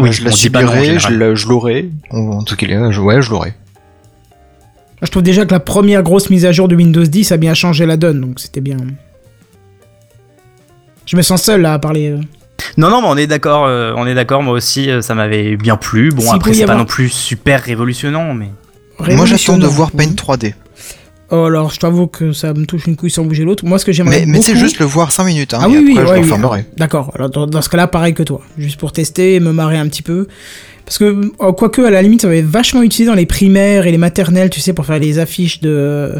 [0.00, 1.90] Oui, je la subirai, je l'aurai.
[2.10, 3.54] En tout cas, je- ouais, je l'aurai.
[5.02, 7.54] Je trouve déjà que la première grosse mise à jour de Windows 10 a bien
[7.54, 8.76] changé la donne, donc c'était bien.
[11.06, 12.10] Je me sens seul là à parler.
[12.10, 12.20] euh.
[12.76, 14.42] Non, non, mais on est d'accord, euh, on est d'accord.
[14.42, 16.10] Moi aussi, euh, ça m'avait bien plu.
[16.10, 18.50] Bon, après, c'est pas avoir- non plus super révolutionnant, mais
[19.16, 20.54] Moi, j'attends de voir Paint 3D.
[21.32, 23.64] Oh, alors, je t'avoue que ça me touche une couille sans bouger l'autre.
[23.64, 25.70] Moi, ce que j'aimerais Mais, mais c'est juste le voir 5 minutes, hein, Ah et
[25.70, 26.30] oui, oui, après, je ouais, le oui.
[26.30, 26.64] refermerai.
[26.76, 27.12] D'accord.
[27.14, 28.40] Alors, dans, dans ce cas-là, pareil que toi.
[28.58, 30.26] Juste pour tester et me marrer un petit peu.
[30.84, 31.04] Parce que,
[31.40, 33.98] euh, quoique, à la limite, ça va être vachement utilisé dans les primaires et les
[33.98, 36.14] maternelles, tu sais, pour faire les affiches de,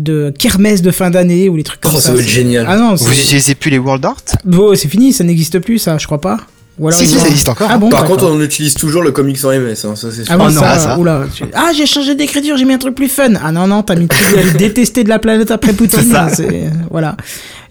[0.00, 2.08] de kermesse de fin d'année ou les trucs comme Oh, ça.
[2.08, 2.66] ça va être C'est- génial.
[2.68, 4.22] Ah non, Vous utilisez plus les World Art?
[4.44, 6.38] Bon, c'est fini, ça n'existe plus, ça, je crois pas.
[6.78, 7.68] Ou alors Si, si, ça existe encore.
[7.70, 10.26] Ah bon Par contre, on utilise toujours le comics en MS, hein, ça c'est sûr.
[10.28, 10.98] Ah, oui, Oh ça, ah, ça.
[10.98, 13.32] oula, tu- Ah, j'ai changé d'écriture, j'ai mis un truc plus fun.
[13.42, 16.00] Ah non, non, t'as mis le détester de la planète après Poutine.
[16.02, 16.28] C'est ça.
[16.28, 17.16] c'est- Voilà.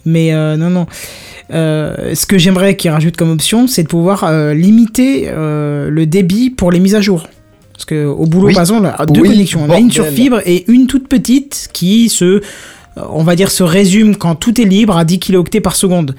[0.06, 0.88] Mais euh, non, non.
[1.54, 6.06] Euh, ce que j'aimerais qu'ils rajoutent comme option, c'est de pouvoir euh, limiter euh, le
[6.06, 7.28] débit pour les mises à jour.
[7.74, 8.54] Parce que au boulot, Oui.
[8.54, 9.64] par exemple, on a deux Oui, connexions.
[9.68, 12.42] On a une sur fibre et une toute petite qui se,
[12.98, 16.16] on va dire, se résume quand tout est libre à 10 kilooctets par seconde.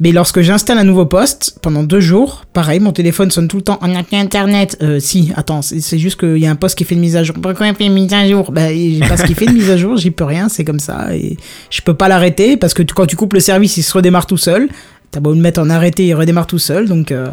[0.00, 3.62] Mais lorsque j'installe un nouveau poste, pendant deux jours, pareil, mon téléphone sonne tout le
[3.62, 3.78] temps.
[3.82, 4.76] On n'a plus internet.
[4.82, 7.22] Euh, si, attends, c'est juste qu'il y a un poste qui fait une mise à
[7.22, 7.36] jour.
[7.40, 8.50] Pourquoi il fait une mise à jour?
[8.50, 10.80] Bah, j'ai pas ce qu'il fait une mise à jour, j'y peux rien, c'est comme
[10.80, 11.14] ça.
[11.14, 11.36] Et
[11.70, 14.36] je peux pas l'arrêter parce que quand tu coupes le service, il se redémarre tout
[14.38, 14.68] seul.
[15.10, 16.88] T'as beau le mettre en arrêté, il redémarre tout seul.
[16.88, 17.28] Donc, euh,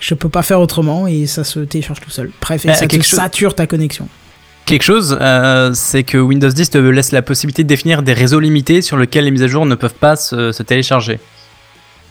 [0.00, 2.30] je peux pas faire autrement et ça se télécharge tout seul.
[2.40, 4.06] Bref, et Euh, ça te chose- sature ta connexion.
[4.66, 8.40] quelque chose, euh, c'est que Windows 10 te laisse la possibilité de définir des réseaux
[8.40, 11.18] limités sur lesquels les mises à jour ne peuvent pas se, se télécharger.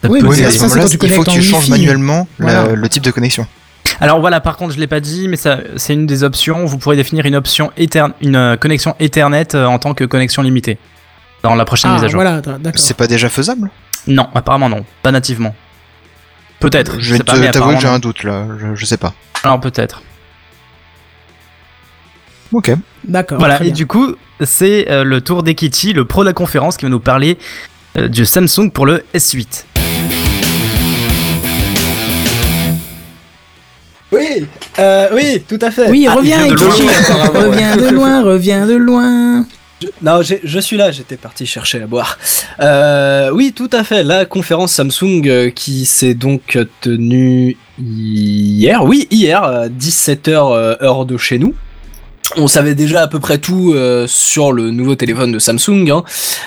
[0.08, 2.74] Oui, mais à ce moment-là, quand tu il faut que tu changes manuellement Voilà.
[2.74, 3.46] le type de connexion.
[4.00, 6.64] Alors voilà, par contre, je l'ai pas dit, mais ça, c'est une des options.
[6.64, 10.42] Vous pourrez définir une option Ether- une euh, connexion Ethernet euh, en tant que connexion
[10.42, 10.78] limitée
[11.42, 12.20] dans la prochaine Ah, mise à jour.
[12.20, 12.72] voilà, d'accord.
[12.76, 13.70] C'est pas déjà faisable?
[14.06, 15.54] Non, apparemment non, pas nativement.
[16.60, 16.98] Peut-être.
[16.98, 19.12] Je vais t'avouer que j'ai un doute là, je, je sais pas.
[19.42, 20.02] Alors peut-être.
[22.52, 22.70] Ok.
[23.06, 23.38] D'accord.
[23.38, 23.72] Voilà, et bien.
[23.72, 27.00] du coup, c'est euh, le tour d'Ekiti, le pro de la conférence, qui va nous
[27.00, 27.36] parler
[27.98, 29.64] euh, du Samsung pour le S8.
[34.14, 34.46] Oui,
[34.78, 35.90] euh, oui, tout à fait.
[35.90, 36.82] Oui, Ah, reviens, Ekichi.
[36.82, 37.40] ouais.
[37.42, 39.44] reviens de loin, reviens de loin.
[39.82, 42.18] Je- Non, j'ai- je suis là, j'étais parti chercher à boire.
[42.60, 49.06] Euh, oui, tout à fait, la conférence Samsung euh, qui s'est donc tenue hier, oui,
[49.10, 51.54] hier, à 17h heure de chez nous.
[52.36, 56.04] On savait déjà à peu près tout euh, sur le nouveau téléphone de Samsung, hein,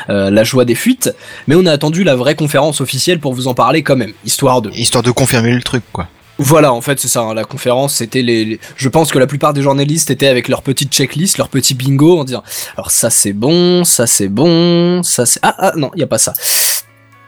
[0.09, 1.13] euh, la joie des fuites,
[1.47, 4.61] mais on a attendu la vraie conférence officielle pour vous en parler quand même, histoire
[4.63, 6.07] de Histoire de confirmer le truc, quoi.
[6.39, 7.21] Voilà, en fait, c'est ça.
[7.21, 10.61] hein, la conférence, c'était les, Je pense que la plupart des journalistes étaient avec leur
[10.61, 12.43] petite checklist, leur petit bingo, en disant
[12.75, 16.07] alors ça c'est bon, ça c'est bon, ça c'est ah ah non, il y a
[16.07, 16.33] pas ça.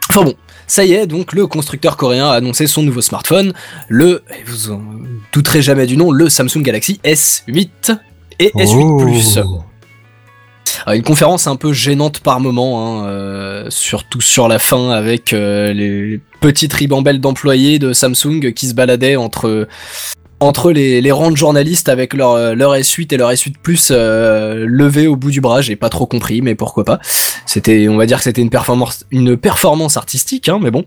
[0.09, 0.35] Enfin bon,
[0.67, 3.53] ça y est, donc le constructeur coréen a annoncé son nouveau smartphone,
[3.87, 4.81] le vous en
[5.33, 7.97] douterez jamais du nom, le Samsung Galaxy S8
[8.39, 9.39] et S8 Plus.
[9.43, 9.63] Oh.
[10.87, 15.73] Une conférence un peu gênante par moment, hein, euh, surtout sur la fin avec euh,
[15.73, 19.67] les petites ribambelles d'employés de Samsung qui se baladaient entre
[20.39, 24.65] entre les, rangs de journalistes avec leur, euh, leur S8 et leur S8 Plus euh,
[24.67, 25.61] levés au bout du bras.
[25.61, 26.99] J'ai pas trop compris, mais pourquoi pas.
[27.45, 30.85] C'était, on va dire que c'était une performance, une performance artistique, hein, mais bon.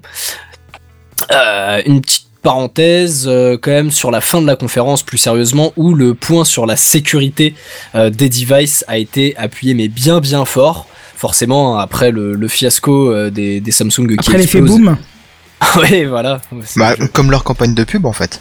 [1.30, 5.72] Euh, une petite parenthèse euh, quand même sur la fin de la conférence plus sérieusement
[5.76, 7.54] où le point sur la sécurité
[7.94, 10.86] euh, des devices a été appuyé mais bien bien fort
[11.16, 14.96] forcément après le, le fiasco euh, des, des Samsung qui Après l'effet boom.
[15.78, 16.40] ouais voilà
[16.76, 18.40] Bah, comme leur campagne de pub, en fait.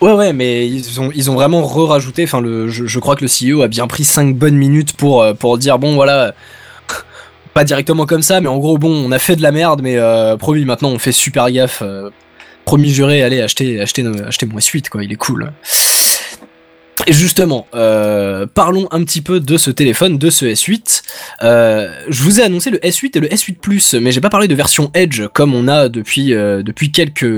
[0.00, 3.24] Ouais ouais mais ils ont ils ont vraiment re-rajouté enfin le je, je crois que
[3.24, 6.34] le CEO a bien pris 5 bonnes minutes pour pour dire bon voilà
[7.54, 9.96] pas directement comme ça mais en gros bon on a fait de la merde mais
[9.96, 12.10] euh, promis maintenant on fait super gaffe euh,
[12.68, 15.52] promis juré, allez, acheter, acheter, acheter mon S8, quoi, il est cool.
[17.06, 21.02] Et justement, euh, parlons un petit peu de ce téléphone, de ce S8.
[21.44, 24.48] Euh, je vous ai annoncé le S8 et le S8 Plus, mais j'ai pas parlé
[24.48, 27.32] de version Edge comme on a depuis euh, depuis quelques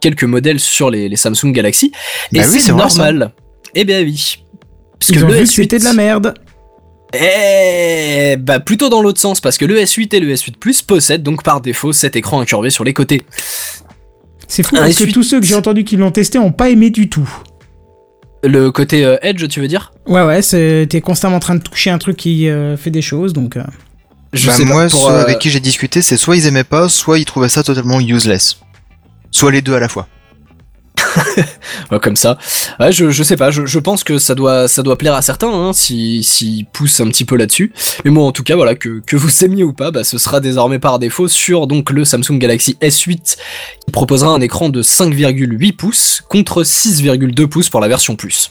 [0.00, 1.92] quelques modèles sur les, les Samsung Galaxy.
[2.32, 3.30] Et Bah oui, c'est normal.
[3.76, 4.42] Eh bien oui.
[4.98, 6.34] Parce Ils ont le vu que S8 c'était de la merde.
[7.14, 11.22] eh bah plutôt dans l'autre sens parce que le S8 et le S8 Plus possèdent
[11.22, 13.22] donc par défaut cet écran incurvé sur les côtés.
[14.52, 15.12] C'est fou Un parce que S8.
[15.14, 17.26] tous ceux que j'ai entendus qui l'ont testé ont pas aimé du tout.
[18.44, 19.94] Le côté euh, Edge, tu veux dire?
[20.06, 20.42] Ouais, ouais,
[20.86, 23.56] t'es constamment en train de toucher un truc qui euh, fait des choses, donc.
[23.56, 23.62] euh,
[24.34, 26.46] Je Bah, sais pas, moi, pour, ceux euh, avec qui j'ai discuté, c'est soit ils
[26.46, 28.58] aimaient pas, soit ils trouvaient ça totalement useless.
[29.30, 30.06] Soit les deux à la fois.
[32.02, 32.38] Comme ça.
[32.80, 35.52] Ouais, je, je sais pas, je, pense que ça doit, ça doit plaire à certains,
[35.52, 37.72] hein, s'ils s'ils poussent un petit peu là-dessus.
[38.04, 40.40] Mais moi, en tout cas, voilà, que, que vous aimiez ou pas, bah, ce sera
[40.40, 43.36] désormais par défaut sur donc le Samsung Galaxy S8
[43.84, 48.50] qui proposera un écran de 5,8 pouces contre 6,2 pouces pour la version Plus.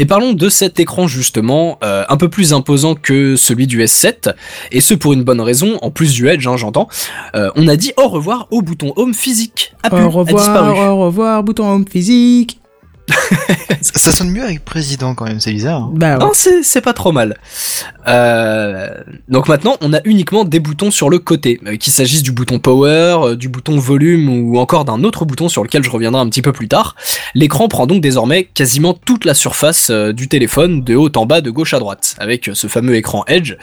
[0.00, 4.34] Et parlons de cet écran justement, euh, un peu plus imposant que celui du S7,
[4.72, 6.88] et ce pour une bonne raison, en plus du Edge, hein, j'entends.
[7.34, 9.74] Euh, on a dit au revoir au bouton Home physique.
[9.84, 10.80] Au a revoir, disparu.
[10.88, 12.59] au revoir, bouton home physique.
[13.82, 15.82] Ça, ça sonne mieux avec président quand même, c'est bizarre.
[15.82, 15.90] hein.
[15.94, 16.24] Bah ouais.
[16.24, 17.38] Non, c'est pas trop mal.
[18.06, 18.88] Euh,
[19.28, 22.58] donc maintenant, on a uniquement des boutons sur le côté, euh, qu'il s'agisse du bouton
[22.58, 26.28] power, euh, du bouton volume ou encore d'un autre bouton sur lequel je reviendrai un
[26.28, 26.94] petit peu plus tard.
[27.34, 31.50] L'écran prend donc désormais quasiment toute la surface du téléphone, de haut en bas, de
[31.50, 33.54] gauche à droite, avec ce fameux écran Edge,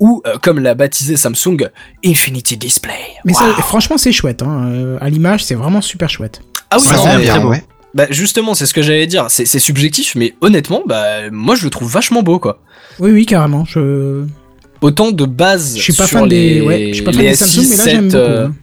[0.00, 1.68] ou comme l'a baptisé Samsung,
[2.04, 2.92] Infinity Display.
[3.24, 4.42] Mais ça, franchement, c'est chouette.
[4.42, 4.96] Hein.
[5.00, 6.42] à l'image, c'est vraiment super chouette.
[6.70, 7.64] ah oui, Ouais, c'est euh, ouais.
[7.94, 9.26] Bah, justement, c'est ce que j'allais dire.
[9.28, 12.60] C'est subjectif, mais honnêtement, bah moi je le trouve vachement beau, quoi.
[12.98, 13.64] Oui, oui, carrément.
[13.64, 14.24] Je,
[14.80, 17.22] Autant de base je suis pas sur fan les, des, ouais, je suis pas fan
[17.22, 18.16] des Samsung, mais là S6, j'aime beaucoup.
[18.16, 18.54] euh, hein.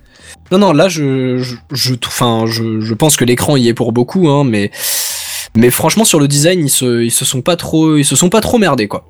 [0.51, 3.91] Non, non, là, je, je, je, enfin, je, je pense que l'écran y est pour
[3.93, 4.69] beaucoup, hein, mais,
[5.55, 8.29] mais franchement, sur le design, ils se, ils se sont pas trop, ils se sont
[8.29, 9.09] pas trop merdés, quoi.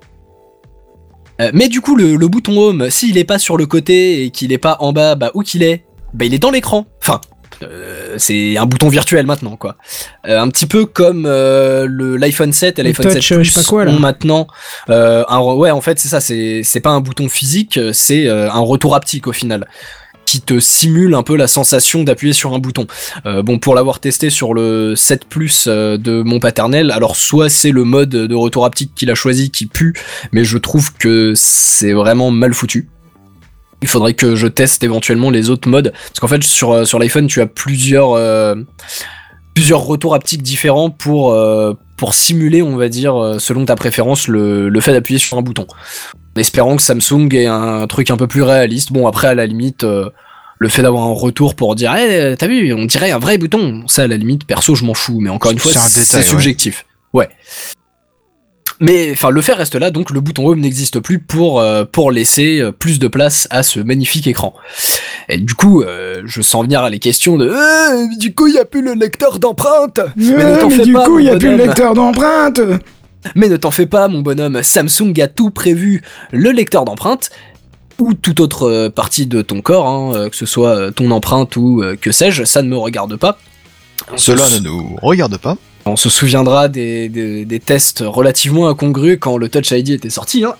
[1.41, 4.30] Euh, mais du coup, le, le bouton home, s'il est pas sur le côté et
[4.30, 5.84] qu'il est pas en bas, bah, où qu'il est,
[6.14, 6.85] bah, il est dans l'écran.
[7.02, 7.19] Enfin,
[7.64, 9.76] euh, c'est un bouton virtuel maintenant, quoi.
[10.28, 13.45] Euh, un petit peu comme euh, le l'iPhone 7 et l'iPhone 7 touch, euh, Plus
[13.45, 13.91] je sais pas quoi, là.
[13.91, 14.48] ont maintenant
[14.88, 18.95] un, ouais, en fait, c'est ça, c'est, c'est pas un bouton physique, c'est un retour
[18.95, 19.68] haptique au final
[20.32, 22.88] qui te simule un peu la sensation d'appuyer sur un bouton.
[23.26, 27.72] Euh, bon, pour l'avoir testé sur le 7 Plus de mon paternel, alors soit c'est
[27.72, 29.94] le mode de retour haptique qu'il a choisi qui pue,
[30.32, 32.88] mais je trouve que c'est vraiment mal foutu.
[33.81, 36.99] Il faudrait que je teste éventuellement les autres modes, parce qu'en fait sur, euh, sur
[36.99, 38.55] l'iPhone tu as plusieurs, euh,
[39.53, 44.27] plusieurs retours haptiques différents pour, euh, pour simuler, on va dire, euh, selon ta préférence,
[44.27, 45.67] le, le fait d'appuyer sur un bouton.
[46.35, 48.93] En espérant que Samsung ait un truc un peu plus réaliste.
[48.93, 50.09] Bon, après, à la limite, euh,
[50.59, 53.83] le fait d'avoir un retour pour dire, hey, t'as vu, on dirait un vrai bouton.
[53.87, 55.19] Ça, à la limite, perso, je m'en fous.
[55.19, 56.23] Mais encore une fois, C'est ouais.
[56.23, 56.85] subjectif.
[57.13, 57.27] Ouais.
[58.81, 62.11] Mais enfin, le fait reste là, donc le bouton home n'existe plus pour euh, pour
[62.11, 64.53] laisser euh, plus de place à ce magnifique écran.
[65.29, 68.59] Et du coup, euh, je sens venir les questions de Euh, du coup, il y
[68.59, 70.01] a plus le lecteur d'empreintes.
[70.15, 72.59] Mais ne mais fais du pas, coup, il y a mon plus le lecteur d'empreinte.
[73.35, 76.01] Mais ne t'en fais pas, mon bonhomme, Samsung a tout prévu.
[76.31, 77.29] Le lecteur d'empreinte,
[77.99, 81.95] ou toute autre partie de ton corps, hein, que ce soit ton empreinte ou euh,
[81.95, 83.37] que sais-je, ça ne me regarde pas.
[84.15, 85.55] Cela ne nous regarde pas.
[85.85, 90.43] On se souviendra des, des- des tests relativement incongrus quand le Touch ID était sorti.
[90.45, 90.53] Hein.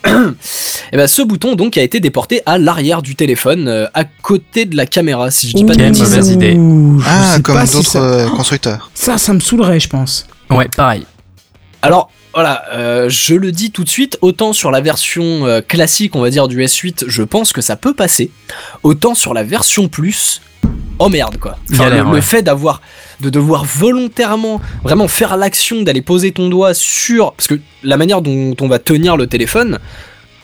[0.92, 4.66] Et ben, ce bouton donc a été déporté à l'arrière du téléphone, euh, à côté
[4.66, 6.54] de la caméra, si je dis pas de mauvaise idée.
[6.54, 8.02] Je Ah, comme si d'autres ça...
[8.02, 8.90] euh, constructeurs.
[8.96, 10.26] ça, ça me saoulerait, je pense.
[10.50, 11.06] Ouais, pareil.
[11.84, 16.16] Alors voilà, euh, je le dis tout de suite, autant sur la version euh, classique,
[16.16, 18.32] on va dire, du S8, je pense que ça peut passer,
[18.84, 20.42] autant sur la version plus,
[21.00, 21.58] oh merde quoi.
[21.72, 22.82] Enfin, Galère, le, fait d'avoir,
[23.20, 28.22] de devoir volontairement, vraiment faire l'action d'aller poser ton doigt sur, parce que la manière
[28.22, 29.80] dont on va tenir le téléphone,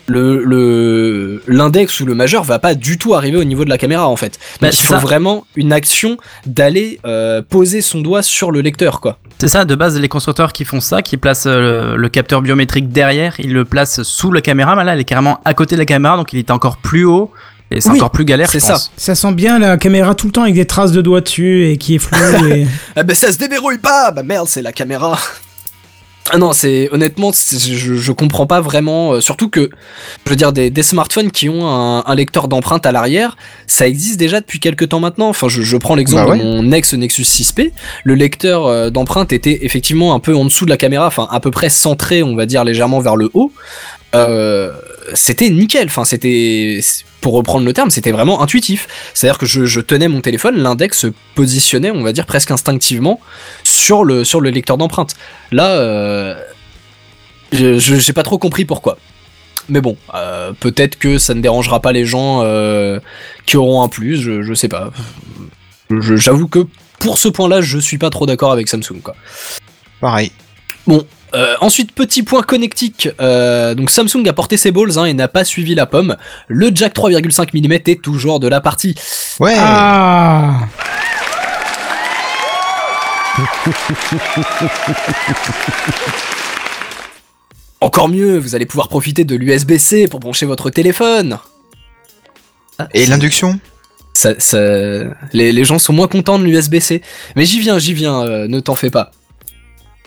[0.06, 3.76] le le- l'index ou le majeur va pas du tout arriver au niveau de la
[3.78, 4.38] caméra en fait.
[4.60, 4.98] Bah, il faut ça.
[4.98, 9.18] vraiment une action d'aller euh, poser son doigt sur le lecteur quoi.
[9.40, 12.42] C'est ça, de base, les constructeurs qui font ça, qui placent euh, le, le capteur
[12.42, 15.76] biométrique derrière, ils le placent sous la caméra, mais là, elle est carrément à côté
[15.76, 17.30] de la caméra, donc il est encore plus haut,
[17.70, 18.78] et c'est Oui, encore plus galère, c'est ça.
[18.96, 21.76] Ça sent bien la caméra tout le temps avec des traces de doigts dessus et
[21.76, 22.46] qui est floue.
[22.52, 22.66] et...
[22.96, 25.18] Ah bah ça se déverrouille pas Bah merde, c'est la caméra
[26.30, 29.12] Ah non, c'est honnêtement, je, je comprends pas vraiment.
[29.12, 29.70] euh, surtout que,
[30.26, 33.36] je veux dire, des, des smartphones qui ont un, un lecteur d'empreinte à l'arrière,
[33.66, 35.28] ça existe déjà depuis quelques temps maintenant.
[35.30, 36.38] Enfin, je, je prends l'exemple Bah ouais.
[36.38, 37.72] de mon ex Nexus 6P.
[38.04, 41.40] Le lecteur euh, d'empreinte était effectivement un peu en dessous de la caméra, enfin à
[41.40, 43.50] peu près centré, on va dire légèrement vers le haut.
[44.14, 44.72] Euh,
[45.14, 45.86] c'était nickel.
[45.86, 46.80] Enfin, c'était,
[47.20, 48.88] pour reprendre le terme, c'était vraiment intuitif.
[49.14, 53.20] C'est-à-dire que je, je tenais mon téléphone, l'index se positionnait, on va dire presque instinctivement,
[53.64, 55.14] sur le, sur le lecteur d'empreintes.
[55.52, 56.34] Là, euh,
[57.52, 58.98] je- j'ai pas trop compris pourquoi.
[59.68, 63.00] Mais bon, euh, peut-être que ça ne dérangera pas les gens euh,
[63.44, 64.90] qui auront un plus, je, je sais pas.
[65.90, 66.66] J'avoue que
[66.98, 69.14] pour ce point-là, je suis pas trop d'accord avec Samsung, quoi.
[70.00, 70.32] Pareil.
[71.34, 73.08] Euh, ensuite, petit point connectique.
[73.20, 76.16] Euh, donc Samsung a porté ses balls hein, et n'a pas suivi la pomme.
[76.48, 78.94] Le jack 3,5 mm est toujours de la partie.
[79.40, 79.54] Ouais.
[79.58, 80.60] Ah
[87.80, 91.38] Encore mieux, vous allez pouvoir profiter de l'USB-C pour brancher votre téléphone.
[92.78, 93.58] Ah, Et l'induction
[94.14, 94.58] ça, ça-
[95.32, 97.02] les, les gens sont moins contents de l'USB-C.
[97.36, 99.12] Mais j'y viens, j'y viens, euh, ne t'en fais pas.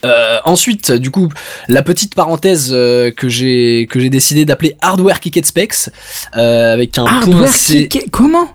[0.04, 1.30] Euh, ensuite, du coup,
[1.68, 5.90] la petite parenthèse euh, que j'ai que j'ai décidé d'appeler hardware Kicket Specs
[6.38, 7.88] euh, avec un point C.
[8.12, 8.50] Comment?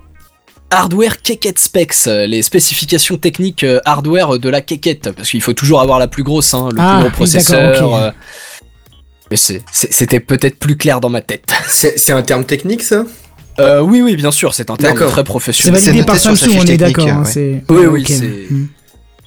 [0.70, 6.00] Hardware Keket Specs, les spécifications techniques hardware de la Keket, parce qu'il faut toujours avoir
[6.00, 7.72] la plus grosse, hein, le Ah, plus gros oui, processeur.
[7.72, 8.00] d'accord, ok.
[8.02, 8.10] euh,
[9.30, 11.44] mais c'était peut-être plus clair dans ma tête.
[11.68, 13.04] C'est un terme technique ça?
[13.58, 15.80] Euh, oui, oui, bien sûr, c'est un terme très professionnel.
[15.80, 17.08] C'est validé par Samsung, on est d'accord.
[17.08, 17.62] hein, ouais.
[17.70, 18.66] Oui, Ah, oui, c'est- Hmm.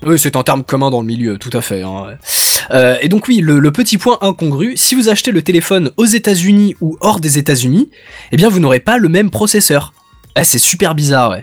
[0.05, 1.81] Oui, c'est un terme commun dans le milieu, tout à fait.
[1.81, 2.17] hein.
[2.71, 6.75] Euh, et donc oui, le, petit point incongru, si vous achetez le téléphone aux États-Unis
[6.81, 7.89] ou hors des États-Unis,
[8.31, 9.93] eh bien vous n'aurez pas le même processeur.
[10.35, 11.37] Ah, c'est super bizarre.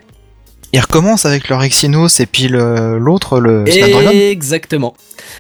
[0.73, 4.95] Ils recommencent avec leur Exynos et puis le- l'autre, le Snapdragon Exactement.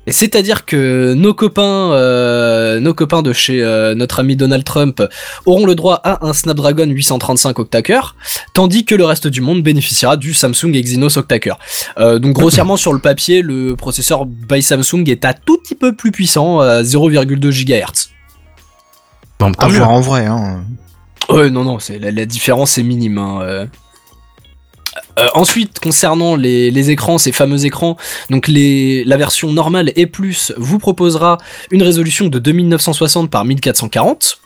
[0.07, 5.03] Et c'est-à-dire que nos copains, euh, nos copains de chez euh, notre ami Donald Trump
[5.45, 8.15] auront le droit à un Snapdragon 835 octa-cœur,
[8.55, 11.59] tandis que le reste du monde bénéficiera du Samsung Exynos octa-cœur.
[11.99, 15.95] Euh, donc grossièrement sur le papier, le processeur by Samsung est un tout petit peu
[15.95, 18.11] plus puissant, à 0,2 GHz.
[19.39, 20.65] Bon, voir en vrai, hein.
[21.29, 23.19] Ouais, non, non, c'est la, la différence est minime.
[23.19, 23.67] hein,
[25.19, 25.29] euh.
[25.35, 27.97] Ensuite, concernant les, les écrans, ces fameux écrans,
[28.31, 31.39] donc les, la version normale et plus vous proposera
[31.71, 34.41] une résolution de 2960 par 1440,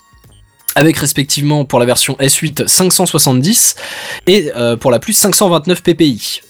[0.75, 3.77] avec respectivement pour la version S8 570
[4.27, 6.41] et euh, pour la plus 529 ppi.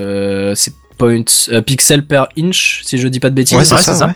[0.00, 3.56] Euh, c'est points euh, pixels per inch, si je dis pas de bêtises.
[3.56, 4.06] Ouais, c'est ça, ça.
[4.06, 4.14] ouais.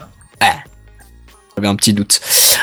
[1.58, 2.20] J'avais un petit doute.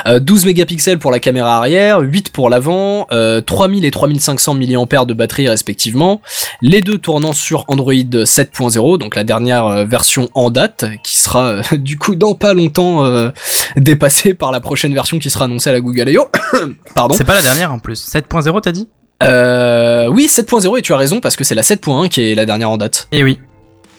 [0.07, 5.03] Euh, 12 mégapixels pour la caméra arrière, 8 pour l'avant, euh, 3000 et 3500 mAh
[5.05, 6.21] de batterie respectivement.
[6.61, 11.47] Les deux tournant sur Android 7.0, donc la dernière euh, version en date, qui sera
[11.47, 13.31] euh, du coup dans pas longtemps euh,
[13.75, 16.29] dépassée par la prochaine version qui sera annoncée à la Google I.O.
[16.95, 17.15] Pardon.
[17.17, 18.07] C'est pas la dernière en plus.
[18.07, 18.87] 7.0 t'as dit?
[19.23, 22.45] Euh, oui, 7.0 et tu as raison parce que c'est la 7.1 qui est la
[22.45, 23.09] dernière en date.
[23.11, 23.39] Eh oui.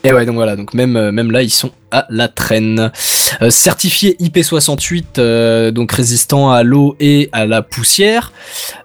[0.07, 2.93] Et ouais, donc voilà, donc même, euh, même là, ils sont à la traîne.
[3.43, 8.33] Euh, certifié IP68, euh, donc résistant à l'eau et à la poussière.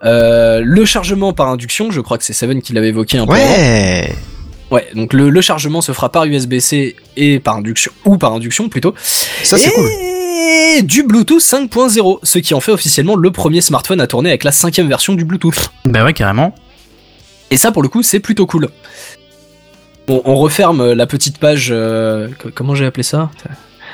[0.03, 3.33] Euh, le chargement par induction, je crois que c'est Seven qui l'avait évoqué un peu.
[3.33, 3.43] avant.
[3.43, 4.15] Ouais.
[4.71, 8.67] Ouais, donc le, le chargement se fera par USB-C et par induction, ou par induction
[8.69, 8.95] plutôt.
[9.43, 10.87] Ça, c'est et cool.
[10.87, 14.51] du Bluetooth 5.0, ce qui en fait officiellement le premier smartphone à tourner avec la
[14.51, 15.71] cinquième version du Bluetooth.
[15.85, 16.55] Bah ouais, carrément.
[17.51, 18.69] Et ça, pour le coup, c'est plutôt cool.
[20.25, 21.69] On referme la petite page.
[21.71, 23.29] euh, co- comment j'ai appelé ça?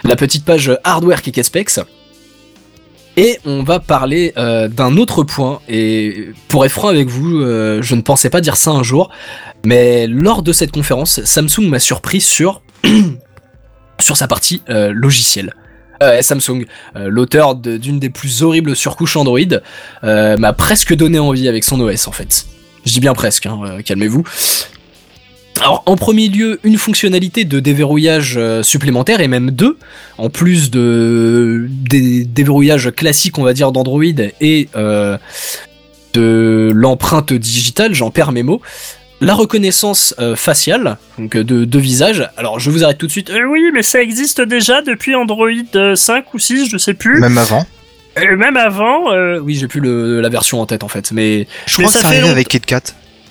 [0.04, 1.80] La petite page hardware Kick Specs.
[3.20, 5.60] Et on va parler euh, d'un autre point.
[5.68, 9.10] Et pour être franc avec vous, euh, je ne pensais pas dire ça un jour.
[9.66, 12.62] Mais lors de cette conférence, Samsung m'a surpris sur,
[14.00, 15.54] sur sa partie euh, logicielle.
[16.04, 16.66] Euh, Samsung,
[16.96, 19.40] euh, l'auteur d'une des plus horribles surcouches Android,
[20.04, 22.46] euh, m'a presque donné envie avec son OS en fait.
[22.86, 24.24] Je dis bien presque, hein, euh, calmez-vous.
[25.62, 29.78] Alors, en premier lieu, une fonctionnalité de déverrouillage euh, supplémentaire, et même deux,
[30.18, 34.04] en plus de des déverrouillages classiques, on va dire, d'Android
[34.42, 35.18] et euh,
[36.14, 38.62] de l'empreinte digitale, j'en perds mes mots.
[39.20, 42.30] La reconnaissance euh, faciale, donc de, de visage.
[42.38, 43.32] Alors, je vous arrête tout de suite.
[43.32, 47.20] Euh, oui, mais ça existe déjà depuis Android euh, 5 ou 6, je sais plus.
[47.20, 47.66] Même avant.
[48.20, 51.48] Euh, même avant, euh, Oui, j'ai plus le- la version en tête en fait, mais
[51.66, 52.82] Je Mais crois que ça c'est fait avec KitKat.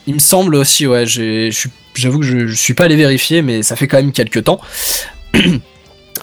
[0.06, 3.74] Il me semble aussi, ouais, j'avoue que je, je suis pas allé vérifier, mais ça
[3.76, 4.60] fait quand même quelques temps.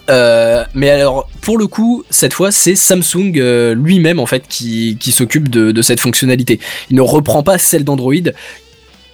[0.10, 4.97] Euh, mais alors, pour le coup, cette fois, c'est Samsung euh, lui-même en fait qui,
[4.99, 6.60] qui s'occupe de, de cette fonctionnalité.
[6.89, 8.14] Il ne reprend pas celle d'Android,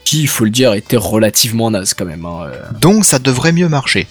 [0.03, 2.25] qui, il faut le dire, était relativement naze quand même.
[2.25, 4.07] hein, euh, Donc, ça devrait mieux marcher.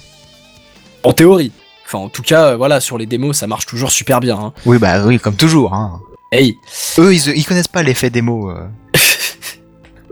[1.02, 1.50] en théorie.
[1.84, 4.36] Enfin, en tout cas, voilà, sur les démos, ça marche toujours super bien.
[4.38, 4.52] hein.
[4.64, 5.74] Oui, bah oui, comme toujours.
[5.74, 6.00] Hein.
[6.30, 6.58] Hey,
[6.98, 8.52] Eux, ils, ils connaissent pas l'effet démo.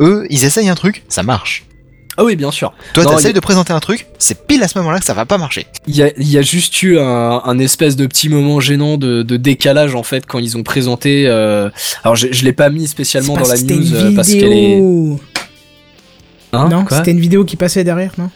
[0.01, 1.64] Eux, ils essayent un truc, ça marche.
[2.18, 2.73] Ah oui, bien sûr.
[2.94, 5.27] Toi, t'essayes y- de présenter un truc, c'est pile à ce moment-là que ça va
[5.27, 5.66] pas marcher.
[5.86, 9.23] Il y a, y a juste eu un, un espèce de petit moment gênant de,
[9.23, 11.27] de décalage en fait quand ils ont présenté.
[11.28, 11.68] euh,
[12.05, 14.74] Alors je, je l'ai pas mis spécialement dans la news une euh, parce qu'elle est.
[14.77, 15.20] vidéo.
[16.55, 18.31] Hein, non, c'était une vidéo qui passait derrière, non?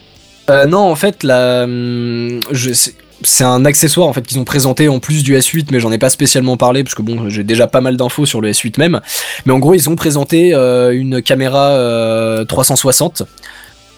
[0.50, 4.44] Euh, non, en fait, la, hum, je, c'est- c'est un accessoire en fait qu'ils ont
[4.44, 7.44] présenté en plus du S8, mais j'en ai pas spécialement parlé parce que bon, j'ai
[7.44, 9.00] déjà pas mal d'infos sur le S8 même.
[9.46, 13.22] Mais en gros, ils ont présenté euh, une caméra euh, 360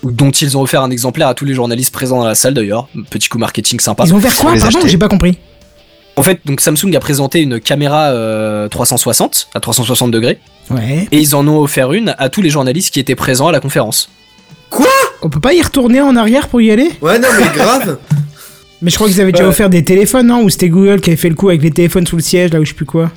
[0.02, 2.88] dont ils ont offert un exemplaire à tous les journalistes présents dans la salle d'ailleurs.
[3.10, 4.04] Petit coup marketing sympa.
[4.06, 5.38] Ils ont vers Faut quoi Pardon, j'ai pas compris.
[6.16, 10.38] En fait, donc Samsung a présenté une caméra euh, 360 à 360 degrés
[10.70, 11.08] Ouais.
[11.10, 13.60] et ils en ont offert une à tous les journalistes qui étaient présents à la
[13.60, 14.08] conférence.
[15.22, 16.90] On peut pas y retourner en arrière pour y aller?
[17.00, 17.98] Ouais, non, mais grave.
[18.82, 20.42] Mais je crois qu'ils avaient déjà offert des téléphones, non?
[20.42, 22.60] Ou c'était Google qui avait fait le coup avec les téléphones sous le siège, là
[22.60, 23.10] où je sais plus quoi?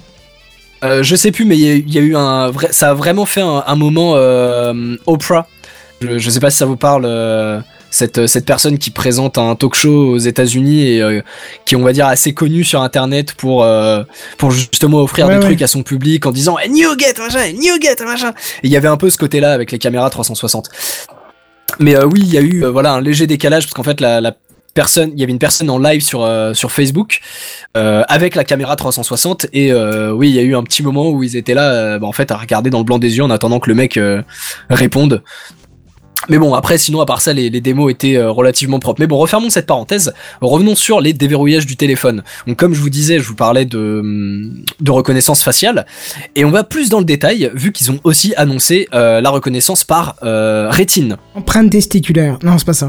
[0.83, 2.89] Euh, je sais plus, mais il y, a- il y a eu un vrai, ça
[2.91, 5.47] a vraiment fait un, un moment euh, Oprah.
[6.01, 7.05] Je, je sais pas si ça vous parle.
[7.05, 7.59] euh,
[7.91, 11.21] cette, cette personne qui présente un talk show aux États-Unis et euh,
[11.65, 13.65] qui est, on va dire, assez connue sur Internet pour,
[14.37, 15.45] pour justement offrir Ouais, des ouais.
[15.45, 18.31] trucs à son public en disant hey, machin, hey, New Get, machin.
[18.63, 20.67] Et il y avait un peu ce côté-là avec les caméras 360.
[21.79, 24.01] Mais euh, oui, il y a eu euh, voilà, un léger décalage parce qu'en fait,
[24.01, 24.35] la, la
[24.75, 27.21] personne, il y avait une personne en live sur, euh, sur Facebook
[27.75, 31.09] euh, avec la caméra 360 et euh, oui, il y a eu un petit moment
[31.09, 33.31] où ils étaient là, bah, en fait, à regarder dans le blanc des yeux en
[33.31, 33.99] attendant que le mec
[34.69, 35.23] réponde.
[36.27, 38.99] Mais bon, après, sinon, à part ça, les, les démos étaient relativement propres.
[38.99, 40.13] Mais bon, refermons cette parenthèse.
[40.41, 42.23] Revenons sur les déverrouillages du téléphone.
[42.47, 44.01] Donc, comme je vous disais, je vous parlais de,
[44.81, 45.85] de reconnaissance faciale.
[46.35, 50.15] Et on va plus dans le détail, vu qu'ils ont aussi annoncé la reconnaissance par
[50.21, 51.17] rétine.
[51.35, 52.39] Empreinte testiculaire.
[52.43, 52.87] Non, c'est pas ça.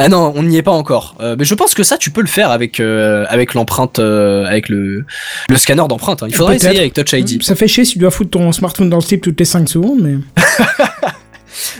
[0.00, 1.16] Ah non, on n'y est pas encore.
[1.20, 4.44] Euh, mais je pense que ça, tu peux le faire avec euh, avec l'empreinte, euh,
[4.46, 5.04] avec le
[5.50, 6.22] le scanner d'empreinte.
[6.22, 6.26] hein.
[6.28, 7.42] Il faudrait essayer avec Touch ID.
[7.42, 9.68] Ça fait chier si tu dois foutre ton smartphone dans le slip toutes les 5
[9.68, 10.14] secondes, mais.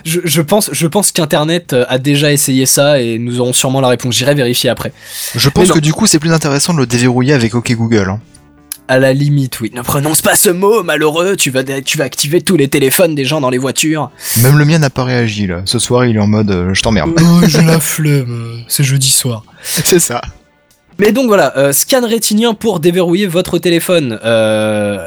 [0.04, 3.86] Je, je pense, je pense qu'Internet a déjà essayé ça et nous aurons sûrement la
[3.88, 4.16] réponse.
[4.16, 4.92] J'irai vérifier après.
[5.36, 8.08] Je pense que du coup, c'est plus intéressant de le déverrouiller avec OK Google.
[8.10, 8.20] hein.
[8.90, 9.70] À la limite, oui.
[9.74, 11.36] Ne prononce pas ce mot, malheureux.
[11.36, 14.10] Tu vas, tu vas activer tous les téléphones des gens dans les voitures.
[14.42, 15.60] Même le mien n'a pas réagi là.
[15.66, 17.10] Ce soir, il est en mode euh, je t'emmerde.
[17.20, 18.62] Oh, j'ai la flemme.
[18.66, 19.44] C'est jeudi soir.
[19.62, 20.22] c'est ça.
[20.98, 24.18] Mais donc voilà, euh, scan rétinien pour déverrouiller votre téléphone.
[24.24, 25.06] Euh,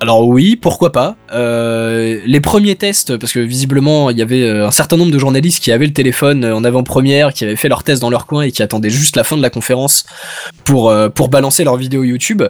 [0.00, 1.16] alors oui, pourquoi pas.
[1.32, 5.18] Euh, les premiers tests, parce que visiblement il y avait euh, un certain nombre de
[5.18, 8.26] journalistes qui avaient le téléphone euh, en avant-première, qui avaient fait leurs tests dans leur
[8.26, 10.06] coin et qui attendaient juste la fin de la conférence
[10.64, 10.92] pour
[11.30, 12.42] balancer leur vidéo YouTube.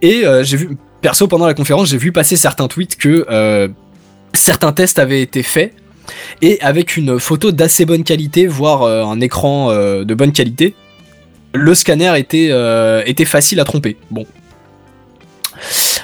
[0.00, 3.26] Et j'ai vu, perso pendant la conférence, j'ai vu passer certains tweets que
[4.32, 5.74] certains tests avaient été faits
[6.42, 10.74] et avec une photo d'assez bonne qualité, voire un écran de bonne qualité
[11.52, 12.52] le scanner était,
[13.06, 13.96] était facile à tromper.
[14.10, 14.26] Bon.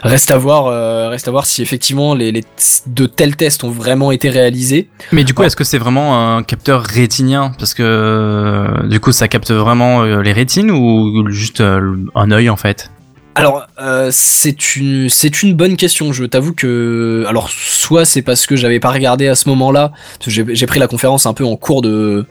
[0.02, 2.44] Reste à voir, euh, reste à voir si effectivement les, les
[2.86, 4.88] de tels tests ont vraiment été réalisés.
[5.12, 7.52] Mais du coup, est-ce que c'est vraiment un capteur rétinien?
[7.58, 12.50] Parce que euh, du coup, ça capte vraiment euh, les rétines ou juste un œil
[12.50, 12.90] en fait?
[13.34, 16.12] Alors, euh, c'est une, c'est une bonne question.
[16.12, 19.92] Je t'avoue que, alors, soit c'est parce que j'avais pas regardé à ce moment-là,
[20.26, 22.26] j'ai pris la conférence un peu en cours de,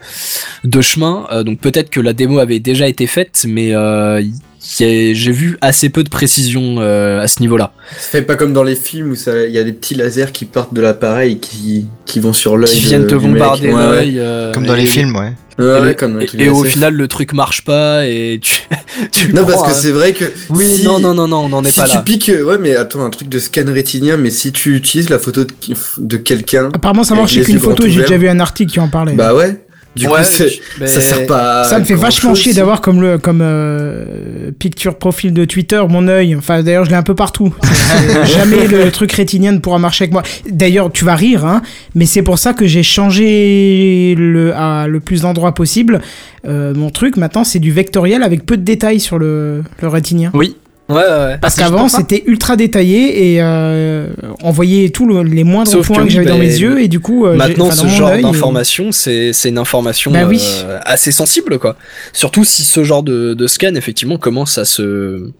[0.62, 4.22] de chemin, euh, donc peut-être que la démo avait déjà été faite, mais euh,
[4.64, 7.72] j'ai vu assez peu de précision euh, à ce niveau-là.
[7.98, 10.32] Ça fait pas comme dans les films où ça- il y a des petits lasers
[10.32, 12.70] qui partent de l'appareil et qui, qui vont sur l'œil.
[12.70, 13.24] Qui de- viennent te mec.
[13.24, 13.90] bombarder Ouais, ouais.
[13.90, 14.18] l'œil.
[14.18, 15.32] euh, Comme dans et- les films, ouais.
[15.58, 16.18] Ouais, Et, ouais, comme
[16.52, 18.62] au final, le truc marche pas et tu.
[19.12, 20.24] tu Non, parce que un- c'est vrai que.
[20.48, 22.02] Oui, si- non, non, non, non, on n'en est si pas tu là.
[22.02, 25.18] piques, euh, ouais, mais attends, un truc de scan rétinien, mais si tu utilises la
[25.18, 25.50] photo de,
[25.98, 28.88] de quelqu'un, Apparemment, ça marche avec une photo, j'ai déjà vu un article qui en
[28.88, 29.12] parlait.
[29.12, 29.62] bah ouais.
[29.94, 30.44] Du Ouais, coup,
[30.80, 31.64] mais- ça sert pas.
[31.64, 36.08] ça me fait vachement chier d'avoir comme le comme euh, picture profil de Twitter mon
[36.08, 36.34] œil.
[36.34, 37.54] Enfin d'ailleurs je l'ai un peu partout.
[38.24, 40.22] Jamais le truc rétinien ne pourra marcher avec moi.
[40.48, 41.60] D'ailleurs tu vas rire hein,
[41.94, 46.00] mais c'est pour ça que j'ai changé le à le plus d'endroits possible.
[46.46, 50.30] Euh, mon truc maintenant c'est du vectoriel avec peu de détails sur le le rétinien.
[50.34, 50.56] Oui.
[50.88, 51.38] Ouais, ouais, ouais.
[51.40, 54.08] Parce juste qu'avant c'était ultra détaillé et euh,
[54.42, 56.82] on voyait tous le- les moindres Sauf que points que, j'avais dans bah, mes yeux
[56.82, 60.42] et du coup euh, Maintenant, ce genre d'information, c'est c'est une information Bah oui.
[60.64, 61.76] euh, assez sensible, quoi.
[62.12, 65.30] Surtout si ce genre de, de scan, effectivement, commence à se,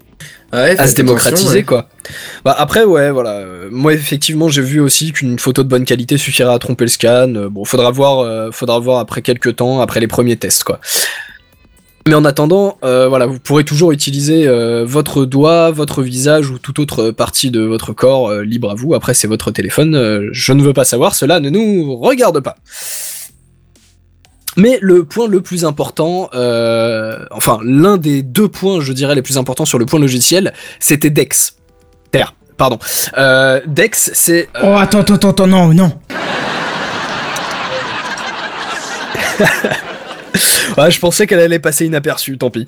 [0.53, 1.63] Ouais, à se démocratiser, ouais.
[1.65, 1.89] quoi.
[2.45, 3.41] Bah, après, ouais, voilà.
[3.71, 7.29] Moi, effectivement, j'ai vu aussi qu'une photo de bonne qualité suffirait à tromper le scan.
[7.51, 10.79] Bon, faudra voir, euh, faudra voir après quelques temps, après les premiers tests, quoi.
[12.07, 16.59] Mais en attendant, euh, voilà, vous pourrez toujours utiliser euh, votre doigt, votre visage ou
[16.59, 18.95] toute autre partie de votre corps euh, libre à vous.
[18.95, 20.31] Après, c'est votre téléphone.
[20.33, 22.57] je ne veux pas savoir, cela ne nous regarde pas.
[24.57, 26.29] Mais le point le plus important,
[27.31, 31.09] enfin l'un des deux points, je dirais, les plus importants sur le point logiciel, c'était
[31.09, 31.57] Dex.
[32.11, 32.79] Terre, pardon.
[33.67, 34.49] Dex, c'est...
[34.63, 35.93] Oh attends attends attends non non.
[40.79, 42.67] Ouais, je pensais qu'elle allait passer inaperçue, tant pis.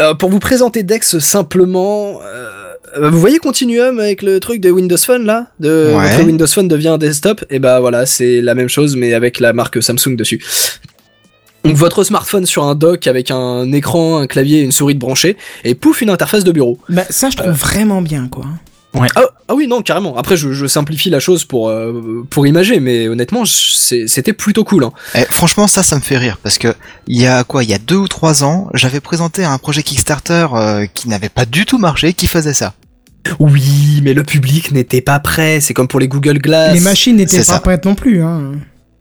[0.00, 4.96] Euh, pour vous présenter Dex simplement, euh, vous voyez Continuum avec le truc de Windows
[4.96, 5.48] Phone là?
[5.60, 6.10] De, Ouais.
[6.10, 9.38] Votre Windows Phone devient un desktop, et bah voilà, c'est la même chose mais avec
[9.40, 10.42] la marque Samsung dessus.
[11.64, 14.98] Donc votre smartphone sur un dock avec un écran, un clavier et une souris de
[14.98, 16.78] branchée, et pouf, une interface de bureau.
[16.88, 18.44] Bah, ça, je trouve vraiment bien, quoi.
[18.94, 20.16] Ah, ah oui, non, carrément.
[20.18, 24.64] Après, je, je simplifie la chose pour, euh, pour imager, mais honnêtement, c'est- c'était plutôt
[24.64, 24.84] cool.
[24.84, 24.92] Hein.
[25.14, 26.74] Eh, franchement, ça, ça me fait rire parce que
[27.06, 29.82] il y a quoi, il y a deux ou trois ans, j'avais présenté un projet
[29.82, 32.74] Kickstarter euh, qui n'avait pas du tout marché, qui faisait ça.
[33.38, 35.60] Oui, mais le public n'était pas prêt.
[35.60, 36.74] C'est comme pour les Google Glass.
[36.74, 37.60] Les machines n'étaient pas ça.
[37.60, 38.52] prêtes non plus, hein.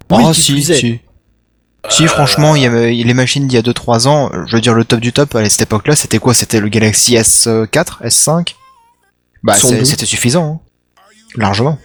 [0.09, 0.99] Oh, si, si.
[1.89, 4.76] Si, franchement, il y avait les machines d'il y a 2-3 ans, je veux dire
[4.76, 6.34] le top du top à cette époque-là, c'était quoi?
[6.35, 8.53] C'était le Galaxy S4, S5
[9.43, 11.01] Bah, c'était suffisant, hein.
[11.35, 11.77] largement.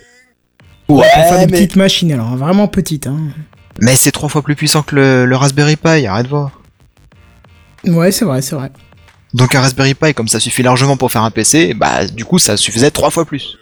[0.89, 3.19] Ouais, Pour faire des mais- petites machines, alors, vraiment petites, hein.
[3.81, 6.61] Mais c'est trois fois plus puissant que le, le Raspberry Pi, arrête de voir.
[7.85, 8.71] Ouais, c'est vrai, c'est vrai.
[9.35, 12.39] Donc un Raspberry Pi, comme ça suffit largement pour faire un PC, bah du coup
[12.39, 13.59] ça suffisait trois fois plus.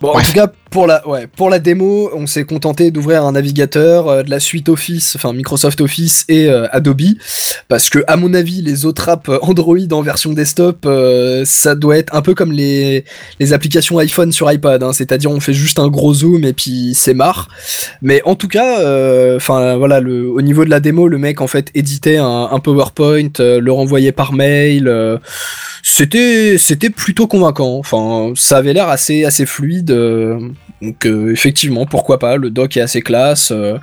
[0.00, 3.32] Bon, en tout cas, pour la, ouais, pour la démo, on s'est contenté d'ouvrir un
[3.32, 7.00] navigateur, euh, de la suite Office, enfin Microsoft Office et euh, Adobe,
[7.68, 11.98] parce que à mon avis, les autres apps Android en version desktop, euh, ça doit
[11.98, 13.04] être un peu comme les,
[13.40, 16.92] les applications iPhone sur iPad, hein, c'est-à-dire on fait juste un gros zoom et puis
[16.94, 17.48] c'est marre.
[18.02, 21.40] Mais en tout cas, euh, enfin voilà, le, au niveau de la démo, le mec
[21.40, 24.88] en fait éditait un, PowerPoint, euh, le renvoyait par mail.
[24.88, 25.18] euh,
[25.82, 27.78] c'était c'était plutôt convaincant.
[27.78, 29.90] Enfin, ça avait l'air assez assez fluide.
[30.82, 32.36] Donc euh, effectivement, pourquoi pas.
[32.36, 33.50] Le dock est assez classe.
[33.50, 33.78] euh,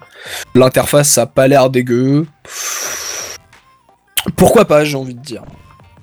[0.53, 2.25] L'interface, ça a pas l'air dégueu.
[4.35, 5.43] Pourquoi pas, j'ai envie de dire.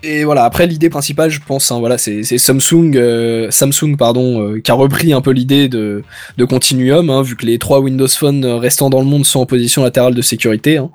[0.04, 0.44] Et voilà.
[0.44, 5.12] Après, l'idée principale, je pense, hein, voilà, c'est Samsung, euh, Samsung, pardon, qui a repris
[5.12, 6.02] un peu l'idée de
[6.48, 9.82] Continuum, hein, vu que les trois Windows Phone restants dans le monde sont en position
[9.82, 10.78] latérale de sécurité.
[10.78, 10.90] hein.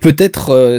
[0.00, 0.78] Peut-être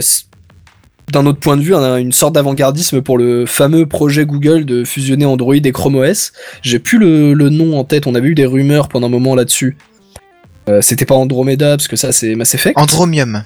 [1.12, 4.84] d'un autre point de vue, un- une sorte d'avant-gardisme pour le fameux projet Google de
[4.84, 6.32] fusionner Android et Chrome OS.
[6.62, 9.34] J'ai plus le, le nom en tête, on avait eu des rumeurs pendant un moment
[9.34, 9.76] là-dessus.
[10.68, 12.78] Euh, C'était pas Andromeda, parce que ça c'est Mass Effect.
[12.78, 13.44] Andromium.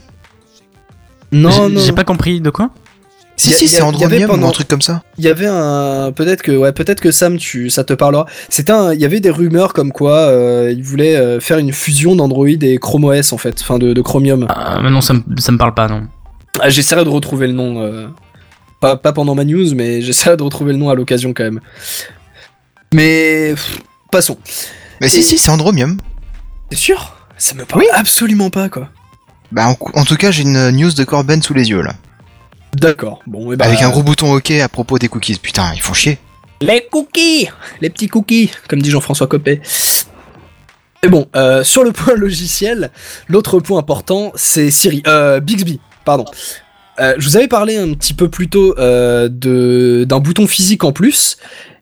[1.33, 1.81] non, J'ai- non.
[1.81, 2.71] J'ai pas compris de quoi?
[3.37, 5.03] Si a- si c'est y avait Andromium ou pendant- un truc comme ça.
[5.17, 8.27] Il y avait un peut-être que ouais peut-être que Sam tu ça te parlera.
[8.49, 11.73] C'était un il y avait des rumeurs comme quoi euh, ils voulaient euh, faire une
[11.73, 14.47] fusion d'Android et Chrome OS en fait, enfin de, de Chromium.
[14.49, 16.09] Ah, mais non, ça me, ça me parle pas, non.
[16.61, 17.83] Ah, j'essaierai de retrouver le nom.
[17.83, 18.09] euh,
[18.81, 21.61] Pas, pas pendant ma news, mais j'essaierai de retrouver le nom à l'occasion quand même.
[22.95, 23.79] Mais pff,
[24.11, 24.39] passons.
[25.01, 25.99] Mais si Et- si c'est Andromium.
[26.71, 27.15] T'es sûr?
[27.37, 28.89] Ça me parle absolument pas quoi.
[29.53, 31.95] Bah en, en tout cas j'ai une news de Corben sous les yeux là.
[32.75, 33.21] D'accord.
[33.27, 35.39] Bon, et bah, Avec un gros bouton OK à propos des cookies.
[35.39, 36.19] Putain ils font chier.
[36.61, 37.49] Les cookies
[37.81, 39.61] Les petits cookies, comme dit Jean-François Copé.
[41.03, 42.91] Mais bon, euh, sur le point logiciel,
[43.29, 45.03] l'autre point important, c'est Siri.
[45.07, 46.25] Euh, Bixby, pardon.
[47.01, 49.29] Euh, je vous avais parlé un petit peu plus tôt euh,
[50.05, 51.37] d'un bouton physique en plus.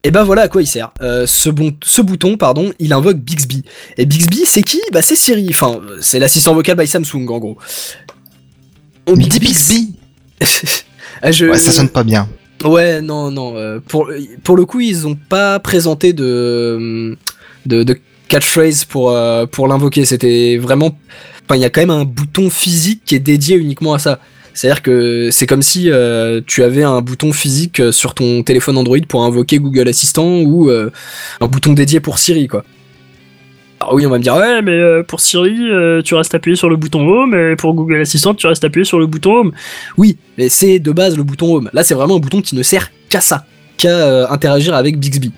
[0.05, 0.91] Et ben voilà à quoi il sert.
[1.01, 3.63] Euh, ce, bon, ce bouton, pardon, il invoque Bixby.
[3.97, 4.81] Et Bixby, c'est qui?
[4.93, 5.47] Bah c'est Siri.
[5.51, 7.57] Enfin, c'est l'assistant vocal by Samsung en gros.
[9.07, 9.95] On Dis Bixby.
[11.23, 12.29] Ah, je- Ouais ça sonne pas bien.
[12.65, 13.57] Ouais, non, non.
[13.57, 14.11] euh, pour,
[14.45, 17.17] pour le coup, ils ont pas présenté de,
[17.65, 17.99] de, de
[18.29, 19.17] catchphrase pour,
[19.51, 20.05] pour l'invoquer.
[20.05, 20.99] C'était vraiment.
[21.55, 24.19] Il y a quand même un bouton physique qui est dédié uniquement à ça.
[24.57, 28.79] C'est-à-dire que c'est comme si euh, tu avais un bouton physique euh, sur ton téléphone
[28.79, 30.91] Android pour invoquer Google Assistant ou euh,
[31.43, 32.65] un bouton dédié pour Siri, quoi.
[33.81, 35.55] Alors oui, on va me dire, ouais, mais pour Siri,
[36.03, 38.99] tu restes appuyé sur le bouton Home, et pour Google Assistant, tu restes appuyé sur
[38.99, 39.53] le bouton Home.
[39.99, 41.69] Oui, mais c'est de base le bouton Home.
[41.75, 43.45] Là, c'est vraiment un bouton qui ne sert qu'à ça,
[43.77, 45.31] qu'à interagir avec Bixby.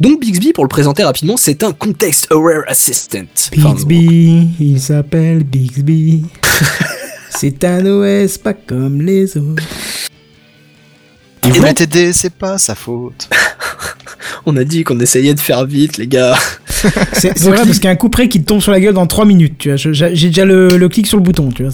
[0.00, 3.26] Donc Bixby, pour le présenter rapidement, c'est un Context Aware Assistant.
[3.52, 6.24] Bixby, il s'appelle Bixby.
[7.30, 9.62] c'est un OS pas comme les autres.
[11.44, 13.28] Il voulait t'aider c'est pas sa faute.
[14.46, 16.36] on a dit qu'on essayait de faire vite, les gars.
[17.12, 18.94] C'est vrai parce qu'il y a un coup près qui te tombe sur la gueule
[18.94, 19.76] dans 3 minutes, tu vois.
[19.76, 21.72] J'ai déjà le, le clic sur le bouton, tu vois.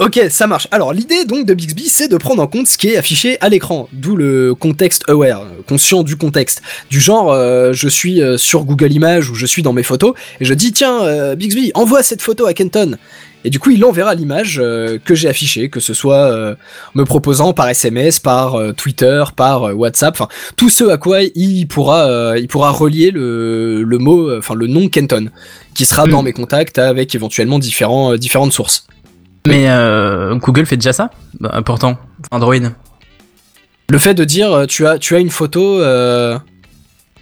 [0.00, 0.68] Ok, ça marche.
[0.70, 3.48] Alors l'idée donc de Bixby, c'est de prendre en compte ce qui est affiché à
[3.48, 6.62] l'écran, d'où le context aware, euh, conscient du contexte.
[6.88, 10.14] Du genre, euh, je suis euh, sur Google Images ou je suis dans mes photos
[10.40, 12.96] et je dis tiens euh, Bixby, envoie cette photo à Kenton.
[13.44, 16.54] Et du coup, il enverra l'image euh, que j'ai affichée, que ce soit euh,
[16.94, 22.08] me proposant par SMS, par Twitter, par WhatsApp, enfin tout ce à quoi il pourra,
[22.08, 25.30] euh, il pourra relier le, le mot, enfin le nom Kenton,
[25.74, 26.26] qui sera dans Mm.
[26.26, 28.86] mes contacts avec éventuellement différents, différentes sources.
[29.48, 31.10] Mais euh, Google fait déjà ça
[31.40, 31.98] Bah, Pourtant,
[32.30, 32.54] Android.
[33.90, 36.38] Le fait de dire euh, tu as tu as une photo euh,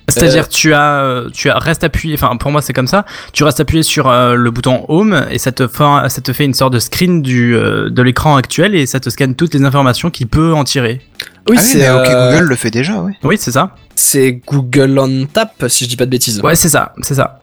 [0.08, 2.14] C'est-à-dire, tu as, tu as reste appuyé.
[2.14, 3.04] Enfin, pour moi, c'est comme ça.
[3.32, 6.32] Tu restes appuyé sur euh, le bouton Home et ça te fait, un- ça te
[6.32, 9.54] fait une sorte de screen du euh, de l'écran actuel et ça te scanne toutes
[9.54, 11.00] les informations qu'il peut en tirer.
[11.48, 13.12] Oui, ah oui, c'est mais ok, euh, Google le fait déjà, ouais.
[13.22, 13.74] Oui, c'est ça.
[13.94, 16.40] c'est Google on Tap, si je dis pas de bêtises.
[16.40, 17.40] Ouais, c'est ça, c'est ça.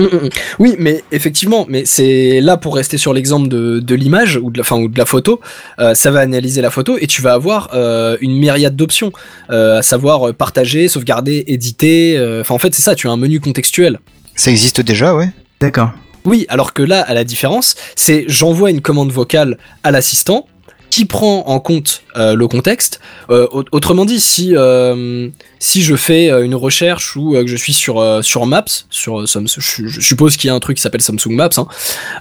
[0.00, 0.28] Mm, mm, mm.
[0.58, 4.58] Oui, mais effectivement, mais c'est là pour rester sur l'exemple de, de l'image ou de
[4.58, 5.40] la, enfin, ou de la photo,
[5.78, 9.12] euh, ça va analyser la photo et tu vas avoir euh, une myriade d'options,
[9.50, 12.16] euh, à savoir partager, sauvegarder, éditer.
[12.16, 12.94] euh, Enfin, en fait, c'est ça.
[12.94, 14.00] Tu as un menu contextuel.
[14.34, 15.28] Ça existe déjà, ouais.
[15.60, 15.90] D'accord.
[16.24, 20.46] Oui, alors que là, à la différence, c'est j'envoie une commande vocale à l'assistant
[20.90, 23.00] qui prend en compte euh, le contexte.
[23.30, 25.28] Euh, au- autrement dit, si euh,
[25.60, 28.64] si je fais euh, une recherche ou euh, que je suis sur euh, sur Maps,
[28.90, 31.68] sur Samsung, je, suppose qu'il y a un truc qui s'appelle Samsung Maps, hein,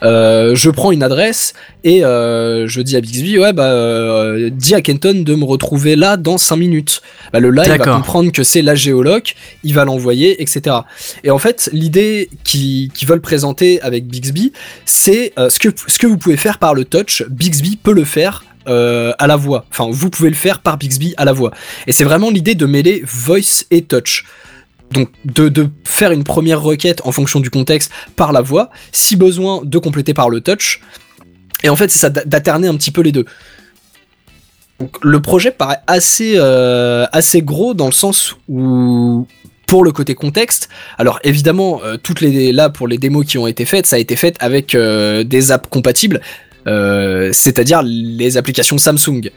[0.01, 1.53] je prends une adresse
[1.83, 6.37] et je dis à Bixby, ouais bah dis à Kenton de me retrouver là dans
[6.37, 7.01] 5 minutes.
[7.33, 10.75] Bah, le là il va comprendre que c'est la géoloc, il va l'envoyer, etc.
[11.23, 14.51] Et en fait, l'idée qu'ils veulent présenter avec Bixby,
[14.85, 18.03] c'est euh, ce, que, ce que vous pouvez faire par le touch, Bixby peut le
[18.03, 19.65] faire euh, à la voix.
[19.71, 21.51] Enfin, vous pouvez le faire par Bixby à la voix.
[21.87, 24.25] Et c'est vraiment l'idée de mêler voice et touch.
[24.91, 29.61] Donc de, faire une première requête en fonction du contexte par la voix, si besoin
[29.63, 30.81] de compléter par le touch.
[31.63, 33.25] Et en fait, c'est ça, d'a- d'alterner un petit peu les deux.
[35.03, 39.27] Le projet paraît assez, euh, assez gros dans le sens où,
[39.67, 43.45] pour le côté contexte, alors évidemment, euh, toutes les là pour les démos qui ont
[43.45, 46.21] été faites, ça a été fait avec euh, des apps compatibles,
[46.65, 49.29] c'est-à-dire les applications Samsung.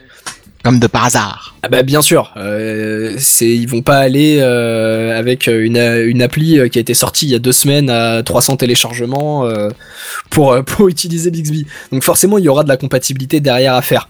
[0.63, 1.55] Comme de par hasard.
[1.61, 5.77] Ah bah bien sûr, euh, c'est ils vont pas aller euh, avec une,
[6.21, 9.69] appli euh, qui a été sortie il y a deux semaines à 300 téléchargements euh,
[10.29, 11.65] pour utiliser Bixby.
[11.91, 14.07] Donc forcément il y aura de la compatibilité derrière à faire.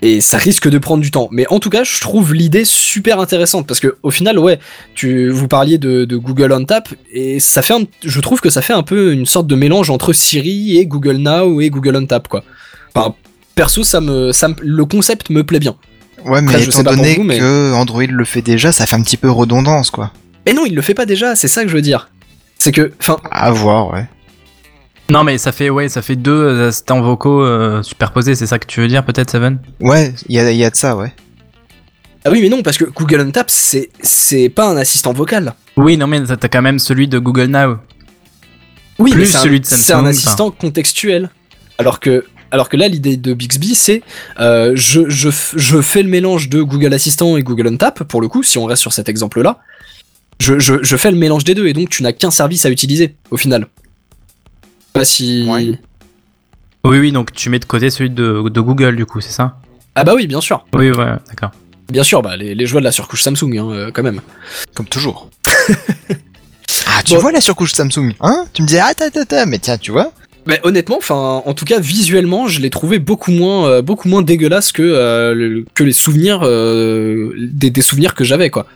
[0.00, 1.28] Et ça risque de prendre du temps.
[1.30, 4.58] Mais en tout cas, je trouve l'idée super intéressante parce que au final, ouais,
[4.94, 8.72] tu vous parliez de, Google on Tap et ça fait, je trouve que ça fait
[8.72, 12.26] un peu une sorte de mélange entre Siri et Google Now et Google on Tap
[12.26, 12.42] quoi.
[13.54, 15.74] Perso, ça me, ça me- le concept me plaît bien.
[16.24, 18.96] Ouais, mais Après, je étant donné vous, mais- que Android le fait déjà, ça fait
[18.96, 20.12] un petit peu redondance, quoi.
[20.46, 22.08] Et non, il le fait pas déjà, c'est ça que je veux dire.
[22.58, 24.06] C'est que, enfin, À voir, ouais.
[25.10, 28.34] Non, mais ça fait ouais, ça fait deux euh, assistants vocaux euh, superposés.
[28.36, 29.58] C'est ça que tu veux dire, peut-être, Seven?
[29.80, 31.12] Ouais, il y a, il y a de ça, ouais.
[32.24, 35.54] ah oui, mais non, parce que Google on Tap, c'est, c'est pas un assistant vocal.
[35.76, 37.78] Oui, non, mais t'as quand même celui de Google Now.
[38.98, 41.30] Oui, Plus mais c'est un- celui de C'est un assistant contextuel.
[41.78, 44.02] Alors que, alors que là, l'idée de Bixby, c'est,
[44.38, 48.04] euh, je, je, f- je fais le mélange de Google Assistant et Google on Tap,
[48.04, 49.58] pour le coup, si on reste sur cet exemple-là.
[50.38, 52.70] Je, je, je fais le mélange des deux, et donc tu n'as qu'un service à
[52.70, 53.66] utiliser, au final.
[54.92, 55.46] Pas si.
[55.48, 55.78] Ouais.
[56.84, 59.56] Oui, oui, donc tu mets de côté celui de, de Google, du coup, c'est ça?
[59.94, 60.64] Ah bah oui, bien sûr.
[60.74, 61.50] Oui, ouais, d'accord.
[61.90, 64.20] Bien sûr, bah, les, les joies de la surcouche Samsung, hein, euh, quand même.
[64.74, 65.30] Comme toujours.
[66.86, 67.20] ah, tu Bon.
[67.20, 68.46] vois la surcouche Samsung, hein?
[68.52, 70.12] Tu me disais, ah, ta, ta, ta, mais tiens, tu vois
[70.46, 74.22] Mais honnêtement, enfin, en tout cas visuellement, je l'ai trouvé beaucoup moins, euh, beaucoup moins
[74.22, 78.66] dégueulasse que euh, le- que les souvenirs, euh, des, des souvenirs que j'avais quoi.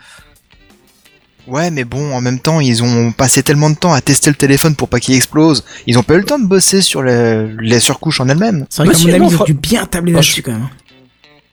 [1.49, 4.37] Ouais, mais bon, en même temps, ils ont passé tellement de temps à tester le
[4.37, 5.65] téléphone pour pas qu'il explose.
[5.87, 8.67] Ils ont pas eu le temps de bosser sur les, les surcouches en elles-mêmes.
[8.69, 10.69] C'est vrai Bah ils ont fra- dû bien tabler là-dessus quand même.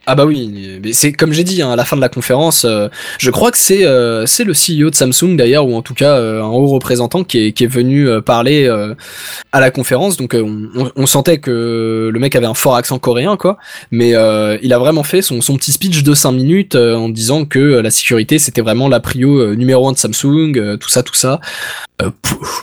[0.06, 2.66] Ah bah oui, mais c'est comme j'ai dit hein, à la fin de la conférence,
[2.66, 2.90] euh,
[3.20, 6.18] je crois que c'est euh, c'est le CEO de Samsung d'ailleurs ou en tout cas
[6.18, 8.68] euh, un haut représentant qui est, qui est venu parler
[9.54, 10.18] à la conférence.
[10.18, 13.58] Donc on, sentait que le mec avait un fort accent coréen quoi,
[13.92, 14.10] mais
[14.62, 17.90] il a vraiment fait son, son petit speech de 5 minutes en disant que la
[17.90, 21.40] sécurité c'était vraiment la prio numéro un de Samsung, tout ça tout ça.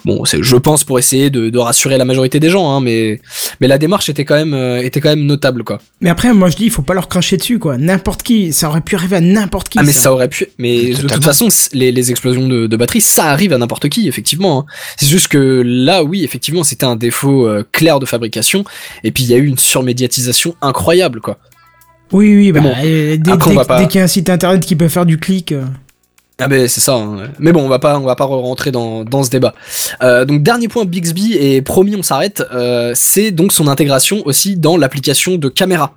[0.04, 3.20] Bon, je pense pour essayer de, de rassurer la majorité des gens, hein, mais
[3.60, 5.80] mais la démarche était quand même était quand même notable quoi.
[6.02, 7.76] Mais après, moi je dis, il faut pas leur cracher dessus, quoi.
[7.78, 9.78] N'importe qui, ça aurait pu arriver à n'importe qui.
[9.78, 10.12] Ah mais ça.
[10.12, 13.58] aurait pu, mais de toute façon les, les explosions de, de batterie ça arrive à
[13.58, 14.60] n'importe qui effectivement.
[14.60, 14.64] hein.
[14.96, 18.64] C'est juste que là oui effectivement c'était un défaut euh, clair de fabrication
[19.04, 21.38] et puis il y a eu une surmédiatisation incroyable quoi.
[22.12, 23.30] Oui, oui, bah, Bon, euh, dès,
[23.64, 25.52] pas- qu'il y a un site internet qui peut faire du clic.
[25.52, 25.62] euh,
[26.40, 26.94] Ah ben c'est ça.
[26.96, 27.28] hein.
[27.38, 29.54] Mais bon on va pas on va pas rentrer dans, dans ce débat.
[30.02, 32.42] Euh, donc dernier point Bixby et promis on s'arrête.
[32.52, 35.94] euh, c'est donc son intégration aussi dans l'application de caméra.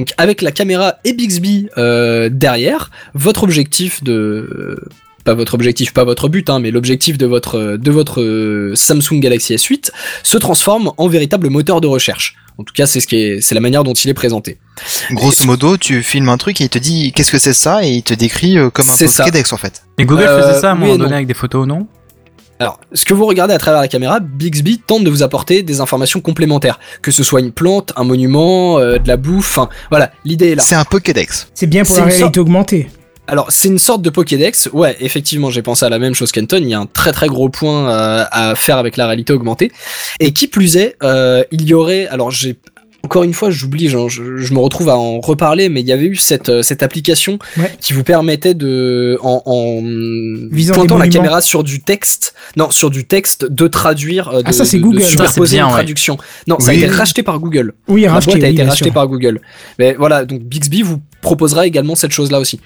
[0.00, 4.88] Donc avec la caméra et Bixby euh, derrière, votre objectif de euh,
[5.24, 9.20] pas votre objectif, pas votre but, hein, mais l'objectif de votre de votre euh, Samsung
[9.20, 9.90] Galaxy S8
[10.22, 12.36] se transforme en véritable moteur de recherche.
[12.56, 14.56] En tout cas, c'est ce qui est, c'est la manière dont il est présenté.
[15.10, 17.84] Grosso modo, tu filmes un truc et il te dit qu'est-ce que c'est ça?
[17.84, 18.96] Et il te décrit euh, comme un.
[18.96, 19.82] Pokédex en fait.
[19.98, 21.86] Et Google Euh, faisait ça à un moment donné avec des photos, non?
[22.60, 25.80] Alors, ce que vous regardez à travers la caméra, Bixby tente de vous apporter des
[25.80, 30.12] informations complémentaires, que ce soit une plante, un monument, euh, de la bouffe, enfin voilà,
[30.26, 30.62] l'idée est là.
[30.62, 31.48] C'est un Pokédex.
[31.54, 32.90] C'est bien pour la réalité sorte- augmentée.
[33.26, 34.68] alors c'est une sorte de Pokédex.
[34.74, 36.58] Ouais, effectivement, j'ai pensé à la même chose qu'Anton.
[36.60, 39.72] Il y a un très très gros point euh, à faire avec la réalité augmentée.
[40.18, 42.08] Et qui plus est, euh, il y aurait.
[42.08, 42.56] Alors j'ai
[43.02, 45.92] encore une fois, j'oublie, genre, je, je me retrouve à en reparler, mais il y
[45.92, 47.72] avait eu cette, euh, cette application Ouais.
[47.80, 49.80] qui vous permettait de, en, en
[50.52, 54.48] Visant pointant la caméra sur du texte, non, sur du texte, de traduire, euh, de,
[54.48, 54.98] Ah, ça, c'est de- Google.
[54.98, 55.76] de superposer bien, une ouais.
[55.78, 56.18] traduction.
[56.46, 57.72] Non, ça a été racheté par Google.
[57.88, 58.92] Oui, La racheté, boîte a oui, été sûr.
[58.92, 59.40] par Google.
[59.78, 62.60] Mais voilà, donc Bixby vous proposera également cette chose-là aussi.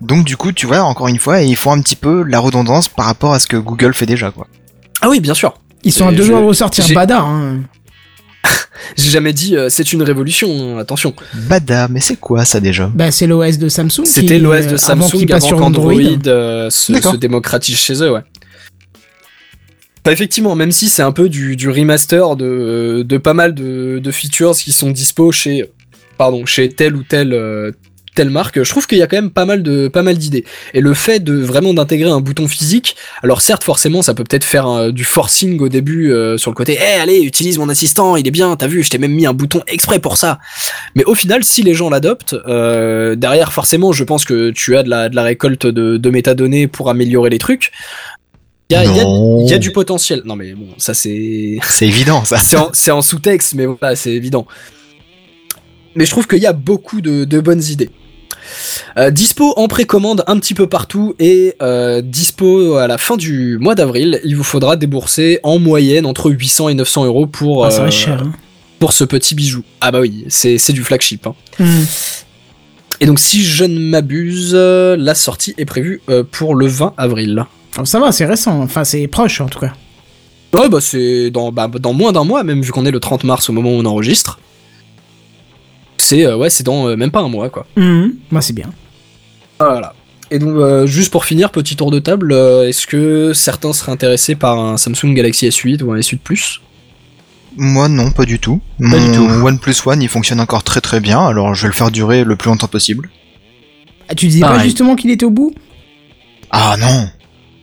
[0.00, 2.88] Donc du coup, tu vois, encore une fois, ils font un petit peu la redondance
[2.88, 4.46] par rapport à ce que Google fait déjà, quoi.
[5.00, 5.54] Ah oui, bien sûr.
[5.84, 7.20] Ils sont à deux jours de ressortir j'ai- Bada.
[7.20, 7.60] Hein.
[8.96, 11.14] J'ai jamais dit euh, c'est une révolution, attention.
[11.48, 12.90] Bada, mais c'est quoi ça déjà?
[12.94, 14.04] Bah, c'est l'OS de Samsung.
[14.04, 16.26] C'était l'OS euh, de Samsung avant avant sur qu'Android Android.
[16.28, 18.22] euh, se, démocratise chez eux, ouais.
[20.04, 23.98] Bah, effectivement, même si c'est un peu du, du remaster de, de pas mal de,
[24.02, 25.70] de features qui sont dispo chez,
[26.16, 27.72] pardon, chez telle ou telle, euh,
[28.18, 30.44] telle marque, je trouve qu'il y a quand même pas mal de pas mal d'idées.
[30.74, 34.42] Et le fait de vraiment d'intégrer un bouton physique, alors certes forcément ça peut peut-être
[34.42, 38.16] faire euh, du forcing au début euh, sur le côté, eh allez utilise mon assistant,
[38.16, 40.40] il est bien, t'as vu, je t'ai même mis un bouton exprès pour ça.
[40.96, 44.82] Mais au final, si les gens l'adoptent, euh, derrière forcément, je pense que tu as
[44.82, 47.70] de la, de la récolte de, de métadonnées pour améliorer les trucs.
[48.68, 50.22] Il y a, y y du potentiel.
[50.24, 52.38] Non mais bon, ça c'est C'est évident, ça.
[52.38, 54.44] c'est en, en sous-texte, mais voilà, c'est évident.
[55.94, 57.90] Mais je trouve qu'il y a beaucoup de, de bonnes idées.
[58.96, 63.58] Euh, dispo en précommande un petit peu partout et euh, dispo à la fin du
[63.58, 67.70] mois d'avril, il vous faudra débourser en moyenne entre 800 et 900 euros pour, Ah,
[67.72, 68.22] euh, cher.
[68.22, 68.32] Hein.
[68.78, 69.62] pour ce petit bijou.
[69.80, 71.26] Ah bah oui, c'est du flagship.
[71.26, 71.34] hein.
[71.58, 71.84] Hmm.
[73.00, 76.00] Et donc si je ne m'abuse, la sortie est prévue
[76.32, 77.44] pour le 20 avril.
[77.74, 78.60] Alors, ça va, c'est récent.
[78.60, 79.72] Enfin, c'est proche en tout cas.
[80.54, 83.22] Ouais bah c'est dans, bah, dans moins d'un mois, même vu qu'on est le 30
[83.24, 84.40] mars au moment où on enregistre.
[85.98, 87.66] C'est euh, ouais, c'est dans euh, même pas un mois quoi.
[87.76, 88.14] Mhm.
[88.30, 88.70] Moi, c'est bien.
[89.58, 89.94] Voilà.
[90.30, 93.92] Et donc euh, juste pour finir, petit tour de table, euh, est-ce que certains seraient
[93.92, 96.60] intéressés par un Samsung Galaxy S8 ou un S8 Plus?
[97.56, 98.60] Moi, non, pas du tout.
[98.78, 99.24] Pas Mon du tout.
[99.46, 102.36] OnePlus One, il fonctionne encore très très bien, alors je vais le faire durer le
[102.36, 103.10] plus longtemps possible.
[104.08, 105.52] Ah, tu disais pas justement qu'il était au bout?
[106.50, 107.08] Ah non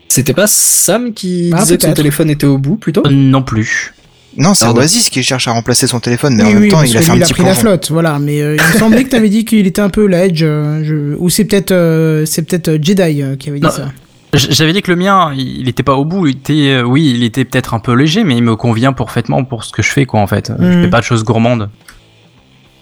[0.08, 3.02] C'était pas Sam qui Ah, disait que son téléphone était au bout plutôt?
[3.10, 3.95] Non plus.
[4.38, 4.66] Non, c'est.
[4.68, 7.12] Oasis qui cherche à remplacer son téléphone, mais Oui, en même temps, il a fait
[7.12, 8.20] un il a pris la flotte, voilà.
[8.20, 11.16] Mais euh, il me semblait que t'avais dit qu'il était un peu l'Edge, euh, je-
[11.18, 13.72] ou c'est peut-être euh, c'est peut-être euh, Jedi euh, qui avait dit Non.
[13.72, 13.92] ça.
[14.34, 16.28] J'avais dit que le mien, il il était pas au bout.
[16.28, 19.64] Il était, oui, il était peut-être un peu léger, mais il me convient parfaitement pour
[19.64, 20.52] ce que je fais, quoi, en fait.
[20.60, 20.84] Je Mhm.
[20.84, 21.70] fais pas de choses gourmandes.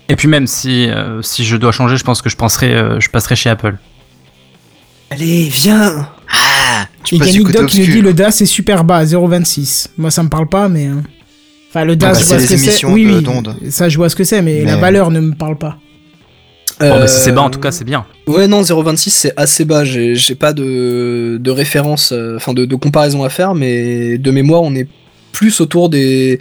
[0.10, 3.00] Et puis même si euh, si je dois changer, je pense que je penserai, euh,
[3.00, 3.78] je passerai chez Apple.
[5.12, 9.90] Allez, viens Ah Tu Yannick Doc, il nous dit le DAS est super bas, 0,26.
[9.98, 10.90] Moi, ça me parle pas, mais.
[11.76, 12.86] Euh, Enfin, le DAS, bah, je c'est vois ce que c'est.
[12.86, 15.78] Oui, oui, ça, je vois ce que c'est, mais, la valeur ne me parle pas.
[16.80, 18.06] Bon, bah, si c'est Euh, bas, en tout cas, c'est bien.
[18.28, 19.84] Ouais, non, 0,26 c'est assez bas.
[19.84, 24.62] J'ai pas de, de référence, euh, enfin de, de comparaison à faire, mais de mémoire,
[24.64, 24.88] on est
[25.32, 26.40] plus autour des,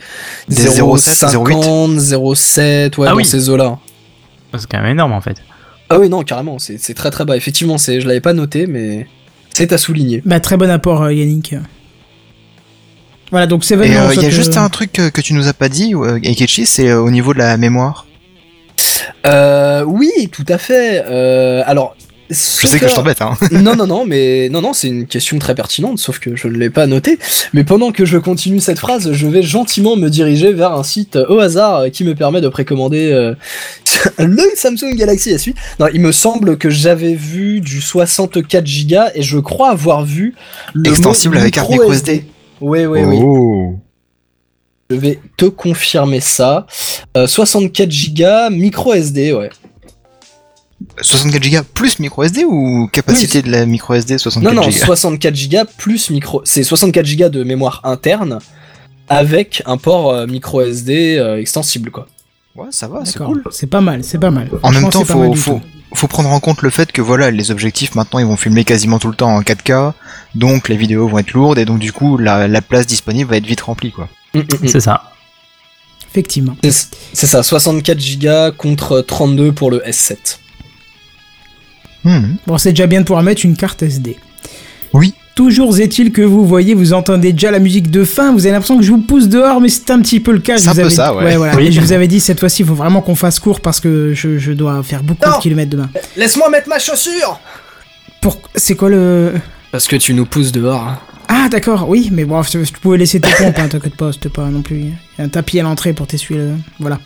[0.49, 3.25] Des 0,7, 0,50, 0,7, ouais, Ah dans oui.
[3.25, 3.79] ces eaux-là.
[4.59, 5.37] C'est quand même énorme, en fait.
[5.89, 7.37] Ah oui, non, carrément, c'est c'est très très bas.
[7.37, 9.07] Effectivement, c'est- je l'avais pas noté, mais
[9.55, 10.23] c'est à souligner.
[10.25, 11.55] Bah, très bon apport, euh, Yannick.
[13.33, 15.49] Voilà, donc Seven euh, il y a que- juste un truc que, que tu nous
[15.49, 18.07] as pas dit, euh, Ekechi, c'est euh, au niveau de la mémoire.
[19.27, 21.03] Euh, oui, tout à fait.
[21.07, 21.97] Euh, alors,
[22.29, 23.37] Je sais que je t'embête, hein.
[23.53, 26.57] non, non, non, mais non, non, c'est une question très pertinente, sauf que je ne
[26.59, 27.19] l'ai pas noté.
[27.55, 31.17] Mais pendant que je continue cette phrase, je vais gentiment me diriger vers un site
[31.17, 33.35] au hasard qui me permet de précommander euh,
[34.19, 35.55] le Samsung Galaxy S8.
[35.81, 40.35] Non, il me semble que j'avais vu du 64 Go et je crois avoir vu
[40.75, 42.25] le Extensible avec carte micro SD.
[42.63, 43.19] Oui, oui, oui.
[43.21, 43.75] Oh.
[44.89, 46.67] Je vais te confirmer ça.
[47.17, 49.51] Euh, 64 Go micro SD, ouais.
[51.01, 54.73] 64 Go plus micro SD ou capacité de la micro SD 64 Non, non, Go
[54.73, 56.43] 64 Go plus micro.
[56.45, 58.39] C'est 64 Go de mémoire interne
[59.09, 62.07] avec un port euh, micro SD euh, extensible, quoi.
[62.55, 63.43] Ouais, ça va, c'est cool.
[63.51, 64.51] c'est pas mal, c'est pas mal.
[64.63, 65.61] En même temps, faut,
[65.95, 68.99] faut, prendre en compte le fait que voilà, les objectifs maintenant ils vont filmer quasiment
[68.99, 69.93] tout le temps en 4K,
[70.35, 73.39] donc les vidéos vont être lourdes et donc du coup la, la place disponible va
[73.39, 74.09] être vite remplie quoi.
[74.35, 74.69] Mm, mm, mm.
[74.69, 75.13] C'est ça.
[76.11, 76.57] Effectivement.
[76.63, 80.39] C'est c'est ça, 64 Go contre 32 pour le S7.
[82.05, 82.35] Hmm.
[82.47, 84.19] Bon, c'est déjà bien de pouvoir mettre une carte SD.
[84.93, 85.15] Oui.
[85.35, 88.77] Toujours est-il que vous voyez, vous entendez déjà la musique de fin, vous avez l'impression
[88.77, 90.59] que je vous pousse dehors, mais c'est un petit peu le cas.
[90.59, 91.37] C'est un vous peu ça, dit- ouais.
[91.37, 91.57] voilà.
[91.57, 91.73] Oui.
[91.73, 94.37] Je vous avais dit, cette fois-ci, il faut vraiment qu'on fasse court parce que je,
[94.37, 95.39] je dois faire beaucoup Non.
[95.39, 95.89] de kilomètres demain.
[96.19, 97.41] Laisse-moi mettre ma chaussure
[98.21, 98.41] Pour...
[98.55, 99.33] C'est quoi le...
[99.71, 100.83] Parce que tu nous pousses dehors.
[100.87, 100.99] hein.
[101.29, 104.29] Ah, d'accord, oui, mais bon, tu tu pouvais laisser tes pompes, hein, t'inquiète pas, c'était
[104.29, 104.77] pas non plus.
[104.81, 106.51] Il y a un tapis à l'entrée pour t'essuyer le.
[106.79, 106.99] Voilà.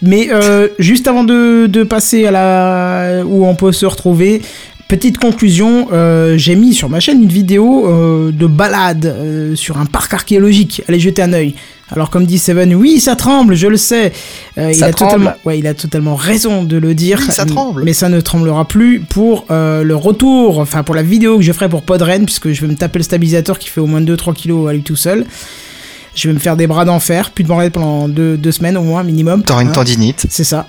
[0.00, 3.24] Mais euh, juste avant de, de passer à la.
[3.26, 4.40] où on peut se retrouver,
[4.88, 9.78] Petite conclusion, euh, j'ai mis sur ma chaîne une vidéo euh, de balade euh, sur
[9.78, 10.82] un parc archéologique.
[10.88, 11.54] Allez jeter un œil.
[11.90, 14.12] Alors comme dit Seven, oui ça tremble, je le sais.
[14.58, 15.12] Euh, il a tremble.
[15.12, 17.18] totalement, ouais, il a totalement raison de le dire.
[17.20, 17.84] Oui, ça tremble.
[17.84, 21.52] Mais ça ne tremblera plus pour euh, le retour, enfin pour la vidéo que je
[21.52, 24.34] ferai pour Podren, puisque je vais me taper le stabilisateur qui fait au moins 2-3
[24.34, 25.26] kilos à lui tout seul.
[26.14, 28.82] Je vais me faire des bras d'enfer, plus de branlette pendant deux, deux semaines au
[28.82, 29.42] moins minimum.
[29.42, 29.72] T'auras une Hein.
[29.72, 30.26] tendinite.
[30.30, 30.66] C'est ça.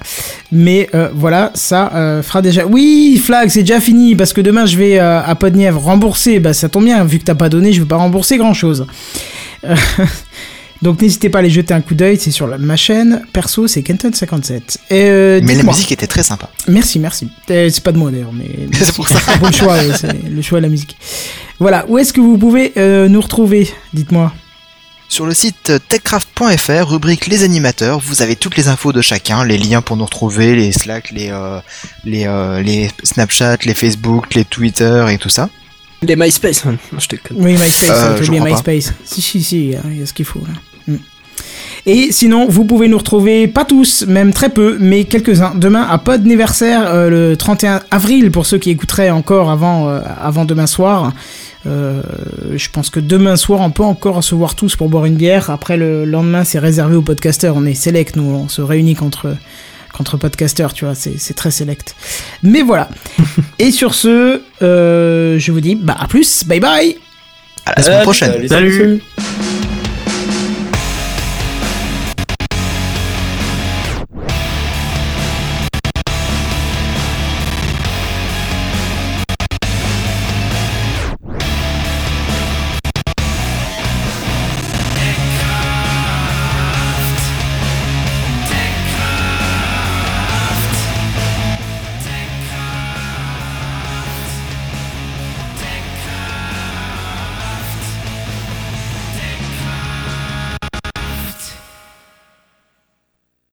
[0.52, 2.66] Mais euh, voilà, ça euh, fera déjà.
[2.66, 6.40] Oui, Flag, c'est déjà fini parce que demain je vais euh, à Podnièvre rembourser.
[6.40, 8.88] Bah ça tombe bien, vu que t'as pas donné, je vais pas rembourser grand chose.
[10.82, 13.22] Donc n'hésitez pas à aller jeter un coup d'œil, c'est sur la- ma chaîne.
[13.34, 14.52] Perso, c'est Kenton57.
[14.90, 16.50] Et euh, Mais la musique était très sympa.
[16.68, 17.30] Merci, merci.
[17.50, 19.20] Euh, c'est pas de moi d'ailleurs, mais C'est pour ça.
[19.34, 19.88] un bon choix, ouais,
[20.30, 20.98] le choix de la musique.
[21.60, 24.34] Voilà, où est-ce que vous pouvez euh, nous retrouver Dites-moi?
[25.08, 29.58] Sur le site techcraft.fr, rubrique les animateurs, vous avez toutes les infos de chacun, les
[29.58, 31.60] liens pour nous retrouver, les Slack, les, euh,
[32.04, 35.50] les, euh, les Snapchat, les Facebook, les Twitter et tout ça.
[36.02, 36.78] Les MySpace, man.
[36.98, 37.40] Je te connais.
[37.40, 38.50] Oui, MySpace, Euh, je crois pas.
[38.50, 38.94] MySpace.
[39.06, 40.94] Si, si, si, il y a- il y a ce qu'il faut là.
[40.94, 40.98] Mm.
[41.88, 45.98] Et sinon, vous pouvez nous retrouver, pas tous, même très peu, mais quelques-uns, demain à
[46.00, 51.14] Podniversaire, euh, le 31 avril, pour ceux qui écouteraient encore avant, euh, avant demain soir.
[51.68, 52.02] Euh,
[52.56, 55.50] je pense que demain soir, on peut encore se voir tous pour boire une bière.
[55.50, 57.56] Après, le lendemain, c'est réservé aux podcasteurs.
[57.58, 59.36] On est select, nous, on se réunit contre,
[59.94, 61.96] contre podcasteurs, tu vois, c'est c'est très select.
[62.44, 62.90] Mais voilà.
[63.60, 66.98] Et sur ce, euh, je vous dis, bah, à plus, bye bye
[67.66, 68.32] À la semaine prochaine.
[68.32, 68.48] Salut.
[68.48, 68.78] Salut.
[68.78, 69.02] Salut.